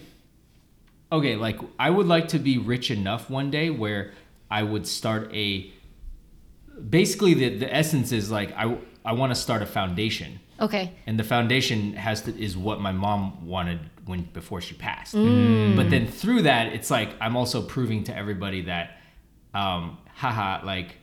Okay, 1.13 1.35
like 1.35 1.57
I 1.79 1.89
would 1.89 2.07
like 2.07 2.29
to 2.29 2.39
be 2.39 2.57
rich 2.57 2.89
enough 2.91 3.29
one 3.29 3.49
day 3.51 3.69
where 3.69 4.11
I 4.49 4.63
would 4.63 4.87
start 4.87 5.29
a 5.33 5.71
basically 6.89 7.33
the 7.33 7.57
the 7.59 7.73
essence 7.73 8.11
is 8.11 8.31
like 8.31 8.51
I 8.53 8.77
I 9.05 9.13
want 9.13 9.31
to 9.31 9.35
start 9.35 9.61
a 9.61 9.65
foundation. 9.65 10.39
Okay. 10.61 10.93
And 11.07 11.19
the 11.19 11.23
foundation 11.23 11.93
has 11.93 12.21
to 12.23 12.39
is 12.41 12.55
what 12.55 12.79
my 12.79 12.91
mom 12.91 13.45
wanted 13.47 13.79
when 14.05 14.21
before 14.33 14.61
she 14.61 14.75
passed. 14.75 15.15
Mm. 15.15 15.75
But 15.75 15.89
then 15.89 16.07
through 16.07 16.43
that, 16.43 16.71
it's 16.73 16.89
like 16.91 17.09
I'm 17.19 17.35
also 17.35 17.61
proving 17.61 18.03
to 18.05 18.15
everybody 18.15 18.61
that 18.63 18.97
um 19.53 19.97
haha 20.15 20.63
like 20.65 20.97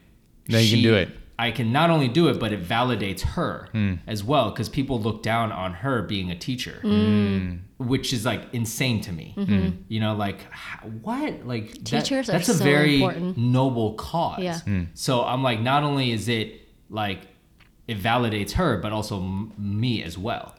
That 0.49 0.63
you 0.63 0.77
can 0.77 0.83
do 0.83 0.95
it. 0.95 1.09
I 1.41 1.53
can 1.53 1.71
not 1.73 1.91
only 1.91 2.09
do 2.09 2.27
it, 2.29 2.41
but 2.41 2.53
it 2.53 2.65
validates 2.65 3.21
her 3.21 3.69
Hmm. 3.71 3.95
as 4.09 4.25
well 4.25 4.51
because 4.51 4.69
people 4.69 5.01
look 5.01 5.23
down 5.23 5.53
on 5.53 5.73
her 5.73 6.03
being 6.03 6.33
a 6.33 6.35
teacher, 6.37 6.81
Mm. 6.83 7.61
which 7.79 8.13
is 8.13 8.25
like 8.27 8.43
insane 8.53 9.01
to 9.03 9.13
me. 9.13 9.35
Hmm. 9.37 9.69
You 9.89 10.01
know, 10.01 10.17
like 10.17 10.41
what? 11.03 11.47
Like 11.47 11.75
that- 11.75 11.85
Teachers 11.85 12.29
are 12.29 12.33
that's 12.33 12.49
a 12.49 12.55
so 12.55 12.65
very 12.65 12.97
important. 12.97 13.39
noble 13.39 13.95
cause. 13.95 14.41
Yeah. 14.43 14.59
So 14.95 15.23
I'm 15.25 15.45
like, 15.45 15.61
not 15.61 15.85
only 15.85 16.11
is 16.11 16.29
it 16.29 16.61
like 16.91 17.28
it 17.89 17.99
validates 18.01 18.53
her, 18.53 18.77
but 18.79 18.93
also 18.93 19.17
m- 19.19 19.53
me 19.59 20.03
as 20.05 20.17
well. 20.17 20.55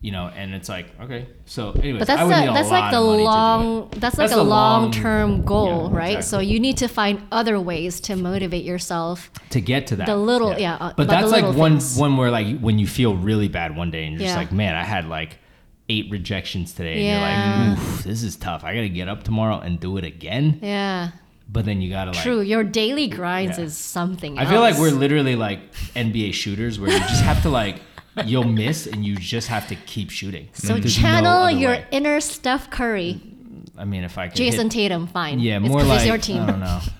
You 0.00 0.12
know, 0.12 0.26
and 0.36 0.54
it's 0.54 0.68
like 0.68 0.88
okay. 1.00 1.26
So, 1.46 1.70
anyways, 1.72 2.00
But 2.00 2.08
that's 2.08 2.20
I 2.20 2.24
would 2.24 2.36
need 2.36 2.50
a 2.50 2.52
that's 2.52 2.70
lot 2.70 2.80
like 2.82 2.90
the 2.92 2.98
of 2.98 3.06
money 3.06 3.16
to 3.16 3.22
do 3.22 3.22
it. 3.22 3.24
long 3.24 3.88
that's 3.96 4.18
like 4.18 4.28
That's 4.28 4.32
a 4.34 4.36
the 4.36 4.42
long- 4.44 4.82
long 4.82 4.90
term 4.92 5.44
goal, 5.46 5.88
Yeah, 5.90 5.96
right? 5.98 6.22
So 6.22 6.40
you 6.40 6.60
need 6.60 6.76
to 6.76 6.88
find 6.88 7.22
other 7.32 7.58
ways 7.58 8.00
to 8.00 8.14
motivate 8.14 8.64
yourself. 8.66 9.30
to 9.50 9.62
get 9.62 9.86
to 9.86 9.96
that. 9.96 10.06
The 10.06 10.16
little- 10.16 10.58
yeah, 10.58 10.74
uh, 10.74 10.88
but 10.88 10.96
but 10.98 11.08
that's 11.08 11.30
like 11.32 11.44
little 11.44 11.58
one 11.58 11.72
things. 11.78 11.96
one 11.96 12.18
where 12.18 12.30
like 12.30 12.58
when 12.60 12.78
you 12.78 12.86
feel 12.86 13.16
really 13.16 13.48
bad 13.48 13.74
one 13.74 13.90
day 13.90 14.04
and 14.04 14.12
you're 14.12 14.24
just 14.28 14.36
like, 14.36 14.52
man, 14.52 14.74
I 14.74 14.84
had 14.84 15.08
like 15.08 15.38
eight 15.88 16.10
rejections 16.10 16.74
today, 16.74 16.96
and 16.96 17.02
Yeah. 17.02 17.64
you're 17.66 17.70
like, 17.76 17.78
oof, 17.78 18.04
this 18.04 18.22
is 18.22 18.36
tough. 18.36 18.62
I 18.62 18.74
gotta 18.74 18.90
get 18.90 19.08
up 19.08 19.22
tomorrow 19.22 19.58
and 19.60 19.80
do 19.80 19.96
it 19.96 20.04
again. 20.04 20.58
Yeah. 20.62 21.12
But 21.48 21.64
then 21.66 21.80
you 21.80 21.90
gotta 21.90 22.10
like. 22.12 22.20
True. 22.22 22.40
Your 22.40 22.64
daily 22.64 23.06
grinds 23.08 23.58
Yeah. 23.58 23.64
is 23.64 23.76
something 23.76 24.38
I 24.38 24.46
feel 24.46 24.60
like 24.60 24.76
we're 24.78 24.90
literally 24.90 25.36
like 25.36 25.60
NBA 25.94 26.32
shooters 26.34 26.80
where 26.80 26.90
you 26.90 26.98
just 26.98 27.22
have 27.22 27.42
to 27.42 27.48
like 27.50 27.80
you'll 28.24 28.44
miss 28.44 28.86
and 28.86 29.04
you 29.04 29.16
just 29.16 29.48
have 29.48 29.68
to 29.68 29.76
keep 29.76 30.10
shooting. 30.10 30.48
so 30.52 30.74
There's 30.78 30.96
channel 30.96 31.30
other 31.44 31.56
your 31.56 31.70
way. 31.72 31.86
inner 31.90 32.20
Steph 32.20 32.70
Curry, 32.70 33.20
I 33.76 33.84
mean, 33.84 34.04
if 34.04 34.18
I 34.18 34.28
could. 34.28 34.36
Jayson 34.36 34.64
hit, 34.64 34.72
Tatum. 34.72 35.06
Fine. 35.06 35.38
yeah, 35.40 35.60
It's 35.62 35.68
like 35.68 35.96
it's 35.98 36.06
your 36.06 36.18
team. 36.18 36.42
I 36.42 36.46
don't 36.46 36.60
know. 36.60 36.80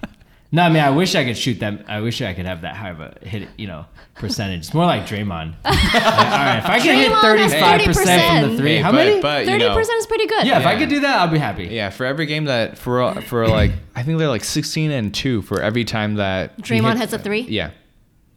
No, 0.55 0.63
I 0.63 0.69
mean, 0.69 0.83
I 0.85 0.91
wish 0.91 1.17
I 1.17 1.25
could 1.25 1.37
shoot 1.37 1.59
them. 1.59 1.85
I 1.89 2.01
wish 2.01 2.23
I 2.23 2.33
could 2.33 2.47
have 2.47 2.61
that 2.61 2.77
high 2.77 2.91
of 2.91 3.01
a 3.01 3.19
hit, 3.23 3.49
you 3.59 3.67
know, 3.67 3.87
percentage. 4.15 4.61
It's 4.61 4.73
more 4.75 4.87
like 4.87 5.03
Draymond. 5.05 5.55
Like, 5.65 5.75
all 6.05 6.11
right, 6.31 6.59
if 6.59 6.67
I 6.67 6.79
could 6.79 6.95
hit 6.95 7.11
Draymond 7.11 7.39
has 7.39 7.53
thirty-five 7.53 7.85
percent 7.87 8.43
from 8.45 8.51
the 8.53 8.57
three, 8.63 8.75
Hey, 8.77 8.81
how 8.81 8.93
but, 8.93 8.97
many? 8.97 9.21
But 9.21 9.41
you 9.47 9.51
Thirty 9.51 9.65
know, 9.65 9.75
percent 9.75 9.99
is 9.99 10.07
pretty 10.07 10.27
good. 10.27 10.47
yeah, 10.47 10.61
if 10.61 10.67
I 10.67 10.73
Yeah. 10.75 10.79
could 10.79 10.89
do 10.91 11.01
that, 11.01 11.17
I'll 11.19 11.29
be 11.29 11.39
happy. 11.39 11.65
yeah, 11.67 11.91
for 11.91 12.07
every 12.07 12.27
game 12.27 12.45
that 12.45 12.79
for 12.79 13.21
for 13.23 13.49
like 13.49 13.73
I 13.97 14.03
think 14.05 14.19
they're 14.19 14.29
like 14.29 14.45
16 14.45 14.91
and 14.93 15.13
two 15.13 15.43
for 15.43 15.61
every 15.61 15.85
time 15.85 16.15
that 16.17 16.53
he 16.57 16.63
Draymond 16.63 16.91
hit- 16.91 16.99
has 16.99 17.13
a 17.15 17.19
three. 17.19 17.41
Yeah, 17.41 17.71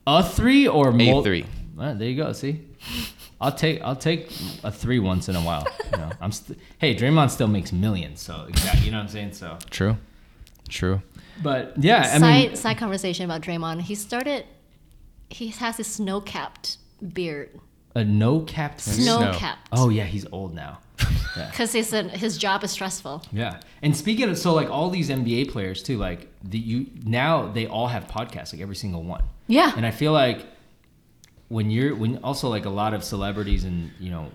A 0.07 0.23
three 0.23 0.67
or 0.67 0.89
a 0.89 0.93
more? 0.93 1.23
three. 1.23 1.45
Well, 1.75 1.93
there 1.93 2.07
you 2.09 2.15
go. 2.23 2.33
See, 2.33 2.61
I'll 3.39 3.51
take 3.51 3.79
I'll 3.83 3.95
take 3.95 4.31
a 4.63 4.71
three 4.71 4.97
once 4.99 5.29
in 5.29 5.35
a 5.35 5.41
while. 5.41 5.67
You 5.91 5.97
know, 5.99 6.09
I'm 6.19 6.31
st- 6.31 6.57
hey, 6.79 6.95
Draymond 6.95 7.29
still 7.29 7.47
makes 7.47 7.71
millions, 7.71 8.21
so 8.21 8.45
exactly. 8.49 8.85
You 8.85 8.91
know 8.91 8.97
what 8.97 9.03
I'm 9.03 9.09
saying? 9.09 9.33
So, 9.33 9.57
True, 9.69 9.97
true. 10.67 11.01
But 11.41 11.73
yeah, 11.77 11.99
I 12.13 12.19
side 12.19 12.47
mean, 12.47 12.55
side 12.55 12.77
conversation 12.77 13.25
about 13.25 13.41
Draymond. 13.41 13.81
He 13.81 13.95
started. 13.95 14.45
He 15.29 15.47
has 15.49 15.77
his 15.77 15.87
snow 15.87 16.21
capped 16.21 16.77
beard. 17.13 17.59
a 17.95 18.03
no 18.03 18.41
capped. 18.41 18.81
Snow. 18.81 19.17
Snow 19.17 19.33
capped. 19.33 19.67
Oh 19.71 19.89
yeah, 19.89 20.05
he's 20.05 20.25
old 20.31 20.53
now. 20.53 20.79
Yeah. 21.35 21.51
Because 21.51 21.71
his 21.71 21.93
uh, 21.93 22.05
his 22.05 22.35
job 22.35 22.63
is 22.63 22.71
stressful. 22.71 23.21
Yeah, 23.31 23.59
and 23.83 23.95
speaking 23.95 24.27
of 24.27 24.39
so 24.39 24.55
like 24.55 24.71
all 24.71 24.89
these 24.89 25.09
NBA 25.09 25.51
players 25.51 25.83
too, 25.83 25.97
like 25.97 26.33
the 26.43 26.57
you 26.57 26.87
now 27.03 27.51
they 27.51 27.67
all 27.67 27.85
have 27.87 28.07
podcasts, 28.07 28.53
like 28.53 28.61
every 28.61 28.75
single 28.75 29.03
one. 29.03 29.23
Yeah. 29.45 29.71
And 29.77 29.85
I 29.85 29.91
feel 29.91 30.13
like 30.13 30.47
when 31.49 31.69
you're 31.69 31.95
when 31.95 32.17
also 32.23 32.49
like 32.49 32.65
a 32.65 32.71
lot 32.71 32.95
of 32.95 33.03
celebrities 33.03 33.65
and 33.65 33.91
you 33.99 34.09
know 34.09 34.31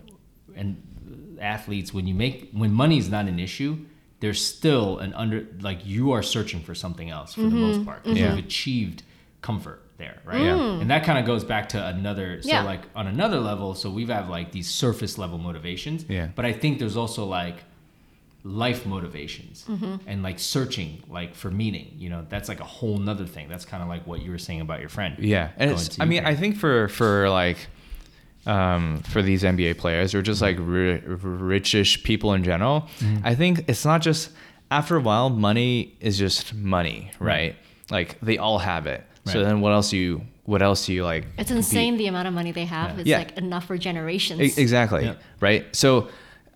and 0.55 1.39
athletes 1.41 1.93
when 1.93 2.07
you 2.07 2.15
make 2.15 2.51
when 2.53 2.73
money's 2.73 3.11
not 3.11 3.27
an 3.27 3.41
issue, 3.41 3.79
there's 4.23 4.43
still 4.43 5.01
an 5.01 5.13
under 5.15 5.45
like 5.61 5.85
you 5.85 6.13
are 6.13 6.23
searching 6.23 6.63
for 6.63 6.77
something 6.77 7.11
else 7.11 7.35
for 7.35 7.41
the 7.41 7.49
most 7.49 7.77
mm-hmm. 7.77 7.85
part 7.85 8.05
because 8.05 8.17
mm-hmm. 8.17 8.25
Yeah. 8.25 8.37
you've 8.37 8.45
achieved 8.45 9.03
comfort 9.43 9.83
there, 9.99 10.21
right? 10.25 10.41
Yeah. 10.41 10.81
And 10.81 10.89
that 10.93 11.03
kind 11.03 11.19
of 11.19 11.27
goes 11.27 11.43
back 11.43 11.69
to 11.71 11.87
another 11.89 12.41
so 12.41 12.49
Yeah. 12.49 12.63
like 12.63 12.83
on 12.95 13.09
another 13.09 13.41
level, 13.41 13.75
so 13.75 13.91
we've 13.91 14.09
have 14.09 14.29
like 14.29 14.53
these 14.53 14.69
surface 14.69 15.19
level 15.19 15.39
motivations. 15.39 16.05
Yeah. 16.09 16.29
But 16.37 16.45
I 16.45 16.53
think 16.53 16.79
there's 16.79 16.97
also 16.97 17.25
like 17.25 17.57
life 18.45 18.87
motivations 18.87 19.65
mm-hmm. 19.69 19.97
and 20.07 20.23
like 20.23 20.39
searching 20.39 21.03
like 21.09 21.33
for 21.33 21.49
meaning 21.49 21.95
you 21.97 22.11
know 22.11 22.27
that's 22.29 22.49
like 22.49 22.59
a 22.59 22.65
whole 22.65 22.99
nother 22.99 23.25
thing 23.25 23.49
that's 23.49 23.65
kind 23.65 23.85
of 23.85 23.89
like 23.89 24.05
what 24.05 24.21
you 24.21 24.33
were 24.33 24.39
saying 24.39 24.61
about 24.61 24.81
your 24.81 24.89
friend 24.89 25.17
Yeah, 25.19 25.51
and 25.57 25.73
it's. 25.73 25.99
I 25.99 26.05
mean, 26.05 26.19
Ukraine. 26.19 26.37
I 26.37 26.41
think 26.41 26.57
for 26.57 26.87
for 26.89 27.29
like, 27.29 27.59
um, 28.47 28.99
for 29.03 29.23
these 29.23 29.43
NBA 29.43 29.79
players 29.79 30.15
or 30.15 30.23
just 30.23 30.43
like 30.43 30.57
ri- 30.59 31.01
richish 31.01 32.03
people 32.03 32.33
in 32.35 32.43
general, 32.45 32.89
Mm-hmm. 32.99 33.27
I 33.27 33.35
think 33.35 33.65
it's 33.69 33.85
not 33.85 34.03
just. 34.03 34.31
After 34.71 34.97
a 34.97 35.01
while, 35.01 35.29
money 35.29 35.95
is 36.01 36.17
just 36.17 36.55
money, 36.55 37.11
right? 37.21 37.57
Like 37.91 38.19
they 38.23 38.39
all 38.39 38.59
have 38.59 38.87
it. 38.87 39.05
So 39.27 39.45
then, 39.45 39.61
what 39.61 39.73
else 39.73 39.93
you? 39.93 40.23
What 40.45 40.63
else 40.63 40.87
do 40.87 40.95
you 40.95 41.05
like? 41.05 41.25
It's 41.37 41.49
compete- 41.51 41.57
insane 41.57 41.97
the 41.99 42.07
amount 42.07 42.27
of 42.27 42.33
money 42.33 42.53
they 42.53 42.65
have. 42.65 42.93
Yeah. 42.95 42.99
It's 43.01 43.07
Yeah. 43.09 43.19
like 43.19 43.37
enough 43.37 43.67
for 43.67 43.77
generations. 43.77 44.41
E- 44.41 44.61
Exactly. 44.61 45.05
Yeah. 45.05 45.15
Right. 45.41 45.67
So, 45.77 46.09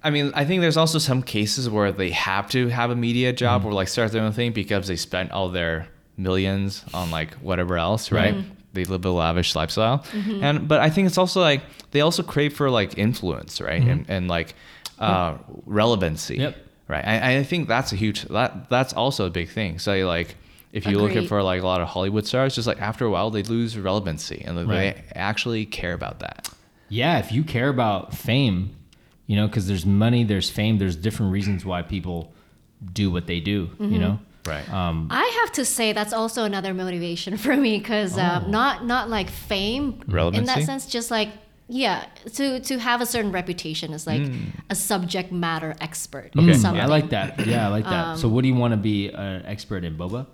I 0.03 0.09
mean, 0.09 0.33
I 0.35 0.47
think 0.47 0.63
there's 0.63 0.79
also 0.79 0.99
some 0.99 1.23
cases 1.23 1.69
where 1.69 1.93
they 1.93 2.11
have 2.11 2.49
to 2.51 2.69
have 2.69 2.91
a 2.91 2.97
media 2.97 3.35
job 3.35 3.61
Mm-hmm. 3.61 3.69
or 3.71 3.75
like 3.75 3.89
start 3.89 4.13
their 4.13 4.23
own 4.23 4.33
thing 4.33 4.53
because 4.53 4.89
they 4.89 4.97
spent 4.97 5.31
all 5.31 5.51
their 5.51 5.87
millions 6.17 6.85
on 6.95 7.11
like 7.11 7.35
whatever 7.35 7.77
else, 7.77 8.11
right? 8.11 8.35
They 8.77 8.85
live 8.85 9.05
a 9.05 9.11
lavish 9.11 9.55
lifestyle, 9.57 9.99
Mm-hmm. 10.13 10.45
and 10.45 10.69
but 10.69 10.79
I 10.81 10.91
think 10.91 11.07
it's 11.09 11.19
also 11.19 11.41
like 11.41 11.63
they 11.91 12.01
also 12.03 12.23
crave 12.23 12.53
for 12.55 12.71
like 12.71 12.97
influence, 12.99 13.61
right? 13.61 13.81
Mm-hmm. 13.83 13.91
And 13.91 14.11
and 14.15 14.29
like 14.29 14.55
uh, 14.99 15.35
relevancy, 15.67 16.37
Yep. 16.37 16.57
right? 16.89 17.05
I, 17.07 17.39
I 17.39 17.43
think 17.43 17.69
that's 17.69 17.93
a 17.93 17.97
huge 17.97 18.23
that 18.25 18.71
that's 18.71 18.93
also 18.93 19.27
a 19.27 19.31
big 19.31 19.49
thing. 19.49 19.79
So 19.79 19.93
like. 20.07 20.37
If 20.73 20.85
you 20.85 20.99
look 20.99 21.17
at 21.17 21.27
for 21.27 21.43
like 21.43 21.63
a 21.63 21.65
lot 21.67 21.81
of 21.81 21.89
Hollywood 21.89 22.27
stars, 22.27 22.55
just 22.55 22.67
like 22.67 22.83
after 22.83 23.07
a 23.07 23.11
while 23.11 23.31
they 23.31 23.43
lose 23.43 23.79
relevancy 23.79 24.43
and 24.47 24.59
Right. 24.59 24.67
they 24.97 25.03
actually 25.15 25.65
care 25.65 25.95
about 25.95 26.19
that. 26.19 26.51
yeah 26.91 27.19
if 27.19 27.33
you 27.33 27.43
care 27.45 27.71
about 27.71 28.13
fame 28.15 28.59
you 29.27 29.37
know 29.37 29.47
because 29.47 29.67
there's 29.69 29.87
money 29.87 30.23
there's 30.33 30.51
fame 30.51 30.77
there's 30.77 30.95
different 31.07 31.33
reasons 31.33 31.65
why 31.65 31.81
people 31.81 32.19
do 32.93 33.11
what 33.11 33.27
they 33.27 33.41
do 33.41 33.59
Mm-hmm. 33.67 33.93
you 33.95 33.99
know 34.05 34.19
Right. 34.47 34.69
um 34.73 35.09
I 35.11 35.25
have 35.41 35.53
to 35.53 35.65
say 35.65 35.93
that's 35.93 36.13
also 36.13 36.45
another 36.45 36.73
motivation 36.75 37.37
for 37.45 37.57
me 37.57 37.79
because 37.79 38.17
Oh. 38.19 38.23
um, 38.23 38.51
not 38.51 38.85
not 38.87 39.09
like 39.11 39.29
fame 39.31 40.03
in 40.35 40.45
that 40.45 40.63
sense, 40.65 40.87
just 40.87 41.11
like 41.11 41.31
yeah 41.69 42.07
to 42.35 42.61
to 42.61 42.79
have 42.79 43.01
a 43.01 43.07
certain 43.07 43.33
reputation 43.33 43.93
as 43.93 44.07
like 44.07 44.23
Mm. 44.23 44.51
a 44.71 44.75
subject 44.75 45.33
matter 45.33 45.75
expert 45.81 46.31
Okay, 46.37 46.53
in 46.53 46.59
something. 46.59 46.81
I 46.81 46.87
like 46.87 47.11
that. 47.11 47.45
Yeah, 47.47 47.67
I 47.67 47.71
like 47.71 47.85
that. 47.85 48.19
so, 48.19 48.29
what 48.29 48.43
do 48.43 48.49
you 48.49 48.55
want 48.55 48.73
to 48.73 48.77
be 48.79 49.09
an 49.09 49.43
expert 49.47 49.83
in, 49.85 49.97
Boba? 49.99 50.27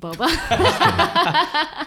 boba 0.00 0.26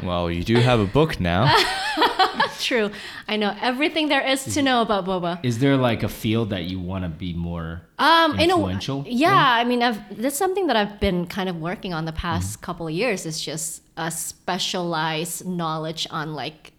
Well, 0.04 0.30
you 0.32 0.44
do 0.44 0.56
have 0.58 0.80
a 0.80 0.86
book 0.86 1.20
now. 1.20 1.44
true 2.70 2.90
i 3.28 3.36
know 3.36 3.56
everything 3.62 4.08
there 4.10 4.26
is 4.26 4.44
to 4.54 4.62
know 4.62 4.82
about 4.82 5.06
boba 5.06 5.40
Is 5.44 5.60
there 5.60 5.78
like 5.78 6.04
a 6.04 6.10
field 6.10 6.50
that 6.52 6.64
you 6.66 6.80
want 6.80 7.04
to 7.04 7.10
be 7.10 7.34
more? 7.34 7.82
um 8.00 8.32
in 8.40 8.50
a- 8.50 8.54
Influential 8.56 9.04
yeah 9.08 9.54
i 9.60 9.64
mean 9.64 9.82
I've, 9.84 10.00
that's 10.22 10.38
something 10.38 10.68
that 10.68 10.76
i've 10.76 11.00
been 11.00 11.26
kind 11.28 11.50
of 11.50 11.56
working 11.58 11.94
on 11.94 12.06
the 12.06 12.12
Mm-hmm. 12.12 12.22
past 12.22 12.62
couple 12.62 12.88
of 12.88 12.94
years 12.94 13.26
is 13.26 13.42
just 13.42 13.82
a 13.98 14.10
specialized 14.12 15.46
knowledge 15.46 16.08
on 16.12 16.34
like 16.34 16.72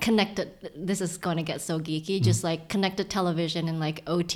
connected 0.00 0.48
this 0.76 1.00
is 1.00 1.18
going 1.18 1.36
to 1.38 1.42
get 1.42 1.60
so 1.60 1.78
Mm-hmm. 1.78 1.90
geeky 2.12 2.22
just 2.22 2.44
like 2.44 2.68
connected 2.68 3.10
television 3.10 3.68
and 3.68 3.80
like 3.80 4.02
ott 4.06 4.30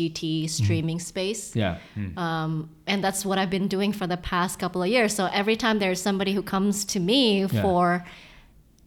streaming 0.48 0.98
space 0.98 1.54
Yeah. 1.54 1.78
um, 2.16 2.70
and 2.86 3.02
that's 3.04 3.24
what 3.24 3.38
I've 3.38 3.50
been 3.50 3.68
doing 3.68 3.92
for 3.92 4.06
the 4.08 4.16
past 4.16 4.58
couple 4.58 4.82
of 4.82 4.88
years. 4.88 5.14
So 5.14 5.26
every 5.32 5.54
time 5.56 5.78
there's 5.78 6.02
somebody 6.02 6.32
who 6.34 6.42
comes 6.42 6.84
to 6.86 6.98
me 7.00 7.46
for 7.46 8.04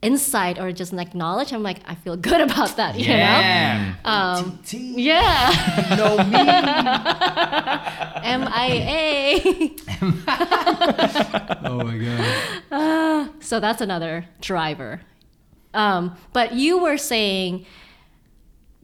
insight 0.01 0.59
or 0.59 0.71
just 0.71 0.93
like 0.93 1.15
knowledge, 1.15 1.51
I'm 1.53 1.63
like, 1.63 1.79
I 1.85 1.95
feel 1.95 2.15
good 2.17 2.41
about 2.49 2.75
that, 2.77 2.97
you 2.99 3.07
know? 3.07 3.15
Yeah. 3.15 3.95
Um, 4.05 4.59
yeah. 4.71 5.95
know 5.97 6.17
me. 6.17 6.45
MIA. 8.37 9.71
oh 11.63 11.83
my 11.83 11.97
god. 12.71 13.29
so 13.39 13.59
that's 13.59 13.81
another 13.81 14.25
driver. 14.41 15.01
Um, 15.73 16.15
but 16.33 16.53
you 16.53 16.77
were 16.79 16.97
saying, 16.97 17.65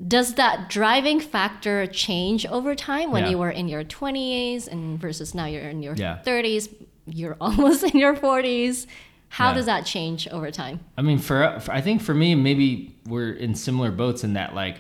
does 0.06 0.34
that 0.36 0.70
driving 0.70 1.20
factor 1.20 1.86
change 1.88 2.46
over 2.48 2.76
time 2.76 3.12
when 3.12 3.24
Yeah. 3.24 3.30
you 3.32 3.38
were 3.38 3.52
in 3.52 3.68
your 3.68 3.84
20s 3.84 4.68
and 4.68 5.00
versus 5.00 5.34
now 5.36 5.46
you're 5.46 5.70
in 5.70 5.82
your 5.84 5.96
Yeah. 5.96 6.20
30s? 6.26 6.68
You're 7.06 7.38
almost 7.42 7.84
in 7.84 7.98
your 8.00 8.16
40s. 8.16 8.88
How 9.32 9.50
Yeah. 9.50 9.54
does 9.56 9.66
that 9.68 9.86
change 9.86 10.28
over 10.28 10.52
time? 10.52 10.82
I 10.98 11.02
mean, 11.02 11.18
for, 11.18 11.58
for 11.62 11.72
I 11.72 11.80
think 11.82 12.02
for 12.02 12.14
me, 12.14 12.36
maybe 12.36 12.94
we're 13.08 13.32
in 13.32 13.56
similar 13.56 13.90
boats 13.90 14.24
in 14.26 14.34
that 14.34 14.54
like 14.54 14.78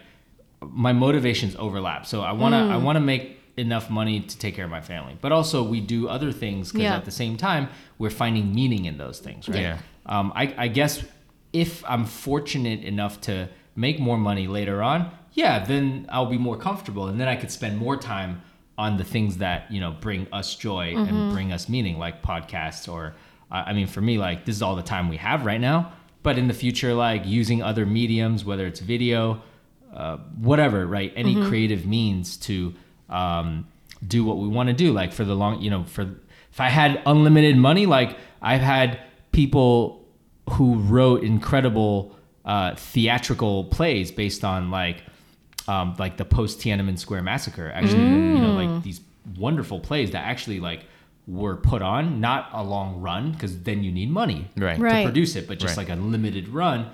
my 0.62 0.91
motivations 0.93 1.56
overlap. 1.58 2.06
So 2.06 2.22
I 2.22 2.34
wanna 2.34 2.68
I 2.68 2.78
wanna 2.78 2.99
make 2.99 3.39
enough 3.58 3.89
money 3.89 4.20
to 4.20 4.38
take 4.38 4.56
care 4.56 4.66
of 4.66 4.72
my 4.72 4.82
family, 4.82 5.18
but 5.22 5.32
also 5.32 5.64
we 5.64 5.80
do 5.80 6.08
other 6.10 6.32
things 6.34 6.72
because 6.72 6.84
Yeah. 6.84 6.95
at 6.97 7.06
the 7.06 7.12
same 7.12 7.38
time 7.38 7.70
we're 7.97 8.10
finding 8.24 8.54
meaning 8.54 8.86
in 8.86 8.97
those 8.97 9.20
things, 9.20 9.47
right? 9.47 9.62
Yeah. 9.62 9.78
Um, 10.06 10.34
I, 10.36 10.54
I 10.58 10.68
guess 10.68 11.04
if 11.54 11.84
I'm 11.88 12.06
fortunate 12.06 12.82
enough 12.84 13.22
to 13.22 13.47
make 13.76 13.99
more 13.99 14.18
money 14.18 14.47
later 14.47 14.82
on, 14.84 15.12
yeah, 15.34 15.64
then 15.64 16.06
I'll 16.10 16.26
be 16.38 16.38
more 16.38 16.58
comfortable, 16.58 17.08
and 17.08 17.20
then 17.20 17.28
I 17.30 17.36
could 17.38 17.52
spend 17.52 17.78
more 17.78 17.95
time 17.95 18.41
on 18.78 18.97
the 18.97 19.04
things 19.06 19.38
that 19.38 19.72
you 19.72 19.80
know 19.80 19.91
bring 19.91 20.28
us 20.34 20.56
joy 20.56 20.93
and 20.95 21.32
bring 21.32 21.54
us 21.54 21.70
meaning, 21.70 21.97
like 21.99 22.22
podcasts 22.22 22.91
or, 22.91 23.14
I 23.52 23.62
I 23.62 23.74
mean, 23.74 23.88
for 23.88 24.02
me, 24.02 24.18
like 24.18 24.45
this 24.45 24.56
is 24.56 24.62
all 24.62 24.76
the 24.76 24.84
time 24.84 25.10
we 25.10 25.18
have 25.18 25.45
right 25.45 25.62
now. 25.62 25.93
But 26.24 26.38
in 26.38 26.47
the 26.47 26.54
future, 26.54 26.93
like 26.93 27.26
using 27.26 27.64
other 27.64 27.86
mediums, 27.86 28.45
whether 28.45 28.68
it's 28.68 28.80
video, 28.80 29.41
uh, 29.93 30.18
whatever, 30.38 30.86
right? 30.86 31.12
Any 31.16 31.36
creative 31.47 31.86
means 31.86 32.38
to 32.38 32.76
um, 33.10 33.68
do 34.08 34.24
what 34.24 34.38
we 34.38 34.47
want 34.47 34.68
to 34.68 34.74
do. 34.74 34.91
Like 34.91 35.14
for 35.14 35.24
the 35.24 35.36
long, 35.36 35.62
you 35.62 35.72
know, 35.72 35.84
for 35.84 36.04
if 36.52 36.60
I 36.60 36.70
had 36.70 37.02
unlimited 37.06 37.58
money, 37.58 37.86
like 37.86 38.18
I've 38.41 38.62
had 38.62 38.99
people 39.32 40.06
who 40.52 40.76
wrote 40.76 41.24
incredible 41.24 42.16
uh, 42.45 42.76
theatrical 42.76 43.66
plays 43.66 44.12
based 44.12 44.43
on 44.43 44.72
like 44.72 45.04
um, 45.68 45.95
like 45.97 46.18
the 46.18 46.26
post 46.26 46.60
Tiananmen 46.60 46.97
Square 46.97 47.24
massacre. 47.24 47.72
Actually, 47.74 48.04
you 48.04 48.39
know, 48.39 48.54
like 48.54 48.84
these 48.84 49.02
wonderful 49.38 49.80
plays 49.80 50.12
that 50.12 50.26
actually 50.26 50.60
like 50.60 50.86
were 51.28 51.55
put 51.55 51.82
on, 51.82 52.19
not 52.19 52.49
a 52.51 52.63
long 52.63 52.99
run, 52.99 53.32
because 53.32 53.61
then 53.63 53.84
you 53.84 53.91
need 53.91 54.09
money 54.09 54.47
Right. 54.57 54.78
Right. 54.80 55.03
to 55.03 55.07
produce 55.07 55.36
it, 55.36 55.47
but 55.47 55.59
just 55.59 55.78
Right. 55.78 55.88
like 55.88 55.97
a 55.97 55.99
limited 56.01 56.49
run. 56.49 56.88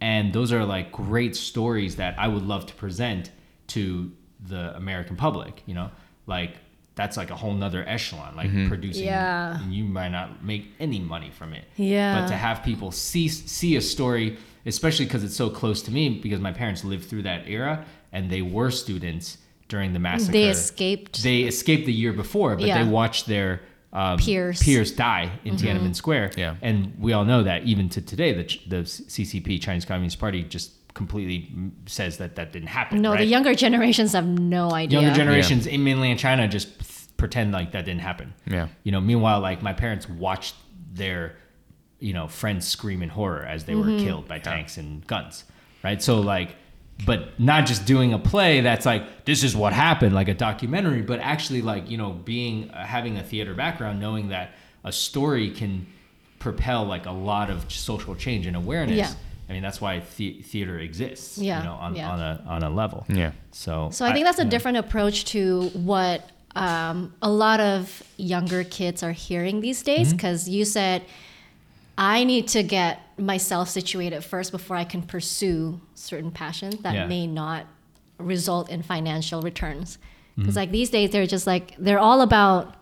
And 0.00 0.32
those 0.32 0.52
are 0.52 0.64
like 0.64 0.90
great 0.92 1.36
stories 1.36 1.96
that 1.96 2.18
I 2.18 2.28
would 2.28 2.42
love 2.44 2.66
to 2.66 2.74
present 2.74 3.30
to 3.68 4.10
the 4.46 4.74
American 4.76 5.16
public, 5.16 5.62
you 5.66 5.74
know? 5.74 5.90
Like 6.26 6.56
that's 6.94 7.16
like 7.16 7.30
a 7.30 7.36
whole 7.36 7.52
nother 7.54 7.84
echelon, 7.88 8.36
like 8.36 8.48
mm-hmm. 8.48 8.68
producing 8.68 9.06
Yeah. 9.06 9.60
and 9.62 9.74
you 9.74 9.84
might 9.84 10.10
not 10.10 10.44
make 10.44 10.68
any 10.80 11.00
money 11.00 11.30
from 11.30 11.52
it. 11.52 11.64
Yeah. 11.76 12.20
But 12.20 12.28
to 12.28 12.34
have 12.36 12.62
people 12.62 12.90
see 12.92 13.28
see 13.28 13.76
a 13.76 13.80
story, 13.80 14.36
especially 14.66 15.04
because 15.06 15.24
it's 15.24 15.36
so 15.36 15.50
close 15.50 15.82
to 15.82 15.90
me, 15.90 16.20
because 16.22 16.40
my 16.40 16.52
parents 16.52 16.84
lived 16.84 17.04
through 17.04 17.22
that 17.22 17.48
era 17.48 17.84
and 18.12 18.30
they 18.30 18.42
were 18.42 18.70
students 18.70 19.38
during 19.68 19.92
the 19.92 19.98
massacre. 19.98 20.32
They 20.32 20.48
escaped. 20.48 21.22
They 21.22 21.42
escaped 21.42 21.86
the 21.86 21.92
year 21.92 22.12
before, 22.12 22.54
but 22.56 22.66
Yeah. 22.66 22.82
they 22.84 22.88
watched 22.88 23.26
their 23.26 23.60
um, 23.94 24.18
Peers. 24.18 24.58
Mm-hmm. 24.60 24.64
peers 24.70 24.92
die 24.92 25.30
in 25.44 25.54
Tiananmen 25.56 25.94
Square. 25.94 26.32
Yeah. 26.36 26.56
And 26.62 26.94
we 26.98 27.12
all 27.12 27.24
know 27.24 27.42
that 27.44 27.62
even 27.62 27.88
to 27.90 28.00
today, 28.00 28.32
the, 28.32 28.42
the 28.66 28.76
CCP, 28.82 29.60
Chinese 29.62 29.84
Communist 29.84 30.18
Party, 30.18 30.42
just 30.42 30.72
completely 30.94 31.50
says 31.86 32.18
that 32.18 32.36
that 32.36 32.52
didn't 32.52 32.68
happen. 32.68 33.00
no, 33.02 33.10
right? 33.12 33.18
the 33.18 33.24
younger 33.24 33.54
generations 33.54 34.12
have 34.12 34.26
no 34.26 34.72
idea. 34.72 35.00
younger 35.00 35.16
generations 35.16 35.66
in 35.66 35.82
mainland 35.84 36.18
China 36.18 36.46
just 36.48 36.78
p- 36.78 36.84
pretend 37.16 37.52
like 37.52 37.72
that 37.72 37.84
didn't 37.84 38.00
happen. 38.02 38.34
Yeah. 38.46 38.68
You 38.82 38.92
know, 38.92 39.00
meanwhile, 39.00 39.40
like 39.40 39.62
my 39.62 39.72
parents 39.72 40.08
watched 40.08 40.54
their, 40.92 41.36
you 42.00 42.12
know, 42.12 42.28
friends 42.28 42.66
scream 42.66 43.02
in 43.02 43.08
horror 43.08 43.44
as 43.44 43.64
they 43.64 43.72
Mm-hmm. 43.74 43.92
were 43.92 43.98
killed 43.98 44.28
by 44.28 44.38
tanks 44.38 44.76
and 44.76 45.06
guns, 45.06 45.44
right? 45.82 46.00
So 46.02 46.20
like, 46.20 46.54
but 47.06 47.38
not 47.40 47.66
just 47.66 47.86
doing 47.86 48.12
a 48.12 48.18
play 48.18 48.60
that's 48.60 48.86
like 48.86 49.24
this 49.24 49.42
is 49.42 49.56
what 49.56 49.72
happened, 49.72 50.14
like 50.14 50.28
a 50.28 50.34
documentary, 50.34 51.02
but 51.02 51.20
actually 51.20 51.62
like 51.62 51.90
you 51.90 51.96
know 51.98 52.12
being 52.12 52.70
uh, 52.70 52.84
having 52.86 53.16
a 53.18 53.22
theater 53.22 53.54
background, 53.54 54.00
knowing 54.00 54.28
that 54.28 54.50
a 54.84 54.92
story 54.92 55.50
can 55.50 55.86
propel 56.38 56.84
like 56.84 57.06
a 57.06 57.10
lot 57.10 57.50
of 57.50 57.70
social 57.72 58.14
change 58.14 58.46
and 58.46 58.56
awareness. 58.56 58.96
Yeah. 58.96 59.12
I 59.48 59.52
mean 59.52 59.62
that's 59.62 59.80
why 59.80 60.02
the- 60.16 60.40
theater 60.42 60.78
exists. 60.78 61.36
Yeah, 61.38 61.58
You 61.58 61.64
know, 61.64 61.74
on, 61.74 61.96
yeah. 61.96 62.10
on 62.10 62.20
a 62.20 62.44
on 62.46 62.62
a 62.62 62.70
level. 62.70 63.04
Yeah. 63.08 63.32
So 63.50 63.90
So 63.92 64.04
I 64.04 64.12
think 64.12 64.24
that's 64.24 64.38
a 64.38 64.44
yeah. 64.44 64.50
different 64.50 64.78
approach 64.78 65.24
to 65.26 65.68
what 65.74 66.30
um, 66.56 67.12
a 67.20 67.28
lot 67.30 67.60
of 67.60 68.02
younger 68.16 68.62
kids 68.62 69.02
are 69.02 69.12
hearing 69.12 69.60
these 69.60 69.82
days. 69.82 70.08
Mm-hmm. 70.08 70.16
Because 70.16 70.48
you 70.48 70.64
said, 70.64 71.02
I 71.98 72.24
need 72.24 72.48
to 72.48 72.62
get 72.62 73.00
myself 73.18 73.68
situated 73.68 74.22
first 74.24 74.50
before 74.52 74.76
I 74.76 74.84
can 74.84 75.02
pursue 75.02 75.80
certain 75.94 76.30
passions 76.30 76.76
that 76.82 76.94
Yeah. 76.94 77.06
may 77.06 77.26
not 77.26 77.66
result 78.18 78.70
in 78.70 78.82
financial 78.82 79.42
returns. 79.42 79.96
Mm-hmm. 79.96 80.42
Because 80.42 80.56
like 80.56 80.70
these 80.70 80.90
days, 80.90 81.10
they're 81.10 81.26
just 81.26 81.46
like 81.46 81.74
they're 81.78 81.98
all 81.98 82.20
about. 82.22 82.74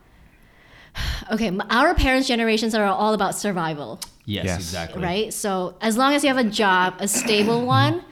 Okay, 1.33 1.51
our 1.71 1.95
parents' 1.95 2.29
generations 2.29 2.75
are 2.75 2.85
all 2.85 3.15
about 3.15 3.35
survival 3.35 3.99
Yes, 4.27 4.45
Yes. 4.45 4.59
exactly. 4.59 5.03
right? 5.03 5.33
So 5.33 5.77
as 5.81 5.97
long 5.97 6.13
as 6.15 6.23
you 6.23 6.29
have 6.29 6.37
a 6.45 6.49
job, 6.49 6.95
a 6.99 7.09
stable 7.09 7.65
one, 7.67 8.05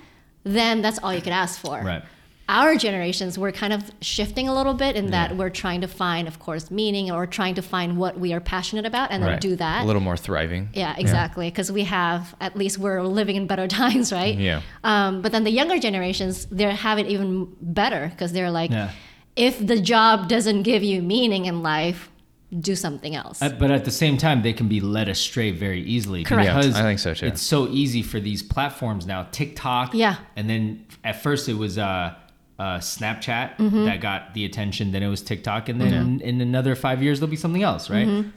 then 0.45 0.81
that's 0.83 0.99
all 0.99 1.12
you 1.14 1.21
could 1.21 1.33
ask 1.33 1.61
for. 1.61 1.81
Right. 1.81 2.03
Our 2.51 2.75
generations, 2.75 3.39
we're 3.39 3.53
kind 3.53 3.73
of 3.73 3.89
shifting 4.01 4.49
a 4.49 4.55
little 4.55 4.75
bit 4.75 4.97
in 4.97 5.13
that 5.13 5.37
we're 5.37 5.51
trying 5.51 5.83
to 5.83 5.87
find, 5.87 6.27
of 6.27 6.41
course, 6.41 6.69
meaning 6.69 7.11
or 7.13 7.25
trying 7.25 7.55
to 7.55 7.63
find 7.63 7.97
what 7.97 8.19
we 8.19 8.33
are 8.33 8.41
passionate 8.41 8.87
about 8.87 9.13
and 9.13 9.23
then 9.23 9.39
do 9.39 9.55
that. 9.55 9.85
A 9.85 9.87
little 9.87 10.03
more 10.03 10.17
thriving. 10.17 10.69
yeah, 10.75 10.97
exactly. 10.99 11.49
Because 11.49 11.71
we 11.71 11.85
have, 11.85 12.35
at 12.41 12.57
least 12.57 12.77
we're 12.79 13.03
living 13.03 13.37
in 13.37 13.47
better 13.47 13.69
times, 13.81 14.13
right? 14.13 14.37
Yeah. 14.37 14.63
Um, 14.83 15.23
but 15.23 15.31
then 15.31 15.45
the 15.45 15.53
younger 15.53 15.79
generations, 15.79 16.47
they 16.47 16.65
have 16.65 16.99
it 16.99 17.07
even 17.07 17.55
better 17.61 18.09
because 18.09 18.33
they're 18.33 18.51
like, 18.51 18.73
Yeah. 18.73 18.91
if 19.37 19.65
the 19.65 19.81
job 19.81 20.29
doesn't 20.29 20.65
give 20.65 20.83
you 20.83 21.03
meaning 21.03 21.45
in 21.47 21.63
life, 21.63 22.11
do 22.59 22.75
something 22.75 23.15
else. 23.15 23.41
Uh, 23.41 23.51
But 23.51 23.71
at 23.71 23.85
the 23.85 23.93
same 23.93 24.17
time, 24.17 24.43
they 24.43 24.53
can 24.53 24.67
be 24.67 24.81
led 24.81 25.09
astray 25.09 25.53
very 25.53 25.83
easily 25.83 26.25
Correct. 26.25 26.47
Yeah, 26.49 26.57
because 26.59 26.75
I 26.75 26.83
think 26.83 26.99
so, 26.99 27.15
too. 27.15 27.27
It's 27.27 27.43
so 27.43 27.69
easy 27.69 28.03
for 28.03 28.19
these 28.19 28.43
platforms 28.43 29.07
now, 29.07 29.29
TikTok. 29.31 29.95
Yeah. 29.95 30.17
And 30.35 30.51
then 30.51 30.85
at 31.05 31.23
first 31.23 31.49
it 31.49 31.55
was 31.55 31.79
uh, 31.79 32.17
uh, 32.61 32.79
Snapchat 32.79 33.57
Mm-hmm. 33.57 33.85
that 33.87 34.01
got 34.01 34.35
the 34.35 34.45
attention. 34.45 34.93
Then 34.93 35.03
it 35.03 35.09
was 35.09 35.23
TikTok, 35.23 35.69
and 35.71 35.81
then 35.81 36.21
in 36.21 36.41
another 36.41 36.75
five 36.77 37.03
years 37.03 37.19
there'll 37.19 37.31
be 37.31 37.37
something 37.37 37.63
else, 37.63 37.89
right? 37.91 38.07
Mm-hmm. 38.07 38.31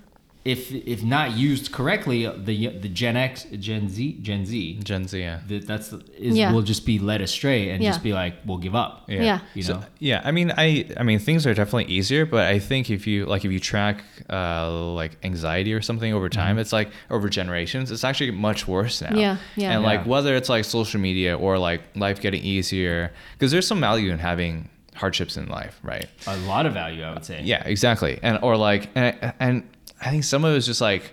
If 0.45 0.73
if 0.73 1.01
not 1.03 1.31
used 1.37 1.71
correctly, 1.71 2.25
the 2.27 2.67
the 2.67 2.89
Gen 2.89 3.15
X, 3.15 3.45
Gen 3.59 3.87
Z, 3.87 4.17
Gen 4.21 4.45
Z, 4.45 4.79
Gen 4.83 5.07
Z, 5.07 5.17
yeah. 5.17 5.39
that 5.47 5.65
that's 5.65 5.93
is 6.17 6.35
Yeah. 6.37 6.51
will 6.51 6.63
just 6.63 6.85
be 6.85 6.99
led 6.99 7.21
astray 7.21 7.69
and 7.69 7.81
Yeah. 7.81 7.91
just 7.91 8.03
be 8.03 8.11
like, 8.11 8.33
we'll 8.45 8.57
give 8.57 8.75
up. 8.75 9.05
Yeah. 9.07 9.23
Yeah. 9.23 9.39
You 9.53 9.63
So- 9.63 9.83
yeah. 9.99 10.21
I 10.25 10.31
mean, 10.31 10.51
I, 10.57 10.85
I 10.97 11.03
mean, 11.03 11.19
things 11.19 11.47
are 11.47 11.53
definitely 11.53 11.93
easier, 11.93 12.25
but 12.25 12.43
I 12.55 12.59
think 12.59 12.89
if 12.89 13.07
you 13.07 13.25
like, 13.25 13.45
if 13.45 13.51
you 13.53 13.59
track, 13.61 14.03
uh, 14.29 14.69
like 14.93 15.15
anxiety 15.23 15.73
or 15.73 15.81
something 15.81 16.11
over 16.13 16.27
Mm-hmm. 16.27 16.39
time, 16.41 16.59
it's 16.59 16.73
like 16.73 16.89
over 17.09 17.29
generations, 17.29 17.89
it's 17.89 18.03
actually 18.03 18.31
much 18.31 18.67
worse 18.67 19.01
now. 19.01 19.15
Yeah, 19.17 19.37
yeah. 19.55 19.71
And 19.71 19.83
like 19.83 20.05
whether 20.05 20.35
it's 20.35 20.49
like 20.49 20.65
social 20.65 20.99
media 20.99 21.37
or 21.37 21.57
like 21.57 21.81
life 21.95 22.19
getting 22.19 22.43
easier, 22.43 23.13
because 23.33 23.51
there's 23.53 23.65
some 23.67 23.79
value 23.79 24.11
in 24.11 24.19
having 24.19 24.67
hardships 24.95 25.37
in 25.37 25.47
life, 25.47 25.79
right? 25.83 26.07
A 26.27 26.35
lot 26.39 26.65
of 26.65 26.73
value, 26.73 27.01
I 27.03 27.13
would 27.13 27.23
say. 27.23 27.41
Yeah, 27.43 27.63
exactly. 27.65 28.19
And 28.21 28.39
or 28.41 28.57
like, 28.57 28.89
and, 28.93 29.33
and 29.39 29.63
I 30.05 30.09
think 30.09 30.23
some 30.23 30.43
of 30.45 30.53
it 30.53 30.57
is 30.57 30.65
just 30.65 30.81
like 30.81 31.11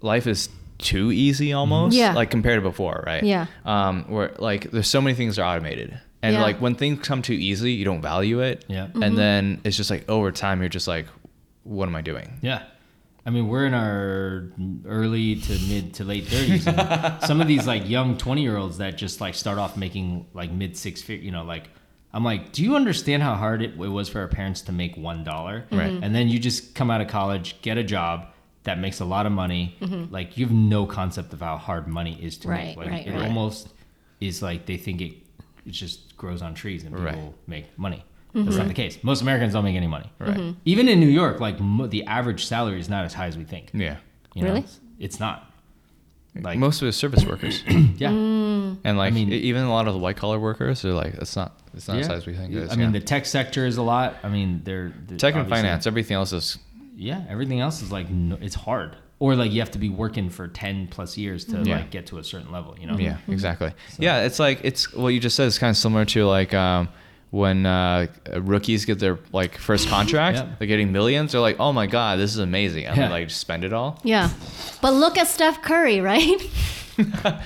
life 0.00 0.26
is 0.26 0.48
too 0.78 1.10
easy 1.12 1.52
almost. 1.52 1.96
Yeah. 1.96 2.12
Like 2.14 2.30
compared 2.30 2.58
to 2.62 2.68
before, 2.68 3.02
right? 3.06 3.22
Yeah. 3.22 3.46
Um, 3.64 4.04
where 4.10 4.34
like 4.38 4.70
there's 4.70 4.88
so 4.88 5.00
many 5.00 5.14
things 5.14 5.38
are 5.38 5.44
automated. 5.44 5.98
And 6.22 6.34
Yeah. 6.34 6.42
like 6.42 6.60
when 6.60 6.74
things 6.74 7.06
come 7.06 7.22
too 7.22 7.34
easy, 7.34 7.72
you 7.72 7.84
don't 7.84 8.02
value 8.02 8.40
it. 8.40 8.64
Yeah. 8.68 8.86
Mm-hmm. 8.86 9.02
And 9.02 9.18
then 9.18 9.60
it's 9.64 9.76
just 9.76 9.90
like 9.90 10.08
over 10.08 10.32
time 10.32 10.60
you're 10.60 10.68
just 10.68 10.88
like, 10.88 11.06
what 11.64 11.88
am 11.88 11.94
I 11.96 12.02
doing? 12.02 12.38
Yeah. 12.42 12.62
I 13.24 13.30
mean, 13.30 13.48
we're 13.48 13.66
in 13.66 13.74
our 13.74 14.50
early 14.86 15.36
to 15.36 15.52
mid 15.68 15.94
to 15.94 16.04
late 16.04 16.24
30s. 16.26 17.22
Some 17.26 17.40
of 17.40 17.48
these 17.48 17.66
like 17.66 17.88
young 17.88 18.16
20 18.16 18.40
year 18.42 18.56
olds 18.56 18.78
that 18.78 18.96
just 18.96 19.20
like 19.20 19.34
start 19.34 19.58
off 19.58 19.76
making 19.76 20.26
like 20.32 20.50
mid 20.52 20.76
six 20.76 21.02
figure, 21.02 21.24
you 21.24 21.32
know, 21.32 21.42
like, 21.44 21.68
I'm 22.16 22.24
like, 22.24 22.52
do 22.52 22.62
you 22.62 22.76
understand 22.76 23.22
how 23.22 23.34
hard 23.34 23.60
it, 23.60 23.72
it 23.72 23.76
was 23.76 24.08
for 24.08 24.20
our 24.20 24.28
parents 24.28 24.62
to 24.62 24.72
make 24.72 24.96
$1? 24.96 25.02
Right. 25.26 25.62
Mm-hmm. 25.70 26.02
And 26.02 26.14
then 26.14 26.28
you 26.28 26.38
just 26.38 26.74
come 26.74 26.90
out 26.90 27.02
of 27.02 27.08
college, 27.08 27.60
get 27.60 27.76
a 27.76 27.84
job 27.84 28.28
that 28.64 28.78
makes 28.78 29.00
a 29.00 29.04
lot 29.04 29.26
of 29.26 29.32
money. 29.32 29.76
Mm-hmm. 29.82 30.12
Like, 30.12 30.38
you 30.38 30.46
have 30.46 30.54
no 30.54 30.86
concept 30.86 31.34
of 31.34 31.40
how 31.40 31.58
hard 31.58 31.86
money 31.86 32.18
is 32.20 32.38
to 32.38 32.48
Right, 32.48 32.68
make. 32.68 32.76
Like, 32.78 32.88
right, 32.88 33.06
it 33.06 33.12
right. 33.12 33.24
almost 33.24 33.68
is 34.20 34.40
like 34.40 34.64
they 34.64 34.78
think 34.78 35.02
it, 35.02 35.12
it 35.66 35.72
just 35.72 36.16
grows 36.16 36.40
on 36.40 36.54
trees 36.54 36.84
and 36.84 36.92
people 36.96 37.04
Right. 37.04 37.34
make 37.46 37.78
money. 37.78 38.02
Mm-hmm. 38.34 38.44
That's 38.46 38.56
not 38.56 38.68
the 38.68 38.74
case. 38.74 38.98
Most 39.04 39.20
Americans 39.20 39.52
don't 39.52 39.64
make 39.64 39.76
any 39.76 39.86
money. 39.86 40.10
Right. 40.18 40.54
Even 40.64 40.88
in 40.88 41.00
New 41.00 41.08
York, 41.08 41.38
like 41.40 41.60
mo- 41.60 41.86
the 41.86 42.04
average 42.04 42.46
salary 42.46 42.80
is 42.80 42.88
not 42.88 43.04
as 43.04 43.12
high 43.12 43.26
as 43.26 43.36
we 43.36 43.44
think. 43.44 43.70
Yeah. 43.74 43.96
You 44.34 44.42
know? 44.42 44.48
Really? 44.48 44.60
It's, 44.60 44.80
it's 44.98 45.20
not. 45.20 45.52
Like 46.34 46.58
Most 46.58 46.82
of 46.82 46.86
the 46.86 46.92
service 46.92 47.24
workers. 47.24 47.62
yeah. 47.66 48.10
Mm. 48.10 48.45
And 48.84 48.96
like 48.98 49.12
mean- 49.14 49.32
e- 49.32 49.36
even 49.36 49.64
a 49.64 49.70
lot 49.70 49.86
of 49.88 49.94
the 49.94 50.00
white 50.00 50.16
collar 50.16 50.38
workers 50.38 50.84
are 50.84 50.92
like 50.92 51.14
it's 51.14 51.36
not 51.36 51.58
it's 51.74 51.88
not 51.88 51.98
as 51.98 52.06
Yeah. 52.06 52.12
high 52.12 52.16
as 52.18 52.26
we 52.26 52.34
think 52.34 52.52
it 52.52 52.58
is. 52.64 52.70
I 52.72 52.76
mean, 52.76 52.92
the 52.92 53.00
tech 53.00 53.26
sector 53.26 53.66
is 53.66 53.76
a 53.76 53.82
lot. 53.82 54.16
I 54.22 54.28
mean, 54.28 54.62
they're, 54.64 54.92
they're 55.06 55.18
tech 55.18 55.34
and 55.34 55.48
finance, 55.48 55.86
everything 55.86 56.14
else 56.16 56.32
is 56.32 56.58
Yeah, 56.96 57.22
everything 57.28 57.60
else 57.60 57.82
is 57.82 57.90
like 57.92 58.08
no, 58.10 58.38
it's 58.40 58.54
hard, 58.54 58.96
or 59.18 59.34
like 59.36 59.52
you 59.52 59.60
have 59.60 59.70
to 59.72 59.78
be 59.78 59.90
working 59.90 60.30
for 60.30 60.48
ten 60.48 60.86
plus 60.88 61.16
years 61.18 61.44
to 61.46 61.62
Yeah. 61.62 61.76
like 61.76 61.90
get 61.90 62.06
to 62.06 62.18
a 62.18 62.24
certain 62.24 62.50
level. 62.52 62.74
You 62.80 62.86
know? 62.86 62.98
Yeah, 62.98 63.18
exactly. 63.28 63.72
Yeah, 63.98 64.22
it's 64.24 64.38
like 64.38 64.60
it's 64.64 64.92
what 64.94 65.08
you 65.08 65.20
just 65.20 65.36
said 65.36 65.46
is 65.46 65.58
kind 65.58 65.70
of 65.70 65.76
similar 65.76 66.04
to 66.06 66.26
like 66.26 66.54
um, 66.54 66.88
when 67.30 67.66
uh, 67.66 68.06
rookies 68.38 68.84
get 68.86 68.98
their 68.98 69.18
like 69.32 69.58
first 69.58 69.88
contract, 69.94 70.38
Yeah. 70.38 70.54
they're 70.58 70.68
getting 70.68 70.92
millions. 70.92 71.32
They're 71.32 71.40
like, 71.42 71.58
oh 71.60 71.72
my 71.74 71.86
god, 71.86 72.18
this 72.18 72.32
is 72.32 72.38
amazing. 72.38 72.86
And 72.86 72.96
Yeah. 72.96 73.08
they 73.08 73.12
like 73.12 73.30
spend 73.30 73.64
it 73.64 73.72
all. 73.74 74.00
Yeah. 74.04 74.30
But 74.80 74.92
look 74.94 75.18
at 75.18 75.26
Steph 75.26 75.60
Curry, 75.60 76.00
right? 76.00 76.40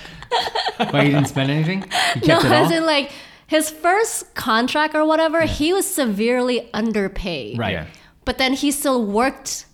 But 0.79 1.05
he 1.05 1.11
didn't 1.11 1.27
spend 1.29 1.51
anything. 1.51 1.83
He 2.15 2.27
no, 2.29 2.41
kept 2.41 2.45
it 2.47 2.53
as 2.53 2.71
in 2.71 2.87
like 2.87 3.13
his 3.47 3.69
first 3.71 4.35
contract 4.35 4.95
or 4.95 5.05
whatever, 5.05 5.43
he 5.43 5.73
was 5.73 5.87
severely 5.87 6.69
underpaid. 6.73 7.59
right. 7.59 7.73
Yeah. 7.73 7.87
But 8.25 8.39
then 8.39 8.53
he 8.55 8.71
still 8.71 9.05
worked, 9.05 9.67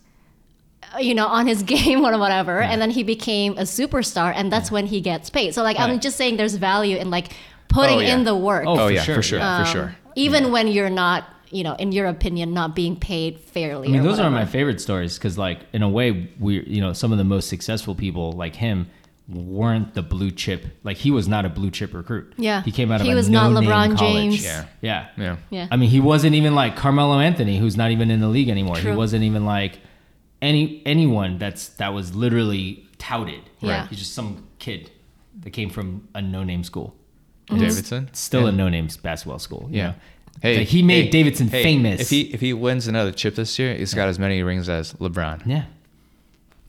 uh, 0.95 0.99
you 0.99 1.13
know, 1.13 1.27
on 1.27 1.47
his 1.47 1.63
game 1.75 2.03
or 2.05 2.17
whatever, 2.17 2.59
and 2.61 2.81
then 2.81 2.89
he 2.89 3.03
became 3.03 3.53
a 3.57 3.61
superstar, 3.63 4.33
and 4.35 4.51
that's 4.51 4.71
when 4.71 4.85
he 4.87 4.99
gets 5.01 5.29
paid. 5.29 5.53
So 5.53 5.63
like 5.63 5.79
I'm 5.79 5.99
just 5.99 6.17
saying, 6.17 6.37
there's 6.37 6.55
value 6.55 6.97
in 6.97 7.09
like 7.09 7.33
putting 7.67 7.97
Oh, 7.97 8.01
yeah. 8.01 8.15
in 8.15 8.23
the 8.23 8.35
work, 8.35 8.65
Oh, 8.65 8.73
Oh, 8.79 8.87
for 8.87 8.91
yeah, 8.93 9.01
sure, 9.03 9.15
for 9.15 9.21
sure, 9.21 9.39
yeah. 9.39 9.63
for 9.63 9.69
sure. 9.71 9.95
even 10.15 10.51
when 10.51 10.67
you're 10.67 10.89
not, 10.89 11.25
you 11.51 11.63
know, 11.63 11.75
in 11.75 11.91
your 11.91 12.07
opinion, 12.07 12.53
not 12.53 12.75
being 12.75 12.95
paid 12.97 13.39
fairly. 13.39 13.89
I 13.89 13.91
mean, 13.91 14.01
or 14.01 14.03
those 14.03 14.19
are 14.19 14.29
my 14.31 14.45
favorite 14.45 14.81
stories 14.81 15.17
because, 15.17 15.37
like, 15.37 15.59
in 15.73 15.83
a 15.83 15.89
way, 15.89 16.29
we, 16.39 16.63
you 16.65 16.81
know, 16.81 16.93
some 16.93 17.11
of 17.11 17.17
the 17.17 17.23
most 17.23 17.47
successful 17.47 17.93
people 17.95 18.31
like 18.33 18.55
him 18.55 18.89
weren't 19.29 19.93
the 19.93 20.01
blue 20.01 20.31
chip. 20.31 20.65
Like, 20.83 20.97
he 20.97 21.11
was 21.11 21.27
not 21.27 21.45
a 21.45 21.49
blue 21.49 21.69
chip 21.69 21.93
recruit. 21.93 22.33
Yeah. 22.37 22.61
he 22.63 22.71
came 22.71 22.91
out 22.91 23.01
of 23.01 23.05
He 23.07 23.11
a 23.11 23.15
was 23.15 23.29
not 23.29 23.51
no-name 23.51 23.69
LeBron 23.69 23.97
college. 23.97 23.99
James. 23.99 24.43
Yeah. 24.45 24.65
Yeah, 24.81 25.07
Yeah. 25.17 25.37
Yeah. 25.49 25.67
I 25.69 25.75
mean, 25.75 25.89
he 25.89 25.99
wasn't 25.99 26.35
even 26.35 26.55
like 26.55 26.75
Carmelo 26.77 27.19
Anthony, 27.19 27.57
who's 27.57 27.75
not 27.75 27.91
even 27.91 28.09
in 28.09 28.21
the 28.21 28.29
league 28.29 28.49
anymore. 28.49 28.77
He 28.77 28.91
wasn't 28.91 29.23
even 29.23 29.45
like 29.45 29.79
any 30.41 30.81
anyone 30.85 31.37
that's 31.39 31.69
that 31.69 31.93
was 31.93 32.15
literally 32.15 32.87
touted. 32.99 33.41
Yeah. 33.59 33.87
He's 33.87 33.99
just 33.99 34.13
some 34.13 34.47
kid 34.59 34.91
that 35.41 35.49
came 35.51 35.69
from 35.69 36.07
a 36.15 36.21
no-name 36.21 36.63
school. 36.63 36.95
Mm-hmm. 37.47 37.59
Davidson. 37.61 38.09
Still 38.13 38.47
a 38.47 38.51
no-name 38.51 38.87
basketball 39.01 39.39
school. 39.39 39.67
you 39.71 39.77
Yeah. 39.77 39.87
know? 39.87 39.93
Hey, 40.41 40.57
But 40.57 40.67
he 40.67 40.83
made 40.83 41.05
hey, 41.05 41.09
Davidson 41.09 41.47
hey, 41.47 41.63
famous. 41.63 41.99
If 42.01 42.09
he 42.11 42.21
if 42.33 42.39
he 42.41 42.53
wins 42.53 42.87
another 42.87 43.11
chip 43.11 43.35
this 43.35 43.57
year, 43.57 43.73
he's 43.75 43.93
got 43.93 44.07
as 44.07 44.19
many 44.19 44.43
rings 44.43 44.69
as 44.69 44.93
LeBron. 44.93 45.45
yeah. 45.47 45.63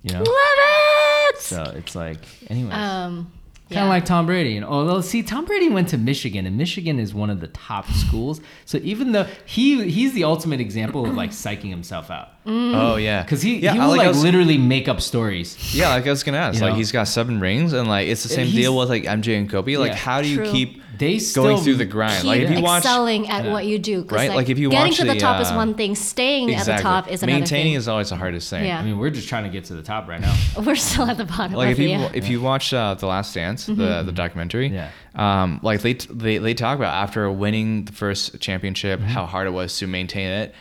You 0.08 0.14
know. 0.14 0.20
Love 0.20 1.34
it. 1.34 1.38
So 1.38 1.72
it's 1.76 1.94
like, 1.94 2.18
anyways. 2.50 2.72
Um, 2.74 3.32
Kind 3.70 3.80
yeah. 3.80 3.82
of 3.84 3.88
like 3.90 4.06
Tom 4.06 4.24
Brady. 4.24 4.56
And 4.56 4.64
although, 4.64 5.02
see, 5.02 5.22
Tom 5.22 5.44
Brady 5.44 5.68
went 5.68 5.88
to 5.90 5.98
Michigan, 5.98 6.46
and 6.46 6.56
Michigan 6.56 6.98
is 6.98 7.12
one 7.12 7.28
of 7.28 7.40
the 7.42 7.48
top 7.48 7.86
schools. 7.90 8.40
So 8.64 8.78
even 8.78 9.12
though 9.12 9.24
he 9.44 9.90
he's 9.90 10.14
the 10.14 10.24
ultimate 10.24 10.58
example 10.58 11.04
of 11.04 11.14
like 11.14 11.32
psyching 11.32 11.68
himself 11.68 12.10
out, 12.10 12.30
Oh 12.46 12.96
yeah, 12.96 13.22
because 13.22 13.42
he 13.42 13.58
yeah, 13.58 13.74
he 13.74 13.78
I 13.78 13.82
will 13.82 13.90
like, 13.90 13.98
like, 13.98 14.08
was- 14.08 14.22
literally 14.22 14.56
make 14.56 14.88
up 14.88 15.02
stories. 15.02 15.74
Yeah, 15.76 15.90
like 15.90 16.06
I 16.06 16.10
was 16.10 16.22
gonna 16.22 16.38
ask, 16.38 16.54
You 16.54 16.62
like 16.62 16.70
know? 16.72 16.76
he's 16.78 16.92
got 16.92 17.08
seven 17.08 17.40
rings, 17.40 17.74
and 17.74 17.86
like 17.86 18.08
it's 18.08 18.22
the 18.22 18.30
same 18.30 18.46
He's- 18.46 18.56
deal 18.56 18.74
with 18.74 18.88
like 18.88 19.02
MJ 19.04 19.36
and 19.38 19.50
Kobe. 19.50 19.76
Like, 19.76 19.90
Yeah. 19.90 19.96
how 19.96 20.22
do 20.22 20.28
you 20.28 20.36
True. 20.36 20.50
keep 20.50 20.82
They 20.98 21.18
still 21.18 21.44
going 21.44 21.62
through 21.62 21.76
the 21.76 21.84
grind? 21.84 22.16
Keep 22.22 22.24
Like 22.26 22.40
if 22.42 22.50
you 22.50 22.62
watch 22.62 22.82
excelling 22.84 23.28
at 23.28 23.44
Yeah. 23.44 23.52
what 23.52 23.66
you 23.66 23.78
do, 23.78 24.02
Right, 24.10 24.30
like, 24.30 24.48
if 24.48 24.58
you 24.58 24.68
watch. 24.68 24.74
getting 24.76 24.90
watch 24.90 24.96
to 24.98 25.04
the, 25.06 25.14
the, 25.14 25.20
top 25.20 25.40
is 25.40 25.50
uh, 25.50 25.54
one 25.54 25.74
thing, 25.74 25.94
staying 25.94 26.54
at 26.54 26.66
the 26.66 26.76
top 26.76 27.08
is 27.08 27.22
another 27.22 27.32
thing. 27.32 27.40
maintaining 27.40 27.72
thing. 27.72 27.74
is 27.74 27.88
always 27.88 28.10
the 28.10 28.16
hardest 28.16 28.50
thing. 28.50 28.64
Yeah. 28.66 28.80
I 28.80 28.82
mean, 28.84 28.98
we're 28.98 29.10
just 29.10 29.28
trying 29.28 29.44
to 29.44 29.50
get 29.50 29.64
to 29.66 29.74
the 29.74 29.82
top 29.82 30.08
right 30.08 30.20
now. 30.20 30.34
We're 30.62 30.74
still 30.76 31.08
at 31.08 31.16
the 31.16 31.24
bottom. 31.24 31.52
like 31.54 31.70
if 31.70 31.78
you 31.78 31.88
yeah. 31.88 32.10
if 32.14 32.28
you 32.28 32.40
watch 32.40 32.72
uh, 32.74 32.94
the 32.94 33.06
Last 33.06 33.34
Dance, 33.34 33.66
the 33.66 34.02
the 34.04 34.12
documentary, 34.12 34.68
Yeah. 34.68 34.90
um, 35.14 35.60
like 35.62 35.82
they, 35.82 35.94
t- 35.94 36.08
they 36.12 36.38
they 36.38 36.54
talk 36.54 36.76
about 36.78 36.94
after 36.94 37.30
winning 37.30 37.84
the 37.84 37.92
first 37.92 38.40
championship, 38.40 39.00
how 39.00 39.24
hard 39.26 39.46
it 39.46 39.50
was 39.52 39.78
to 39.78 39.86
maintain 39.86 40.28
it 40.30 40.54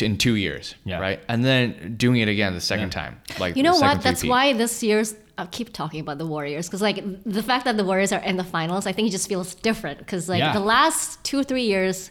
in 0.00 0.16
two 0.16 0.34
years, 0.36 0.74
Yeah. 0.84 1.00
right, 1.00 1.18
and 1.28 1.44
then 1.44 1.94
doing 1.96 2.20
it 2.20 2.28
again 2.28 2.54
the 2.54 2.60
second 2.60 2.94
Yeah. 2.94 3.02
time, 3.02 3.20
like 3.40 3.56
You 3.56 3.62
know 3.64 3.74
what? 3.74 4.00
That's 4.02 4.20
three-peat. 4.20 4.30
why 4.30 4.52
this 4.52 4.82
year's. 4.82 5.14
I 5.38 5.46
keep 5.46 5.72
talking 5.72 6.00
about 6.00 6.18
the 6.18 6.26
Warriors 6.26 6.66
because, 6.66 6.82
like, 6.82 7.02
the 7.24 7.42
fact 7.42 7.64
that 7.64 7.76
the 7.76 7.84
Warriors 7.84 8.12
are 8.12 8.20
in 8.20 8.36
the 8.36 8.44
finals, 8.44 8.86
I 8.86 8.92
think 8.92 9.08
it 9.08 9.12
just 9.12 9.28
feels 9.28 9.54
different. 9.54 9.98
Because, 9.98 10.28
like, 10.28 10.40
Yeah. 10.40 10.52
the 10.52 10.60
last 10.60 11.22
two 11.24 11.38
or 11.38 11.44
three 11.44 11.62
years, 11.62 12.10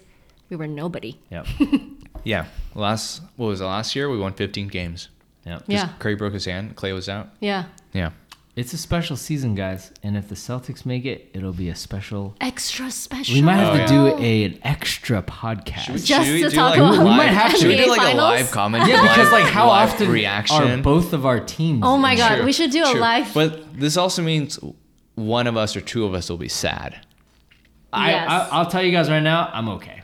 we 0.49 0.55
were 0.55 0.67
nobody. 0.67 1.19
Yeah, 1.29 1.43
Yeah, 2.23 2.45
last 2.73 3.21
what 3.35 3.47
was 3.47 3.61
it? 3.61 3.65
Last 3.65 3.95
year 3.95 4.09
we 4.09 4.17
won 4.17 4.33
15 4.33 4.67
games. 4.69 5.09
Yeah. 5.45 5.59
Yeah. 5.67 5.89
Curry 5.99 6.15
broke 6.15 6.33
his 6.33 6.45
hand. 6.45 6.75
Clay 6.75 6.93
was 6.93 7.07
out. 7.07 7.29
Yeah. 7.39 7.65
Yeah. 7.93 8.11
It's 8.57 8.73
a 8.73 8.77
special 8.79 9.15
season, 9.17 9.53
guys, 9.53 9.91
and 10.01 10.17
if 10.17 10.29
the 10.29 10.35
Celtics 10.35 10.83
make 10.83 11.05
it, 11.05 11.29
it'll 11.35 11.53
be 11.53 11.69
a 11.69 11.75
special. 11.75 12.35
Extra 12.41 12.89
special. 12.89 13.35
We 13.35 13.41
might 13.43 13.57
have 13.57 13.67
Oh, 13.69 13.73
to 13.75 13.79
yeah. 13.81 13.87
do 13.87 14.07
a, 14.23 14.43
an 14.45 14.59
extra 14.63 15.21
podcast. 15.21 16.03
Just 16.03 16.27
we 16.31 16.41
to 16.41 16.49
do, 16.49 16.55
talk 16.55 16.71
like, 16.71 16.79
about 16.79 16.91
live- 16.95 16.99
We 17.03 17.05
might 17.05 17.25
have 17.27 17.51
to. 17.51 17.57
Should 17.59 17.67
we 17.67 17.75
do 17.77 17.83
NBA 17.83 17.87
like 17.89 17.99
a 17.99 18.03
finals? 18.05 18.17
live 18.41 18.51
comment? 18.51 18.87
Yeah, 18.87 18.99
because 19.03 19.31
like 19.31 19.45
how 19.45 19.67
live 19.67 19.91
often 19.93 20.09
reaction 20.09 20.63
are 20.71 20.81
both 20.81 21.13
of 21.13 21.23
our 21.27 21.39
teams? 21.39 21.81
Oh 21.85 21.97
my 21.99 22.15
God, 22.15 22.37
True, 22.37 22.45
we 22.45 22.51
should 22.51 22.71
do 22.71 22.83
a 22.83 22.91
true. 22.93 22.99
live- 22.99 23.31
But 23.31 23.79
this 23.79 23.95
also 23.95 24.23
means 24.23 24.57
one 25.13 25.45
of 25.45 25.55
us 25.55 25.75
or 25.75 25.81
two 25.81 26.05
of 26.05 26.15
us 26.15 26.27
will 26.27 26.37
be 26.37 26.49
sad. 26.49 26.99
I, 27.93 28.09
Yes. 28.09 28.27
I 28.27 28.47
I'll 28.53 28.65
tell 28.65 28.81
you 28.81 28.91
guys 28.91 29.07
right 29.07 29.21
now, 29.21 29.51
I'm 29.53 29.69
okay. 29.69 30.01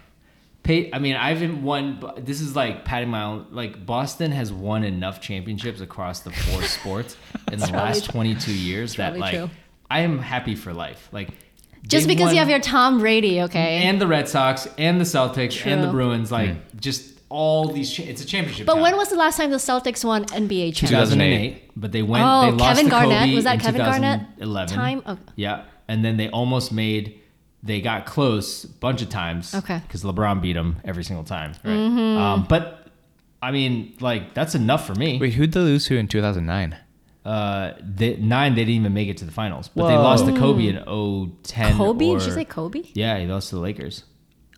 Pay, 0.63 0.89
I 0.93 0.99
mean, 0.99 1.15
I 1.15 1.33
haven't 1.33 1.61
won. 1.61 2.01
This 2.17 2.39
is 2.39 2.55
like 2.55 2.85
patting 2.85 3.09
my 3.09 3.23
own. 3.23 3.47
Like 3.51 3.85
Boston 3.85 4.31
has 4.31 4.51
won 4.51 4.85
enough 4.85 5.19
championships 5.19 5.81
across 5.81 6.21
the 6.21 6.31
four 6.31 6.61
sports 6.63 7.17
in 7.51 7.59
the 7.59 7.67
probably 7.67 7.79
last 7.79 8.05
true. 8.05 8.13
22 8.13 8.53
years 8.53 8.95
that 8.95 9.11
probably 9.11 9.19
like 9.19 9.35
true. 9.35 9.49
I 9.91 9.99
am 9.99 10.19
happy 10.19 10.55
for 10.55 10.73
life. 10.73 11.09
Like 11.11 11.29
Just 11.85 12.07
they've 12.07 12.17
because 12.17 12.31
you 12.31 12.39
have 12.39 12.49
your 12.49 12.61
Tom 12.61 12.99
Brady, 12.99 13.41
okay? 13.41 13.83
and 13.83 13.99
the 13.99 14.07
Red 14.07 14.29
Sox 14.29 14.67
and 14.77 15.01
the 15.01 15.05
Celtics 15.05 15.65
and 15.65 15.83
the 15.83 15.91
Bruins, 15.91 16.31
like 16.31 16.51
hmm. 16.51 16.79
just 16.79 17.13
all 17.33 17.67
these. 17.67 17.91
Cha- 17.91 18.03
it's 18.03 18.23
a 18.23 18.25
championship. 18.25 18.65
but 18.65 18.75
town. 18.75 18.83
when 18.83 18.95
was 18.95 19.09
the 19.09 19.17
last 19.17 19.37
time 19.37 19.49
the 19.49 19.57
Celtics 19.57 20.05
won 20.05 20.23
NBA 20.25 20.75
championship? 20.75 20.89
2008, 20.89 21.71
but 21.75 21.91
they 21.91 22.03
went. 22.03 22.23
Oh, 22.23 22.45
they 22.45 22.51
lost 22.51 22.69
Kevin 22.69 22.85
to 22.85 22.91
Garnett. 22.91 23.19
Kobe 23.19 23.35
Was 23.35 23.43
that 23.43 23.53
in 23.55 23.59
Kevin 23.59 23.81
Garnett 23.81 24.21
Eleven. 24.39 24.75
time? 24.75 25.01
Oh. 25.05 25.17
Yeah, 25.35 25.65
and 25.87 26.05
then 26.05 26.17
they 26.17 26.29
almost 26.29 26.71
made. 26.71 27.19
They 27.63 27.79
got 27.79 28.05
close 28.05 28.65
a 28.65 28.67
bunch 28.67 29.01
of 29.01 29.09
times. 29.09 29.55
Okay. 29.55 29.81
Because 29.87 30.03
LeBron 30.03 30.41
beat 30.41 30.53
them 30.53 30.77
every 30.83 31.03
single 31.03 31.23
time. 31.23 31.53
Right. 31.63 31.73
Um, 31.73 32.45
but 32.49 32.87
I 33.41 33.51
mean, 33.51 33.95
like 34.01 34.33
that's 34.33 34.53
enough 34.55 34.85
for 34.85 34.95
me. 34.95 35.17
Wait, 35.19 35.33
who'd 35.33 35.51
they 35.53 35.59
lose 35.61 35.85
to 35.87 35.97
in 35.97 36.07
2009? 36.07 36.77
Uh, 37.25 37.71
they, 37.81 38.17
nine, 38.17 38.53
they 38.55 38.61
didn't 38.61 38.75
even 38.81 38.93
make 38.93 39.07
it 39.07 39.17
to 39.17 39.25
the 39.25 39.31
finals, 39.31 39.69
but 39.69 39.87
they 39.87 39.95
lost 39.95 40.25
to 40.25 40.33
Kobe 40.33 40.67
in 40.67 40.75
010. 41.43 41.77
Kobe? 41.77 42.05
Or, 42.09 42.17
Did 42.19 42.25
you 42.27 42.33
say 42.33 42.43
Kobe? 42.43 42.81
Yeah, 42.93 43.17
he 43.17 43.25
lost 43.27 43.49
to 43.49 43.55
the 43.55 43.61
Lakers. 43.61 44.03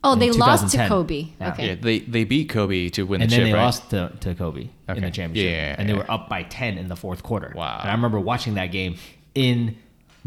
Oh, 0.03 0.13
in 0.13 0.19
they 0.19 0.31
lost 0.31 0.71
to 0.71 0.87
Kobe. 0.87 1.27
Yeah. 1.39 1.51
Okay. 1.53 1.67
Yeah, 1.69 1.75
they 1.75 1.99
they 1.99 2.23
beat 2.23 2.49
Kobe 2.49 2.89
to 2.89 3.03
win 3.05 3.21
and 3.21 3.29
the 3.29 3.35
chip, 3.35 3.45
And 3.45 3.45
then 3.45 3.51
chip, 3.51 3.53
they 3.53 3.59
right? 3.59 3.65
lost 3.65 3.89
to, 4.21 4.29
to 4.29 4.35
Kobe 4.35 4.69
in 4.87 5.01
the 5.03 5.11
championship. 5.11 5.51
Yeah, 5.51 5.67
yeah, 5.69 5.75
and 5.77 5.87
they 5.89 5.93
were 5.93 6.09
up 6.09 6.27
by 6.29 6.43
10 6.43 6.77
in 6.77 6.87
the 6.87 6.95
fourth 6.95 7.21
quarter. 7.23 7.53
Wow. 7.55 7.79
And 7.81 7.89
I 7.89 7.93
remember 7.93 8.19
watching 8.19 8.55
that 8.55 8.67
game 8.67 8.97
in 9.35 9.77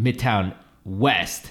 Midtown 0.00 0.54
West. 0.84 1.50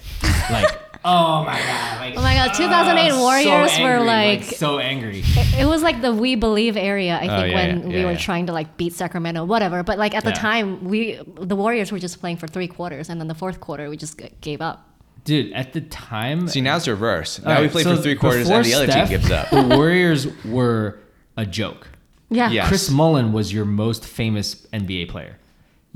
Like, 0.50 0.78
oh 1.04 1.44
my 1.44 1.58
God. 1.58 2.00
Like, 2.00 2.14
Oh 2.18 2.22
my 2.22 2.34
God, 2.34 2.50
uh, 2.50 2.54
2008 2.54 3.10
so 3.10 3.18
Warriors 3.20 3.78
were 3.78 3.84
angry, 3.86 4.06
like, 4.06 4.42
so 4.44 4.78
angry. 4.78 5.22
it 5.58 5.66
was 5.66 5.82
like 5.82 6.00
the 6.02 6.12
we 6.12 6.34
believe 6.34 6.76
area, 6.76 7.14
I 7.16 7.16
oh, 7.16 7.20
think, 7.20 7.30
Oh, 7.32 7.44
yeah, 7.44 7.54
when 7.54 7.80
yeah, 7.82 7.86
we 7.88 7.94
yeah, 8.00 8.04
were 8.06 8.12
yeah. 8.12 8.18
trying 8.18 8.46
to 8.46 8.52
like 8.52 8.76
beat 8.76 8.92
Sacramento, 8.94 9.44
whatever. 9.44 9.82
But 9.82 9.98
like 9.98 10.14
at 10.14 10.24
the 10.24 10.30
Yeah. 10.30 10.34
time, 10.36 10.84
we 10.84 11.20
the 11.40 11.56
Warriors 11.56 11.92
were 11.92 11.98
just 11.98 12.20
playing 12.20 12.36
for 12.38 12.46
three 12.46 12.68
quarters, 12.68 13.08
and 13.08 13.20
then 13.20 13.28
the 13.28 13.34
fourth 13.34 13.60
quarter 13.60 13.88
we 13.88 13.96
just 13.96 14.18
g- 14.18 14.30
gave 14.40 14.60
up. 14.60 14.84
Dude, 15.24 15.52
at 15.52 15.72
the 15.74 15.82
time. 15.82 16.48
See, 16.48 16.60
now 16.62 16.76
it's 16.76 16.88
reverse. 16.88 17.40
Now 17.42 17.50
All 17.50 17.56
we 17.58 17.62
right, 17.64 17.70
play 17.72 17.82
so 17.82 17.96
for 17.96 18.02
three 18.02 18.14
quarters 18.16 18.48
and 18.48 18.64
the 18.64 18.74
other 18.74 18.86
Steph, 18.90 19.08
team 19.10 19.20
gives 19.20 19.30
up. 19.30 19.50
The 19.50 19.62
Warriors 19.76 20.26
were 20.44 21.00
a 21.36 21.44
joke. 21.44 21.88
Yeah. 22.30 22.50
Yeah. 22.50 22.66
Chris 22.68 22.90
Mullin 22.90 23.32
was 23.32 23.52
your 23.52 23.64
most 23.66 24.04
famous 24.06 24.66
NBA 24.72 25.08
player. 25.08 25.36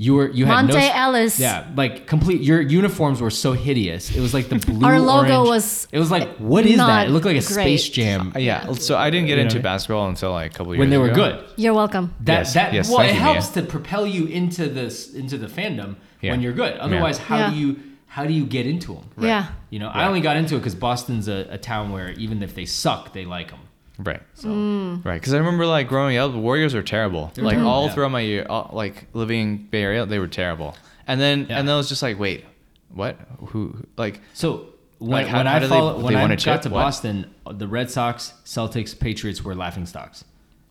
You 0.03 0.13
were 0.17 0.29
you 0.29 0.45
had 0.45 0.65
Monta 0.65 0.73
no, 0.73 0.91
Ellis. 1.03 1.39
Yeah, 1.39 1.67
like 1.75 2.07
complete. 2.07 2.41
Your 2.41 2.59
uniforms 2.61 3.21
were 3.21 3.29
so 3.45 3.53
hideous. 3.53 4.03
It 4.17 4.19
was 4.19 4.33
like 4.33 4.47
the 4.49 4.55
blue. 4.67 4.85
Our 4.85 4.99
logo 4.99 5.37
orange- 5.37 5.49
was 5.49 5.87
It 5.91 5.99
was 5.99 6.11
like 6.11 6.27
what 6.37 6.65
is 6.65 6.77
that? 6.77 7.07
It 7.07 7.11
looked 7.11 7.25
like 7.25 7.37
a 7.45 7.53
great. 7.53 7.79
Space 7.79 7.87
Jam 7.89 8.33
Uh, 8.35 8.39
yeah. 8.39 8.73
So 8.73 8.97
I 8.97 9.09
didn't 9.09 9.27
get 9.27 9.37
You 9.37 9.43
into 9.45 9.57
know? 9.59 9.63
basketball 9.71 10.09
until 10.09 10.31
like 10.31 10.51
a 10.51 10.55
couple 10.57 10.73
years 10.73 10.79
when 10.79 10.89
they 10.89 10.97
were 10.97 11.11
ago. 11.11 11.15
good. 11.23 11.35
You're 11.55 11.73
welcome. 11.83 12.05
That 12.21 12.39
Yes, 12.39 12.53
that 12.53 12.73
yes, 12.73 12.89
well, 12.89 13.01
it 13.01 13.13
you, 13.13 13.19
helps 13.27 13.55
Mia. 13.55 13.63
to 13.65 13.69
propel 13.71 14.05
you 14.05 14.25
into 14.27 14.67
this 14.67 15.13
into 15.13 15.37
the 15.37 15.47
fandom 15.47 15.95
Yeah. 16.21 16.31
when 16.31 16.41
you're 16.41 16.53
good. 16.63 16.73
Otherwise, 16.85 17.17
how 17.29 17.37
Yeah. 17.37 17.49
do 17.51 17.55
you 17.55 17.69
how 18.15 18.25
do 18.25 18.33
you 18.33 18.45
get 18.45 18.65
into 18.67 18.89
them? 18.95 19.05
Yeah. 19.17 19.47
You 19.71 19.79
know, 19.79 19.87
I 19.87 20.05
only 20.09 20.21
got 20.21 20.35
into 20.37 20.55
it 20.55 20.59
because 20.59 20.75
Boston's 20.75 21.27
a, 21.27 21.47
a 21.49 21.57
town 21.57 21.91
where 21.91 22.09
even 22.25 22.43
if 22.43 22.53
they 22.53 22.65
suck, 22.65 23.13
they 23.13 23.25
like 23.25 23.49
them. 23.51 23.59
Right. 23.99 24.21
So 24.33 24.49
Mm. 24.49 25.05
Right, 25.05 25.19
because 25.19 25.33
I 25.33 25.37
remember 25.37 25.65
like 25.67 25.87
growing 25.87 26.17
up, 26.17 26.31
the 26.31 26.37
Warriors 26.39 26.73
were 26.73 26.81
terrible. 26.83 27.31
like 27.37 27.53
terrible, 27.55 27.69
all 27.69 27.85
yeah. 27.87 27.93
throughout 27.93 28.11
my 28.11 28.21
year, 28.21 28.45
all, 28.49 28.69
like 28.73 29.07
living 29.13 29.39
in 29.41 29.57
Bay 29.67 29.83
Area, 29.83 30.05
they 30.05 30.19
were 30.19 30.27
terrible. 30.27 30.75
And 31.07 31.19
then 31.21 31.45
Yeah. 31.49 31.59
and 31.59 31.67
then 31.67 31.75
it 31.75 31.77
was 31.77 31.89
just 31.89 32.01
like, 32.01 32.17
wait, 32.19 32.45
what? 32.89 33.17
Who? 33.47 33.75
Like, 33.97 34.21
So 34.33 34.67
when, 34.99 35.11
Like, 35.11 35.27
how- 35.27 35.37
when 35.37 35.45
how 35.47 35.55
I 35.55 35.59
do 35.59 35.65
they- 35.67 35.69
follow, 35.69 35.97
they 35.97 36.03
when 36.03 36.15
I 36.15 36.21
won 36.21 36.31
a 36.31 36.35
got 36.35 36.39
chip? 36.39 36.61
to 36.63 36.69
What? 36.69 36.79
Boston, 36.81 37.25
the 37.51 37.67
Red 37.67 37.91
Sox, 37.91 38.33
Celtics, 38.45 38.97
Patriots 38.97 39.43
were 39.43 39.53
laughing 39.55 39.85
stocks. 39.85 40.23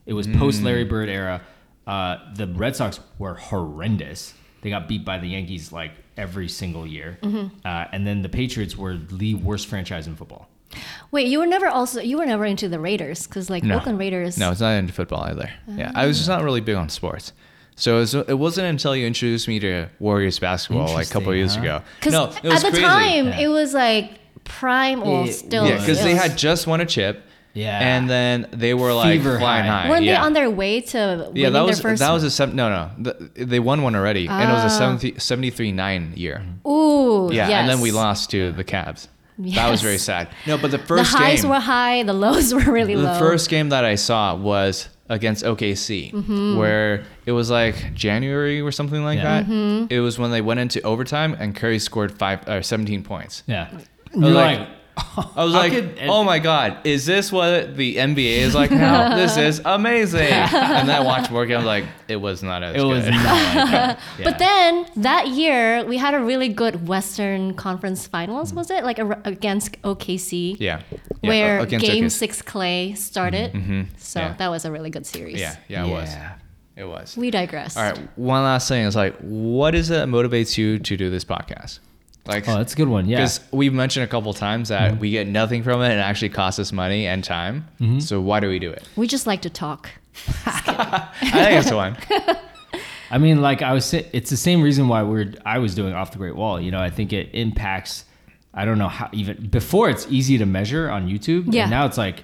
It 0.06 0.14
was 0.14 0.26
Mm. 0.26 0.38
post 0.38 0.62
Larry 0.62 0.84
Bird 0.84 1.08
era. 1.08 1.42
Uh, 1.86 2.16
the 2.34 2.46
Red 2.46 2.74
Sox 2.76 2.98
were 3.18 3.34
horrendous. 3.34 4.34
They 4.62 4.70
got 4.70 4.88
beat 4.88 5.04
by 5.04 5.18
the 5.18 5.28
Yankees 5.28 5.72
like 5.72 5.92
every 6.16 6.48
single 6.48 6.86
year, 6.86 7.18
Mm-hmm. 7.22 7.46
uh, 7.64 7.84
and 7.92 8.06
then 8.06 8.22
the 8.22 8.28
Patriots 8.28 8.76
were 8.76 8.96
the 8.96 9.34
worst 9.34 9.66
franchise 9.66 10.06
in 10.06 10.14
football. 10.16 10.48
Wait, 11.10 11.26
you 11.28 11.38
were 11.38 11.46
never 11.46 11.68
also 11.68 12.00
you 12.00 12.18
were 12.18 12.26
never 12.26 12.44
into 12.44 12.68
the 12.68 12.78
Raiders 12.80 13.26
because 13.26 13.50
like 13.50 13.62
No. 13.64 13.76
Oakland 13.76 13.98
Raiders. 13.98 14.38
no, 14.38 14.50
it's 14.50 14.60
not 14.60 14.72
into 14.72 14.92
football 14.92 15.22
either. 15.24 15.50
Yeah, 15.68 15.92
I 15.94 16.06
was 16.06 16.16
just 16.18 16.28
not 16.28 16.42
really 16.42 16.60
big 16.60 16.76
on 16.76 16.88
sports. 16.88 17.32
So 17.74 17.96
it, 17.96 18.00
was, 18.00 18.14
it 18.14 18.38
wasn't 18.38 18.66
until 18.66 18.94
you 18.94 19.06
introduced 19.06 19.48
me 19.48 19.58
to 19.60 19.88
Warriors 19.98 20.38
basketball 20.38 20.92
like 20.92 21.06
a 21.06 21.10
couple 21.10 21.32
Interesting, 21.32 21.64
years 21.64 21.72
huh? 21.72 21.78
ago. 21.78 21.84
Because 22.00 22.12
No, 22.12 22.24
it 22.48 22.52
was 22.52 22.64
at 22.64 22.72
the 22.72 22.78
crazy. 22.78 22.82
time 22.82 23.26
Yeah. 23.28 23.40
it 23.40 23.48
was 23.48 23.72
like 23.74 24.18
prime 24.44 25.02
or 25.02 25.24
It 25.26 25.32
still. 25.32 25.66
yeah, 25.66 25.78
because 25.78 26.02
they 26.02 26.14
had 26.14 26.36
just 26.36 26.66
won 26.66 26.80
a 26.80 26.86
chip. 26.86 27.22
Yeah. 27.54 27.78
and 27.80 28.08
then 28.08 28.46
they 28.52 28.72
were 28.72 28.94
like 28.94 29.18
Fever 29.20 29.38
flying 29.38 29.66
high. 29.66 29.82
high. 29.82 29.90
Weren't 29.90 30.04
yeah. 30.04 30.20
they 30.20 30.26
on 30.26 30.32
their 30.32 30.50
way 30.50 30.80
to 30.80 31.30
yeah, 31.34 31.50
that 31.50 31.60
was 31.66 31.82
their 31.82 31.90
first? 31.92 32.00
that 32.00 32.10
was 32.10 32.24
a 32.24 32.30
seven, 32.30 32.56
no 32.56 32.70
no 32.70 32.90
the, 33.12 33.44
they 33.44 33.60
won 33.60 33.82
one 33.82 33.94
already 33.94 34.26
and 34.26 34.48
it 34.50 34.52
was 34.54 34.62
a 34.72 34.74
Ah. 34.74 34.96
70, 34.98 35.12
73-9 35.12 36.16
year. 36.16 36.42
Ooh, 36.66 37.28
Yeah, 37.30 37.48
and 37.60 37.68
then 37.68 37.80
we 37.80 37.90
lost 37.90 38.30
to 38.30 38.52
the 38.52 38.64
Cavs. 38.64 39.08
That 39.54 39.70
was 39.70 39.82
very 39.82 39.98
sad. 39.98 40.28
No, 40.46 40.56
but 40.58 40.70
the 40.70 40.78
first 40.78 40.88
The 40.88 40.96
first 41.04 41.16
highs 41.16 41.42
game, 41.42 41.50
were 41.50 41.60
high, 41.60 42.02
the 42.02 42.12
lows 42.12 42.52
were 42.58 42.60
really 42.60 42.94
the 42.94 43.02
low. 43.02 43.18
first 43.18 43.48
game 43.50 43.68
that 43.70 43.84
I 43.84 43.94
saw 43.96 44.34
was 44.34 44.88
against 45.08 45.44
OKC, 45.44 46.12
Mm-hmm. 46.12 46.56
where 46.56 47.04
it 47.26 47.32
was 47.32 47.50
like 47.50 47.92
January 47.94 48.60
or 48.60 48.70
something 48.72 49.04
like 49.04 49.18
Yeah. 49.18 49.42
that. 49.42 49.46
Mm-hmm. 49.50 49.86
It 49.92 49.98
was 50.00 50.18
when 50.18 50.30
they 50.30 50.40
went 50.40 50.60
into 50.60 50.80
overtime 50.82 51.34
and 51.38 51.54
Curry 51.54 51.78
scored 51.78 52.12
five 52.18 52.46
or 52.48 52.62
seventeen 52.62 53.02
points. 53.02 53.42
Yeah, 53.46 53.68
you're 54.14 54.30
like- 54.30 54.58
like, 54.60 54.68
I 55.36 55.44
was 55.44 55.54
like, 55.54 55.72
could- 55.72 55.98
"Oh 56.02 56.22
my 56.22 56.38
god, 56.38 56.78
is 56.84 57.06
this 57.06 57.32
what 57.32 57.76
the 57.76 57.96
NBA 57.96 58.38
is 58.38 58.54
like 58.54 58.70
now? 58.70 59.16
this 59.22 59.36
is 59.36 59.60
amazing!" 59.64 60.28
and 60.30 60.88
then 60.88 60.90
I 60.90 61.00
watched 61.00 61.30
more 61.30 61.46
games. 61.46 61.64
Like, 61.64 61.84
it 62.08 62.16
was 62.16 62.42
not 62.42 62.62
as 62.62 62.76
it 62.76 62.84
was 62.84 63.06
not 63.06 63.14
like 63.14 63.70
that. 63.70 64.00
Yeah. 64.18 64.24
But 64.24 64.38
then 64.38 64.86
that 64.96 65.28
year 65.28 65.84
we 65.86 65.96
had 65.96 66.12
a 66.14 66.20
really 66.20 66.48
good 66.48 66.86
Western 66.86 67.54
Conference 67.54 68.06
Finals. 68.06 68.52
Was 68.52 68.70
it 68.70 68.84
like 68.84 68.98
a, 68.98 69.18
against 69.24 69.80
OKC? 69.82 70.56
yeah, 70.60 70.82
yeah, 71.22 71.28
Where 71.28 71.60
against 71.60 71.86
Game 71.86 72.04
OKC. 72.04 72.10
Six 72.10 72.42
Clay 72.42 72.92
started. 72.94 73.52
Mm-hmm, 73.54 73.72
mm-hmm. 73.72 73.96
So 73.96 74.20
yeah. 74.20 74.34
that 74.34 74.48
was 74.50 74.64
a 74.66 74.70
really 74.70 74.90
good 74.90 75.06
series. 75.06 75.40
Yeah, 75.40 75.56
yeah, 75.68 75.86
it 75.86 75.90
was. 75.90 76.14
It 76.76 76.84
was. 76.84 77.16
We 77.16 77.30
digress. 77.30 77.76
All 77.76 77.82
right, 77.82 77.98
one 78.18 78.42
last 78.42 78.68
thing 78.68 78.84
is 78.84 78.94
like, 78.96 79.16
what 79.20 79.74
is 79.74 79.90
it 79.90 79.94
that 79.94 80.08
motivates 80.08 80.56
you 80.58 80.78
to 80.78 80.96
do 80.96 81.10
this 81.10 81.24
podcast? 81.24 81.78
Like, 82.24 82.48
Oh, 82.48 82.56
that's 82.56 82.72
a 82.72 82.76
good 82.76 82.88
one. 82.88 83.06
Yeah. 83.08 83.18
because 83.18 83.40
we've 83.50 83.72
mentioned 83.74 84.04
a 84.04 84.06
couple 84.06 84.32
times 84.32 84.68
that 84.68 84.92
mm-hmm. 84.92 85.00
we 85.00 85.10
get 85.10 85.26
nothing 85.26 85.62
from 85.62 85.80
it 85.82 85.86
and 85.86 85.94
it 85.94 86.02
actually 86.02 86.28
costs 86.28 86.58
us 86.60 86.70
money 86.72 87.06
and 87.06 87.24
time. 87.24 87.66
Mm-hmm. 87.80 87.98
So 87.98 88.20
why 88.20 88.38
do 88.40 88.48
we 88.48 88.58
do 88.60 88.70
it? 88.70 88.88
We 88.96 89.06
just 89.08 89.26
like 89.26 89.42
to 89.42 89.50
talk. 89.50 89.90
I 90.46 91.08
think 91.20 91.60
it's 91.66 91.72
one. 91.72 91.96
I 93.10 93.18
mean, 93.18 93.42
like 93.42 93.60
I 93.60 93.72
was, 93.74 93.84
sa- 93.84 94.00
it's 94.12 94.30
the 94.30 94.36
same 94.36 94.62
reason 94.62 94.88
why 94.88 95.02
we're 95.02 95.32
I 95.44 95.58
was 95.58 95.74
doing 95.74 95.94
off 95.94 96.12
the 96.12 96.18
Great 96.18 96.36
Wall. 96.36 96.60
You 96.60 96.70
know, 96.70 96.80
I 96.80 96.90
think 96.90 97.12
it 97.12 97.30
impacts. 97.34 98.04
I 98.54 98.64
don't 98.64 98.78
know 98.78 98.88
how 98.88 99.08
even 99.12 99.48
before 99.48 99.90
it's 99.90 100.06
easy 100.08 100.38
to 100.38 100.46
measure 100.46 100.88
on 100.90 101.08
YouTube. 101.08 101.52
Yeah. 101.52 101.62
And 101.62 101.70
now 101.70 101.86
it's 101.86 101.98
like 101.98 102.22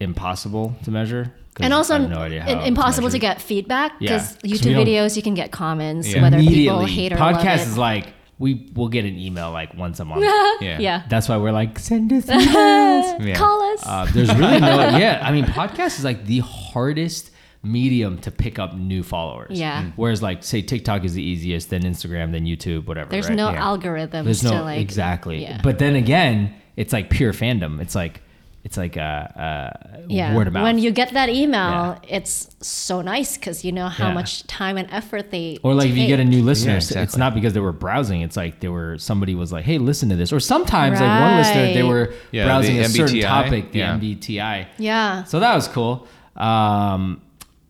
impossible 0.00 0.76
to 0.84 0.90
measure. 0.90 1.32
And 1.60 1.72
also 1.72 1.96
I 1.96 2.00
have 2.00 2.10
no 2.10 2.18
idea 2.18 2.42
how 2.42 2.50
i- 2.50 2.64
impossible 2.66 3.08
to 3.08 3.14
measured. 3.14 3.20
get 3.20 3.40
feedback 3.40 3.92
Yeah, 4.00 4.12
because 4.16 4.32
'cause 4.32 4.42
we 4.42 4.50
YouTube 4.50 4.74
videos 4.86 5.16
you 5.16 5.22
can 5.22 5.34
get 5.34 5.52
comments 5.52 6.12
Yeah. 6.12 6.22
whether 6.22 6.38
people 6.40 6.84
hate 6.84 7.12
or 7.12 7.16
Podcast 7.16 7.34
love 7.44 7.46
it. 7.46 7.60
is 7.60 7.78
like 7.78 8.12
we 8.38 8.70
will 8.74 8.88
get 8.88 9.04
an 9.04 9.18
email 9.18 9.50
like 9.52 9.74
once 9.74 10.00
a 10.00 10.04
month. 10.04 10.24
Yeah. 10.60 10.78
yeah. 10.78 11.02
That's 11.08 11.28
why 11.28 11.36
we're 11.36 11.52
like 11.52 11.78
send 11.78 12.12
us 12.12 12.24
emails. 12.26 13.24
Yeah. 13.26 13.34
Call 13.34 13.62
us. 13.72 13.82
Uh, 13.86 14.06
there's 14.12 14.34
really 14.34 14.60
no 14.60 14.96
yeah. 14.98 15.20
I 15.22 15.32
mean, 15.32 15.44
podcast 15.44 15.98
is 15.98 16.04
like 16.04 16.26
the 16.26 16.38
hardest 16.40 17.30
medium 17.62 18.18
to 18.18 18.30
pick 18.30 18.58
up 18.58 18.74
new 18.76 19.02
followers. 19.02 19.58
Yeah. 19.58 19.82
Mm. 19.84 19.92
Whereas 19.96 20.22
like 20.22 20.44
say 20.44 20.62
TikTok 20.62 21.04
is 21.04 21.14
the 21.14 21.22
easiest, 21.22 21.70
then 21.70 21.82
Instagram, 21.82 22.32
then 22.32 22.44
YouTube, 22.44 22.86
whatever. 22.86 23.10
There's 23.10 23.28
right? 23.28 23.36
no 23.36 23.50
Yeah. 23.50 23.62
algorithms 23.62 24.24
There's 24.24 24.40
to 24.40 24.50
no 24.50 24.62
like 24.64 24.80
exactly. 24.80 25.42
yeah. 25.42 25.60
But 25.62 25.78
then 25.78 25.96
again, 25.96 26.54
it's 26.76 26.92
like 26.92 27.10
pure 27.10 27.32
fandom. 27.32 27.80
It's 27.80 27.94
like 27.94 28.20
it's 28.64 28.76
like 28.78 28.96
a, 28.96 30.00
a 30.02 30.06
yeah. 30.08 30.34
word 30.34 30.46
of 30.46 30.54
mouth. 30.54 30.62
When 30.64 30.78
you 30.78 30.90
get 30.90 31.12
that 31.12 31.28
email, 31.28 32.00
it's 32.08 32.56
so 32.66 33.02
nice 33.02 33.36
because 33.36 33.62
you 33.64 33.72
know 33.72 33.88
how 33.88 34.08
Yeah. 34.08 34.14
much 34.14 34.46
time 34.46 34.78
and 34.78 34.88
effort 34.90 35.30
they 35.30 35.58
or 35.62 35.74
like 35.74 35.90
if 35.90 35.96
you 35.98 36.06
get 36.06 36.18
a 36.18 36.24
new 36.24 36.42
listener, 36.42 36.72
Yeah, 36.72 36.78
it's- 36.78 36.90
it's 36.96 37.16
not 37.16 37.34
because 37.34 37.52
they 37.52 37.60
were 37.60 37.72
browsing. 37.72 38.22
It's 38.22 38.36
like 38.36 38.60
they 38.60 38.68
were 38.68 38.96
somebody 38.98 39.34
was 39.34 39.52
like, 39.52 39.64
"Hey, 39.66 39.76
listen 39.78 40.08
to 40.08 40.16
this." 40.16 40.32
Or 40.32 40.40
sometimes 40.40 40.98
like 41.00 41.20
one 41.20 41.36
listener, 41.36 41.74
they 41.74 41.82
were 41.82 42.14
Yeah, 42.32 42.46
browsing 42.46 42.76
the 42.76 42.82
a 42.84 42.88
certain 42.88 43.20
topic, 43.20 43.72
the 43.72 43.80
yeah. 43.80 43.98
MBTI. 43.98 44.66
Yeah. 44.78 45.24
So 45.24 45.40
that 45.40 45.54
was 45.54 45.68
cool. 45.68 46.06
Um, 46.36 47.20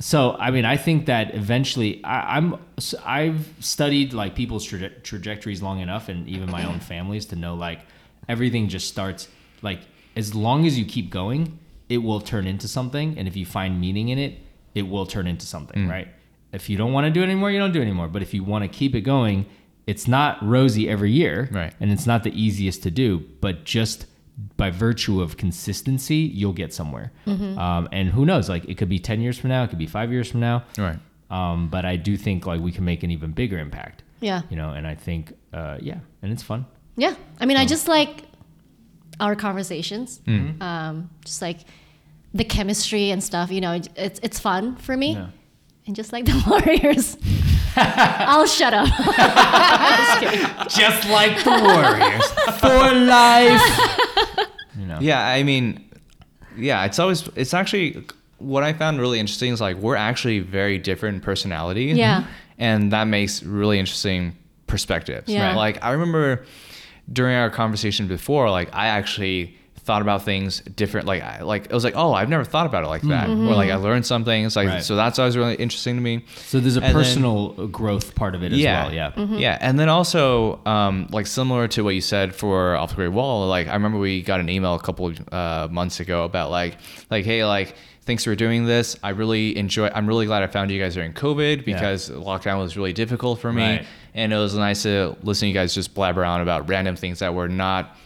so 0.00 0.36
I 0.38 0.50
mean, 0.50 0.64
I 0.64 0.76
think 0.76 1.06
that 1.06 1.34
eventually, 1.34 2.02
I, 2.04 2.36
I'm 2.36 2.56
s- 2.78 2.94
I've 3.04 3.48
studied 3.60 4.12
like 4.12 4.34
people's 4.34 4.66
traje- 4.66 5.02
trajectories 5.02 5.60
long 5.62 5.80
enough, 5.80 6.08
and 6.08 6.28
even 6.28 6.50
my 6.50 6.64
own 6.64 6.78
families 6.80 7.26
to 7.26 7.36
know 7.36 7.54
like 7.54 7.80
everything 8.28 8.68
just 8.68 8.88
starts 8.88 9.28
like 9.62 9.80
as 10.16 10.34
long 10.34 10.66
as 10.66 10.78
you 10.78 10.84
keep 10.84 11.10
going, 11.10 11.58
it 11.88 11.98
will 11.98 12.20
turn 12.20 12.46
into 12.46 12.68
something, 12.68 13.18
and 13.18 13.28
if 13.28 13.36
you 13.36 13.44
find 13.46 13.80
meaning 13.80 14.08
in 14.08 14.18
it, 14.18 14.38
it 14.74 14.82
will 14.82 15.06
turn 15.06 15.26
into 15.26 15.46
something, 15.46 15.88
right? 15.88 16.08
If 16.52 16.70
you 16.70 16.76
don't 16.76 16.92
want 16.92 17.04
to 17.06 17.10
do 17.10 17.20
it 17.20 17.24
anymore, 17.24 17.50
you 17.50 17.58
don't 17.58 17.72
do 17.72 17.80
it 17.80 17.82
anymore. 17.82 18.08
But 18.08 18.22
if 18.22 18.32
you 18.32 18.44
want 18.44 18.62
to 18.62 18.68
keep 18.68 18.94
it 18.94 19.00
going, 19.02 19.46
it's 19.86 20.06
not 20.08 20.38
rosy 20.42 20.88
every 20.88 21.10
year, 21.10 21.48
Right. 21.52 21.74
And 21.80 21.90
it's 21.92 22.06
not 22.06 22.22
the 22.22 22.32
easiest 22.40 22.82
to 22.84 22.90
do, 22.90 23.24
but 23.40 23.64
just 23.64 24.06
by 24.56 24.70
virtue 24.70 25.20
of 25.20 25.36
consistency, 25.36 26.16
you'll 26.16 26.52
get 26.52 26.72
somewhere. 26.72 27.12
Um, 27.26 27.88
and 27.92 28.08
who 28.08 28.24
knows? 28.24 28.48
Like 28.48 28.64
it 28.66 28.76
could 28.78 28.88
be 28.88 28.98
ten 28.98 29.20
years 29.20 29.38
from 29.38 29.50
now, 29.50 29.64
it 29.64 29.68
could 29.68 29.78
be 29.78 29.86
five 29.86 30.10
years 30.12 30.30
from 30.30 30.40
now. 30.40 30.64
Right. 30.78 30.98
Um, 31.30 31.68
but 31.68 31.84
I 31.84 31.96
do 31.96 32.16
think 32.16 32.46
like 32.46 32.60
we 32.60 32.72
can 32.72 32.84
make 32.84 33.02
an 33.02 33.10
even 33.10 33.32
bigger 33.32 33.58
impact. 33.58 34.02
Yeah. 34.20 34.42
You 34.48 34.56
know, 34.56 34.70
and 34.70 34.86
I 34.86 34.94
think 34.94 35.32
uh, 35.52 35.78
yeah, 35.80 35.98
and 36.22 36.32
it's 36.32 36.42
fun. 36.42 36.66
Yeah. 36.96 37.14
I 37.40 37.46
mean, 37.46 37.56
I 37.56 37.66
just 37.66 37.88
like 37.88 38.24
our 39.20 39.36
conversations. 39.36 40.20
Mm-hmm. 40.26 40.62
Um, 40.62 41.10
just 41.24 41.42
like 41.42 41.60
the 42.32 42.44
chemistry 42.44 43.10
and 43.10 43.22
stuff. 43.22 43.50
You 43.50 43.60
know, 43.60 43.80
it's 43.96 44.20
it's 44.22 44.38
fun 44.38 44.76
for 44.76 44.96
me. 44.96 45.14
Yeah. 45.14 45.28
And 45.86 45.94
just 45.94 46.12
like 46.12 46.24
the 46.26 46.42
Warriors, 46.48 47.16
I'll 47.76 48.46
shut 48.46 48.72
up. 48.72 48.88
Just 50.70 51.08
like 51.10 51.42
the 51.44 51.50
Warriors 51.50 52.30
for 52.58 52.94
life. 52.94 54.48
You 54.78 54.86
know. 54.86 54.98
Yeah, 55.00 55.26
I 55.26 55.42
mean, 55.42 55.84
yeah, 56.56 56.84
it's 56.84 56.98
always 56.98 57.28
it's 57.36 57.52
actually 57.52 58.04
what 58.38 58.62
I 58.62 58.72
found 58.72 59.00
really 59.00 59.20
interesting 59.20 59.52
is 59.52 59.60
like 59.60 59.76
we're 59.76 59.96
actually 59.96 60.40
very 60.40 60.78
different 60.78 61.22
personality. 61.22 61.86
Yeah. 61.86 62.26
And 62.58 62.92
that 62.92 63.04
makes 63.04 63.42
really 63.42 63.78
interesting 63.78 64.36
perspectives. 64.66 65.28
Yeah. 65.28 65.48
Right. 65.48 65.56
Like 65.56 65.84
I 65.84 65.92
remember 65.92 66.44
during 67.12 67.36
our 67.36 67.50
conversation 67.50 68.06
before, 68.08 68.50
like 68.50 68.74
I 68.74 68.86
actually 68.86 69.56
thought 69.84 70.02
about 70.02 70.22
things 70.22 70.60
different. 70.62 71.06
Like 71.06 71.22
I, 71.22 71.42
like 71.42 71.66
it 71.66 71.72
was 71.72 71.84
like, 71.84 71.94
oh, 71.94 72.12
I've 72.14 72.28
never 72.30 72.42
thought 72.44 72.64
about 72.66 72.84
it 72.84 72.88
like 72.88 73.02
that. 73.02 73.28
Mm-hmm. 73.28 73.48
Or 73.48 73.54
like 73.54 73.70
I 73.70 73.74
learned 73.76 74.06
something. 74.06 74.44
It's 74.46 74.56
like 74.56 74.68
Right. 74.68 74.82
so 74.82 74.96
that's 74.96 75.18
always 75.18 75.36
really 75.36 75.54
interesting 75.56 75.94
to 75.96 76.00
me. 76.00 76.24
So 76.36 76.58
there's 76.58 76.76
a 76.76 76.80
And 76.80 76.86
then- 76.86 76.94
personal 76.94 77.48
growth 77.68 78.14
part 78.14 78.34
of 78.34 78.42
it 78.42 78.52
as 78.52 78.58
yeah, 78.58 78.84
well. 78.84 78.94
Yeah. 78.94 79.10
Mm-hmm. 79.12 79.34
yeah, 79.34 79.58
and 79.60 79.78
then 79.78 79.88
also 79.90 80.60
um, 80.64 81.06
like 81.10 81.26
similar 81.26 81.68
to 81.68 81.84
what 81.84 81.94
you 81.94 82.00
said 82.00 82.34
for 82.34 82.76
off 82.76 82.90
the 82.90 82.96
great 82.96 83.08
wall. 83.12 83.46
Like 83.46 83.68
I 83.68 83.74
remember 83.74 83.98
we 83.98 84.22
got 84.22 84.40
an 84.40 84.48
email 84.48 84.74
a 84.74 84.80
couple 84.80 85.12
uh, 85.30 85.68
months 85.70 86.00
ago 86.00 86.24
about 86.24 86.50
like 86.50 86.78
like 87.10 87.24
hey 87.26 87.44
like 87.44 87.74
thanks 88.06 88.24
for 88.24 88.34
doing 88.34 88.64
this. 88.66 88.96
I 89.02 89.10
really 89.10 89.56
enjoy. 89.56 89.88
I'm 89.94 90.06
really 90.06 90.26
glad 90.26 90.42
I 90.42 90.46
found 90.46 90.70
you 90.70 90.80
guys 90.80 90.94
during 90.94 91.12
COVID 91.12 91.64
because 91.64 92.10
lockdown 92.10 92.58
was 92.58 92.76
really 92.76 92.92
difficult 92.92 93.38
for 93.40 93.52
me, 93.52 93.62
Right. 93.62 93.86
and 94.14 94.32
it 94.32 94.36
was 94.36 94.54
nice 94.54 94.82
to 94.84 95.16
listen 95.22 95.46
to 95.46 95.48
you 95.48 95.54
guys 95.54 95.74
just 95.74 95.94
blabber 95.94 96.24
on 96.24 96.40
about 96.40 96.68
random 96.68 96.96
things 96.96 97.18
that 97.20 97.34
were 97.34 97.48
not 97.48 97.96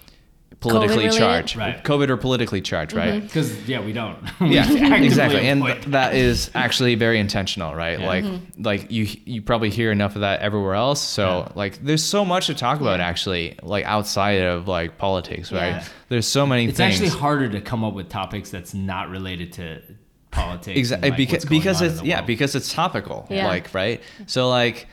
politically 0.60 1.04
COVID-related? 1.04 1.18
charged, 1.18 1.56
Right. 1.56 1.84
COVID 1.84 2.10
or 2.10 2.16
politically 2.16 2.60
charged, 2.60 2.92
right? 2.92 3.14
Mm-hmm. 3.14 3.26
Because 3.26 3.68
yeah, 3.68 3.80
we 3.80 3.92
don't. 3.92 4.18
We 4.40 4.48
yeah 4.54 4.96
exactly 4.96 5.46
and 5.46 5.60
avoid 5.60 5.74
th- 5.74 5.86
that 5.92 6.14
is 6.14 6.50
actually 6.54 6.94
very 6.96 7.18
intentional 7.20 7.74
right 7.74 7.98
Yeah. 8.00 8.06
like 8.06 8.24
mm-hmm. 8.24 8.62
like 8.62 8.90
you 8.90 9.06
you 9.24 9.42
probably 9.42 9.70
hear 9.70 9.92
enough 9.92 10.14
of 10.16 10.22
that 10.22 10.40
everywhere 10.40 10.74
else 10.74 11.00
so 11.00 11.26
Yeah. 11.46 11.52
like 11.54 11.78
there's 11.84 12.02
so 12.04 12.24
much 12.24 12.46
to 12.46 12.54
talk 12.54 12.80
about 12.80 13.00
actually 13.00 13.56
like 13.62 13.84
outside 13.84 14.40
of 14.42 14.66
like 14.68 14.98
politics 14.98 15.52
right 15.52 15.68
Yeah. 15.76 15.84
there's 16.08 16.26
so 16.26 16.46
many 16.46 16.66
It's 16.66 16.76
things 16.76 16.94
actually 17.00 17.18
harder 17.20 17.48
to 17.50 17.60
come 17.60 17.84
up 17.84 17.94
with 17.94 18.08
topics 18.08 18.50
that's 18.50 18.74
not 18.74 19.10
related 19.10 19.52
to 19.54 19.80
politics. 20.30 20.78
exactly 20.78 21.10
like, 21.10 21.16
because 21.16 21.32
what's 21.32 21.44
going 21.46 21.60
because 21.60 21.80
on 21.80 21.86
in 21.86 21.90
it's 21.92 22.00
the 22.00 22.06
yeah 22.08 22.16
world. 22.16 22.26
because 22.26 22.54
it's 22.54 22.72
topical 22.72 23.26
Yeah. 23.30 23.46
like 23.46 23.72
right 23.74 24.00
so 24.26 24.48
like 24.48 24.86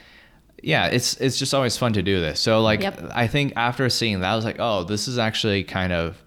yeah 0.63 0.87
it's 0.87 1.15
it's 1.17 1.37
just 1.37 1.53
always 1.53 1.77
fun 1.77 1.93
to 1.93 2.01
do 2.01 2.19
this 2.19 2.39
so 2.39 2.61
like 2.61 2.81
Yep. 2.81 3.11
i 3.13 3.27
think 3.27 3.53
after 3.55 3.89
seeing 3.89 4.19
that 4.21 4.31
i 4.31 4.35
was 4.35 4.45
like 4.45 4.57
oh 4.59 4.83
this 4.83 5.07
is 5.07 5.17
actually 5.17 5.63
kind 5.63 5.93
of 5.93 6.21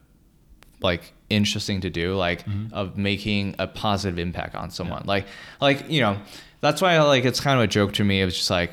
like 0.81 1.13
interesting 1.31 1.81
to 1.81 1.91
do 1.91 2.15
like 2.15 2.45
Mm-hmm. 2.47 2.73
of 2.75 2.97
making 2.97 3.55
a 3.59 3.67
positive 3.67 4.19
impact 4.19 4.55
on 4.55 4.71
someone 4.71 5.03
like 5.07 5.27
like 5.61 5.89
you 5.91 6.01
know 6.01 6.19
that's 6.61 6.81
why 6.81 6.99
like 7.03 7.25
it's 7.25 7.41
kind 7.41 7.59
of 7.59 7.65
a 7.65 7.67
joke 7.67 7.93
to 7.95 8.05
me 8.05 8.21
it 8.21 8.25
was 8.25 8.37
just 8.37 8.51
like 8.51 8.73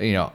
you 0.00 0.12
know 0.12 0.32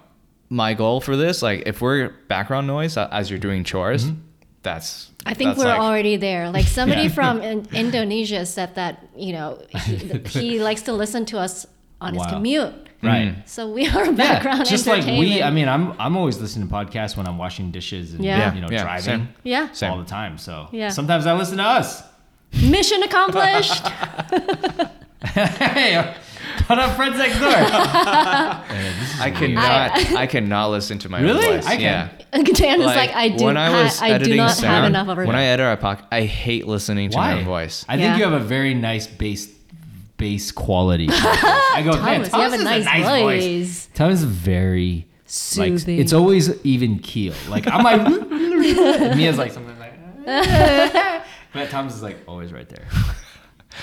my 0.49 0.73
goal 0.73 1.01
for 1.01 1.15
this 1.15 1.41
like 1.41 1.63
if 1.65 1.81
we're 1.81 2.09
background 2.27 2.67
noise 2.67 2.97
uh, 2.97 3.07
as 3.11 3.29
you're 3.29 3.39
doing 3.39 3.63
chores 3.63 4.05
Mm-hmm. 4.05 4.21
that's 4.63 5.11
I 5.25 5.33
think 5.33 5.49
that's 5.49 5.59
we're 5.59 5.65
like- 5.65 5.79
already 5.81 6.15
there. 6.15 6.49
Like 6.51 6.67
somebody 6.67 7.01
Yeah. 7.09 7.09
from 7.19 7.41
in- 7.41 7.67
Indonesia 7.73 8.45
said 8.45 8.75
that 8.75 9.03
you 9.15 9.33
know 9.33 9.59
he, 9.85 9.95
he 10.39 10.59
likes 10.59 10.83
to 10.83 10.93
listen 10.93 11.25
to 11.27 11.37
us 11.39 11.67
on 12.01 12.13
his 12.13 12.25
commute. 12.27 12.73
right. 13.03 13.35
Mm. 13.35 13.47
So 13.47 13.69
we 13.71 13.87
are 13.87 14.11
background 14.11 14.59
yeah, 14.59 14.63
just 14.65 14.87
like 14.87 15.05
we. 15.05 15.41
I 15.43 15.49
mean, 15.51 15.67
I'm 15.67 15.93
I'm 15.99 16.15
always 16.17 16.39
listening 16.39 16.67
to 16.67 16.73
podcasts 16.73 17.15
when 17.17 17.27
I'm 17.27 17.37
washing 17.37 17.71
dishes 17.71 18.13
and 18.13 18.23
Yeah. 18.23 18.53
you 18.53 18.61
know 18.61 18.67
Yeah, 18.71 18.83
driving 18.83 19.03
same. 19.03 19.29
yeah, 19.43 19.71
Same. 19.71 19.91
all 19.91 19.99
the 19.99 20.05
time. 20.05 20.37
So 20.37 20.67
Yeah. 20.71 20.89
sometimes 20.89 21.25
I 21.25 21.33
listen 21.33 21.57
to 21.57 21.63
us. 21.63 22.03
mission 22.61 23.03
accomplished. 23.03 23.87
hey, 25.23 26.15
put 26.67 26.77
up 26.77 26.95
friends 26.95 27.17
next 27.17 27.39
door. 27.39 27.49
I 27.51 29.31
cannot 29.35 29.91
I, 30.15 30.27
cannot 30.27 30.69
listen 30.69 30.99
to 30.99 31.09
my 31.09 31.21
Really? 31.21 31.45
own 31.47 31.55
voice. 31.55 31.65
I 31.65 31.75
can. 31.77 31.81
Yeah. 31.81 32.09
Dan 32.43 32.81
is 32.81 32.85
like, 32.87 33.11
I 33.15 33.29
do, 33.29 33.45
when 33.45 33.57
I 33.57 33.83
was 33.83 34.01
I, 34.01 34.15
I 34.15 34.17
do 34.19 34.35
not 34.35 34.51
sound, 34.51 34.73
have 34.73 34.85
enough 34.85 35.07
of 35.07 35.17
a 35.17 35.25
when 35.25 35.35
I 35.35 35.45
edit 35.45 35.65
our 35.65 35.77
podcast, 35.77 36.05
I 36.11 36.21
hate 36.21 36.67
listening 36.67 37.09
to 37.11 37.17
my 37.17 37.33
own 37.39 37.45
voice. 37.45 37.83
I 37.89 37.93
think 37.97 38.01
Yeah. 38.03 38.17
you 38.17 38.23
have 38.25 38.33
a 38.33 38.45
very 38.45 38.73
nice 38.73 39.07
bass 39.07 39.47
bass 40.17 40.51
quality. 40.51 41.07
I 41.11 41.81
go, 41.85 41.91
man, 42.01 42.23
Thomas, 42.23 42.33
you 42.33 42.39
have 42.39 42.53
a 42.53 42.57
Thomas 42.57 42.85
nice, 42.85 42.99
is 42.99 43.21
voice. 43.21 43.89
Thomas 43.93 44.19
is 44.19 44.23
very 44.25 45.07
like 45.57 45.79
Soothing. 45.79 45.99
it's 45.99 46.13
always 46.13 46.65
even 46.65 46.99
keel. 46.99 47.33
Like 47.49 47.67
I'm 47.67 47.83
like 47.83 48.19
Mia's 49.17 49.37
like 49.37 49.51
something 49.51 49.77
like 49.77 49.93
but 51.53 51.69
Thomas 51.69 51.95
is 51.95 52.03
like 52.03 52.17
always 52.27 52.53
right 52.53 52.67
there. 52.67 52.87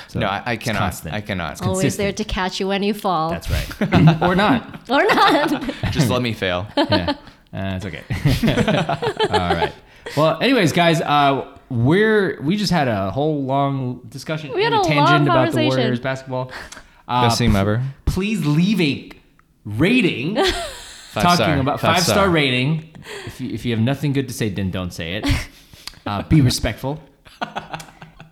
So 0.09 0.18
no, 0.20 0.26
I, 0.26 0.43
I 0.45 0.53
it's 0.55 0.64
cannot. 0.64 0.80
constant. 0.80 1.14
I 1.14 1.20
cannot. 1.20 1.62
Always 1.62 1.97
there 1.97 2.09
consistent. 2.09 2.16
to 2.16 2.24
catch 2.24 2.61
you 2.61 2.68
when 2.68 2.82
you 2.82 2.95
fall. 2.95 3.30
That's 3.30 3.51
right. 3.51 4.22
or 4.22 4.35
not. 4.35 4.91
or 4.91 5.05
not. 5.05 5.62
Just 5.91 6.11
let 6.11 6.20
me 6.22 6.32
fail. 6.32 6.66
Yeah. 6.76 7.16
Uh, 7.53 7.78
it's 7.80 7.87
okay. 7.87 8.03
All 9.30 9.55
right. 9.55 9.72
Well, 10.16 10.38
anyways, 10.40 10.72
guys, 10.72 11.00
uh, 11.00 11.56
we're 11.68 12.40
we 12.42 12.56
just 12.56 12.70
had 12.72 12.88
a 12.88 13.10
whole 13.10 13.42
long 13.44 14.00
discussion 14.08 14.52
We 14.54 14.62
had 14.62 14.72
and 14.72 14.84
a 14.84 14.88
tangent 14.88 15.22
about 15.28 15.52
the. 15.52 15.66
Warriors 15.66 16.00
basketball. 16.00 16.50
Uh, 17.06 17.26
Best 17.28 17.36
team 17.36 17.54
ever. 17.54 17.82
please 18.06 18.46
leave 18.46 18.80
a 18.80 19.10
rating 19.66 20.36
Five 21.14 21.22
talking 21.22 21.36
star. 21.44 21.58
about 21.58 21.78
five, 21.80 22.02
star. 22.02 22.30
rating. 22.30 22.94
If 23.26 23.42
you, 23.42 23.50
if 23.50 23.66
you 23.66 23.72
have 23.72 23.80
nothing 23.84 24.14
good 24.14 24.26
to 24.28 24.32
say, 24.34 24.48
then 24.48 24.70
don't 24.70 24.90
say 24.92 25.16
it. 25.16 25.26
Uh, 26.06 26.22
be 26.22 26.40
respectful 26.42 27.00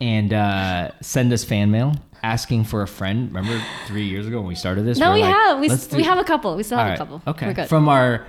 and 0.01 0.33
uh, 0.33 0.91
send 1.01 1.33
us 1.33 1.43
fan 1.45 1.71
mail 1.71 1.95
asking 2.23 2.65
for 2.65 2.83
a 2.83 2.87
friend. 2.89 3.29
Remember 3.35 3.63
three 3.87 4.05
years 4.05 4.27
ago 4.27 4.39
when 4.41 4.49
we 4.49 4.55
started 4.55 4.83
this? 4.83 4.99
no, 4.99 5.13
We're 5.13 5.21
like, 5.21 5.35
have. 5.35 5.59
We, 5.61 5.69
"Let's 5.69 5.91
we 5.93 6.03
have 6.03 6.19
a 6.19 6.25
couple. 6.25 6.55
We 6.57 6.63
still 6.65 6.77
have 6.79 6.89
All 6.89 6.95
a 6.95 6.97
couple. 6.99 7.23
Okay. 7.27 7.47
We're 7.47 7.53
good. 7.55 7.69
From 7.69 7.89
our 7.89 8.27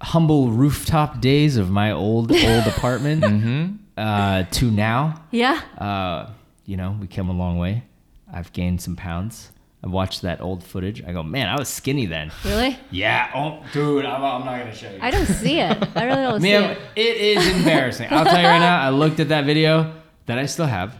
humble 0.00 0.50
rooftop 0.50 1.20
days 1.20 1.56
of 1.56 1.70
my 1.70 1.90
old 1.92 2.30
old 2.32 2.66
apartment 2.66 3.22
Mm-hmm. 3.24 3.76
uh, 3.96 4.44
to 4.44 4.70
now, 4.70 5.22
yeah. 5.30 5.60
uh, 5.78 6.30
you 6.66 6.76
know, 6.76 6.96
we 7.00 7.06
come 7.06 7.28
a 7.28 7.32
long 7.32 7.58
way. 7.58 7.84
I've 8.32 8.52
gained 8.52 8.80
some 8.80 8.96
pounds. 8.96 9.50
I 9.84 9.88
watched 9.88 10.22
that 10.22 10.40
old 10.40 10.62
footage. 10.62 11.02
I 11.04 11.12
go, 11.12 11.22
man, 11.24 11.48
I 11.48 11.58
was 11.58 11.68
skinny 11.68 12.06
then. 12.06 12.30
Really? 12.44 12.78
Yeah. 12.90 13.30
Oh, 13.34 13.64
dude, 13.72 14.04
I'm, 14.04 14.22
I'm 14.24 14.44
not 14.44 14.58
gonna 14.60 14.74
show 14.74 14.88
you. 14.90 14.98
I 15.00 15.10
don't 15.10 15.26
see 15.26 15.58
it. 15.58 15.76
I 15.96 16.04
really 16.04 16.22
don't 16.22 16.40
see 16.42 16.52
it. 16.52 16.78
it 16.94 17.16
is 17.16 17.56
embarrassing. 17.56 18.06
I'll 18.10 18.24
tell 18.24 18.40
you 18.40 18.46
right 18.46 18.58
now. 18.60 18.80
I 18.80 18.90
looked 18.90 19.18
at 19.20 19.28
that 19.30 19.44
video 19.44 19.92
that 20.26 20.38
I 20.38 20.46
still 20.46 20.66
have, 20.66 20.94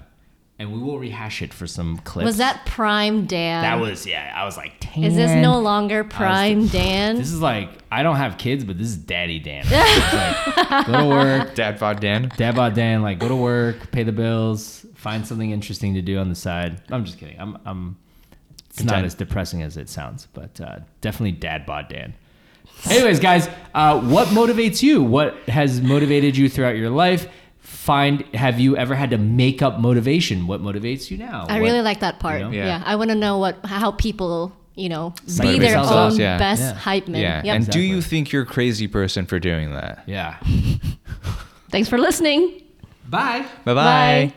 and 0.59 0.72
we 0.72 0.78
will 0.78 0.98
rehash 0.98 1.42
it 1.42 1.53
for 1.53 1.66
some 1.66 1.98
clips. 1.98 2.24
Was 2.24 2.36
that 2.36 2.64
Prime 2.66 3.26
Dan? 3.26 3.62
That 3.62 3.80
was 3.80 4.07
yeah. 4.07 4.32
I 4.34 4.44
was 4.44 4.57
like, 4.57 4.74
tan. 4.80 5.05
Is 5.05 5.16
this 5.16 5.30
no 5.42 5.59
longer 5.61 6.05
Prime 6.05 6.66
Dan? 6.68 7.16
This 7.16 7.32
is 7.32 7.40
like 7.40 7.70
I 7.90 8.03
don't 8.03 8.16
have 8.16 8.38
kids, 8.38 8.64
but 8.64 8.78
this 8.78 8.88
is 8.88 8.96
Daddy 8.96 9.38
Dan. 9.38 9.64
Like, 10.72 10.86
go 10.86 11.00
to 11.00 11.07
work, 11.09 11.55
Dad 11.57 11.78
bod 11.78 12.00
Dan. 12.00 12.30
Dad 12.36 12.55
bod 12.55 12.74
Dan. 12.74 13.03
Like 13.03 13.18
go 13.18 13.28
to 13.28 13.36
work, 13.36 13.90
pay 13.90 14.03
the 14.03 14.12
bills, 14.12 14.86
find 14.94 15.26
something 15.26 15.50
interesting 15.50 15.94
to 15.94 16.03
do 16.03 16.18
on 16.18 16.28
the 16.28 16.34
side. 16.34 16.80
I'm 16.90 17.05
just 17.05 17.18
kidding. 17.18 17.38
I'm 17.40 17.59
I'm. 17.64 17.96
It's 18.70 18.84
not 18.84 19.05
as 19.05 19.14
depressing 19.14 19.62
as 19.62 19.76
it 19.76 19.90
sounds, 19.90 20.28
but 20.32 20.61
uh, 20.61 20.78
definitely 21.00 21.32
Dad 21.32 21.66
bod 21.66 21.88
Dan. 21.88 22.14
Anyways, 22.88 23.20
guys, 23.20 23.48
uh, 23.74 24.00
what 24.00 24.28
motivates 24.28 24.82
you? 24.82 25.03
What 25.03 25.36
has 25.48 25.80
motivated 25.80 26.36
you 26.36 26.48
throughout 26.48 26.76
your 26.76 26.90
life? 26.90 27.28
Find 27.63 28.23
have 28.35 28.61
you 28.61 28.77
ever 28.77 28.95
had 28.95 29.11
to 29.11 29.19
make 29.19 29.63
up 29.63 29.79
motivation? 29.79 30.47
What 30.47 30.61
motivates 30.63 31.11
you 31.11 31.17
now? 31.17 31.47
I 31.49 31.61
What- 31.61 31.67
really 31.67 31.81
like 31.81 32.01
that 32.01 32.19
part. 32.19 32.41
you 32.41 32.47
know? 32.47 32.51
Yeah. 32.53 32.67
Yeah. 32.67 32.83
I 32.85 32.97
want 32.97 33.11
to 33.11 33.15
know 33.17 33.39
what 33.39 33.65
how 33.65 33.93
people, 33.93 34.53
you 34.75 34.89
know, 34.89 35.15
Psych 35.27 35.47
be 35.47 35.59
their 35.59 35.77
themselves 35.77 36.15
own. 36.17 36.21
Yeah. 36.21 36.39
best 36.39 36.63
Yeah. 36.63 36.75
hype 36.75 37.09
man. 37.09 37.23
Yeah. 37.23 37.43
Yep. 37.45 37.57
And 37.57 37.71
do 37.71 37.81
you 37.81 38.03
think 38.03 38.31
you're 38.33 38.43
a 38.43 38.47
crazy 38.47 38.89
person 38.89 39.27
for 39.27 39.39
doing 39.39 39.73
that? 39.75 40.03
Yeah. 40.07 40.37
Thanks 41.71 41.89
for 41.89 41.99
listening. 41.99 42.63
Bye. 43.09 43.47
Bye-bye. 43.65 43.75
Bye. 43.75 44.33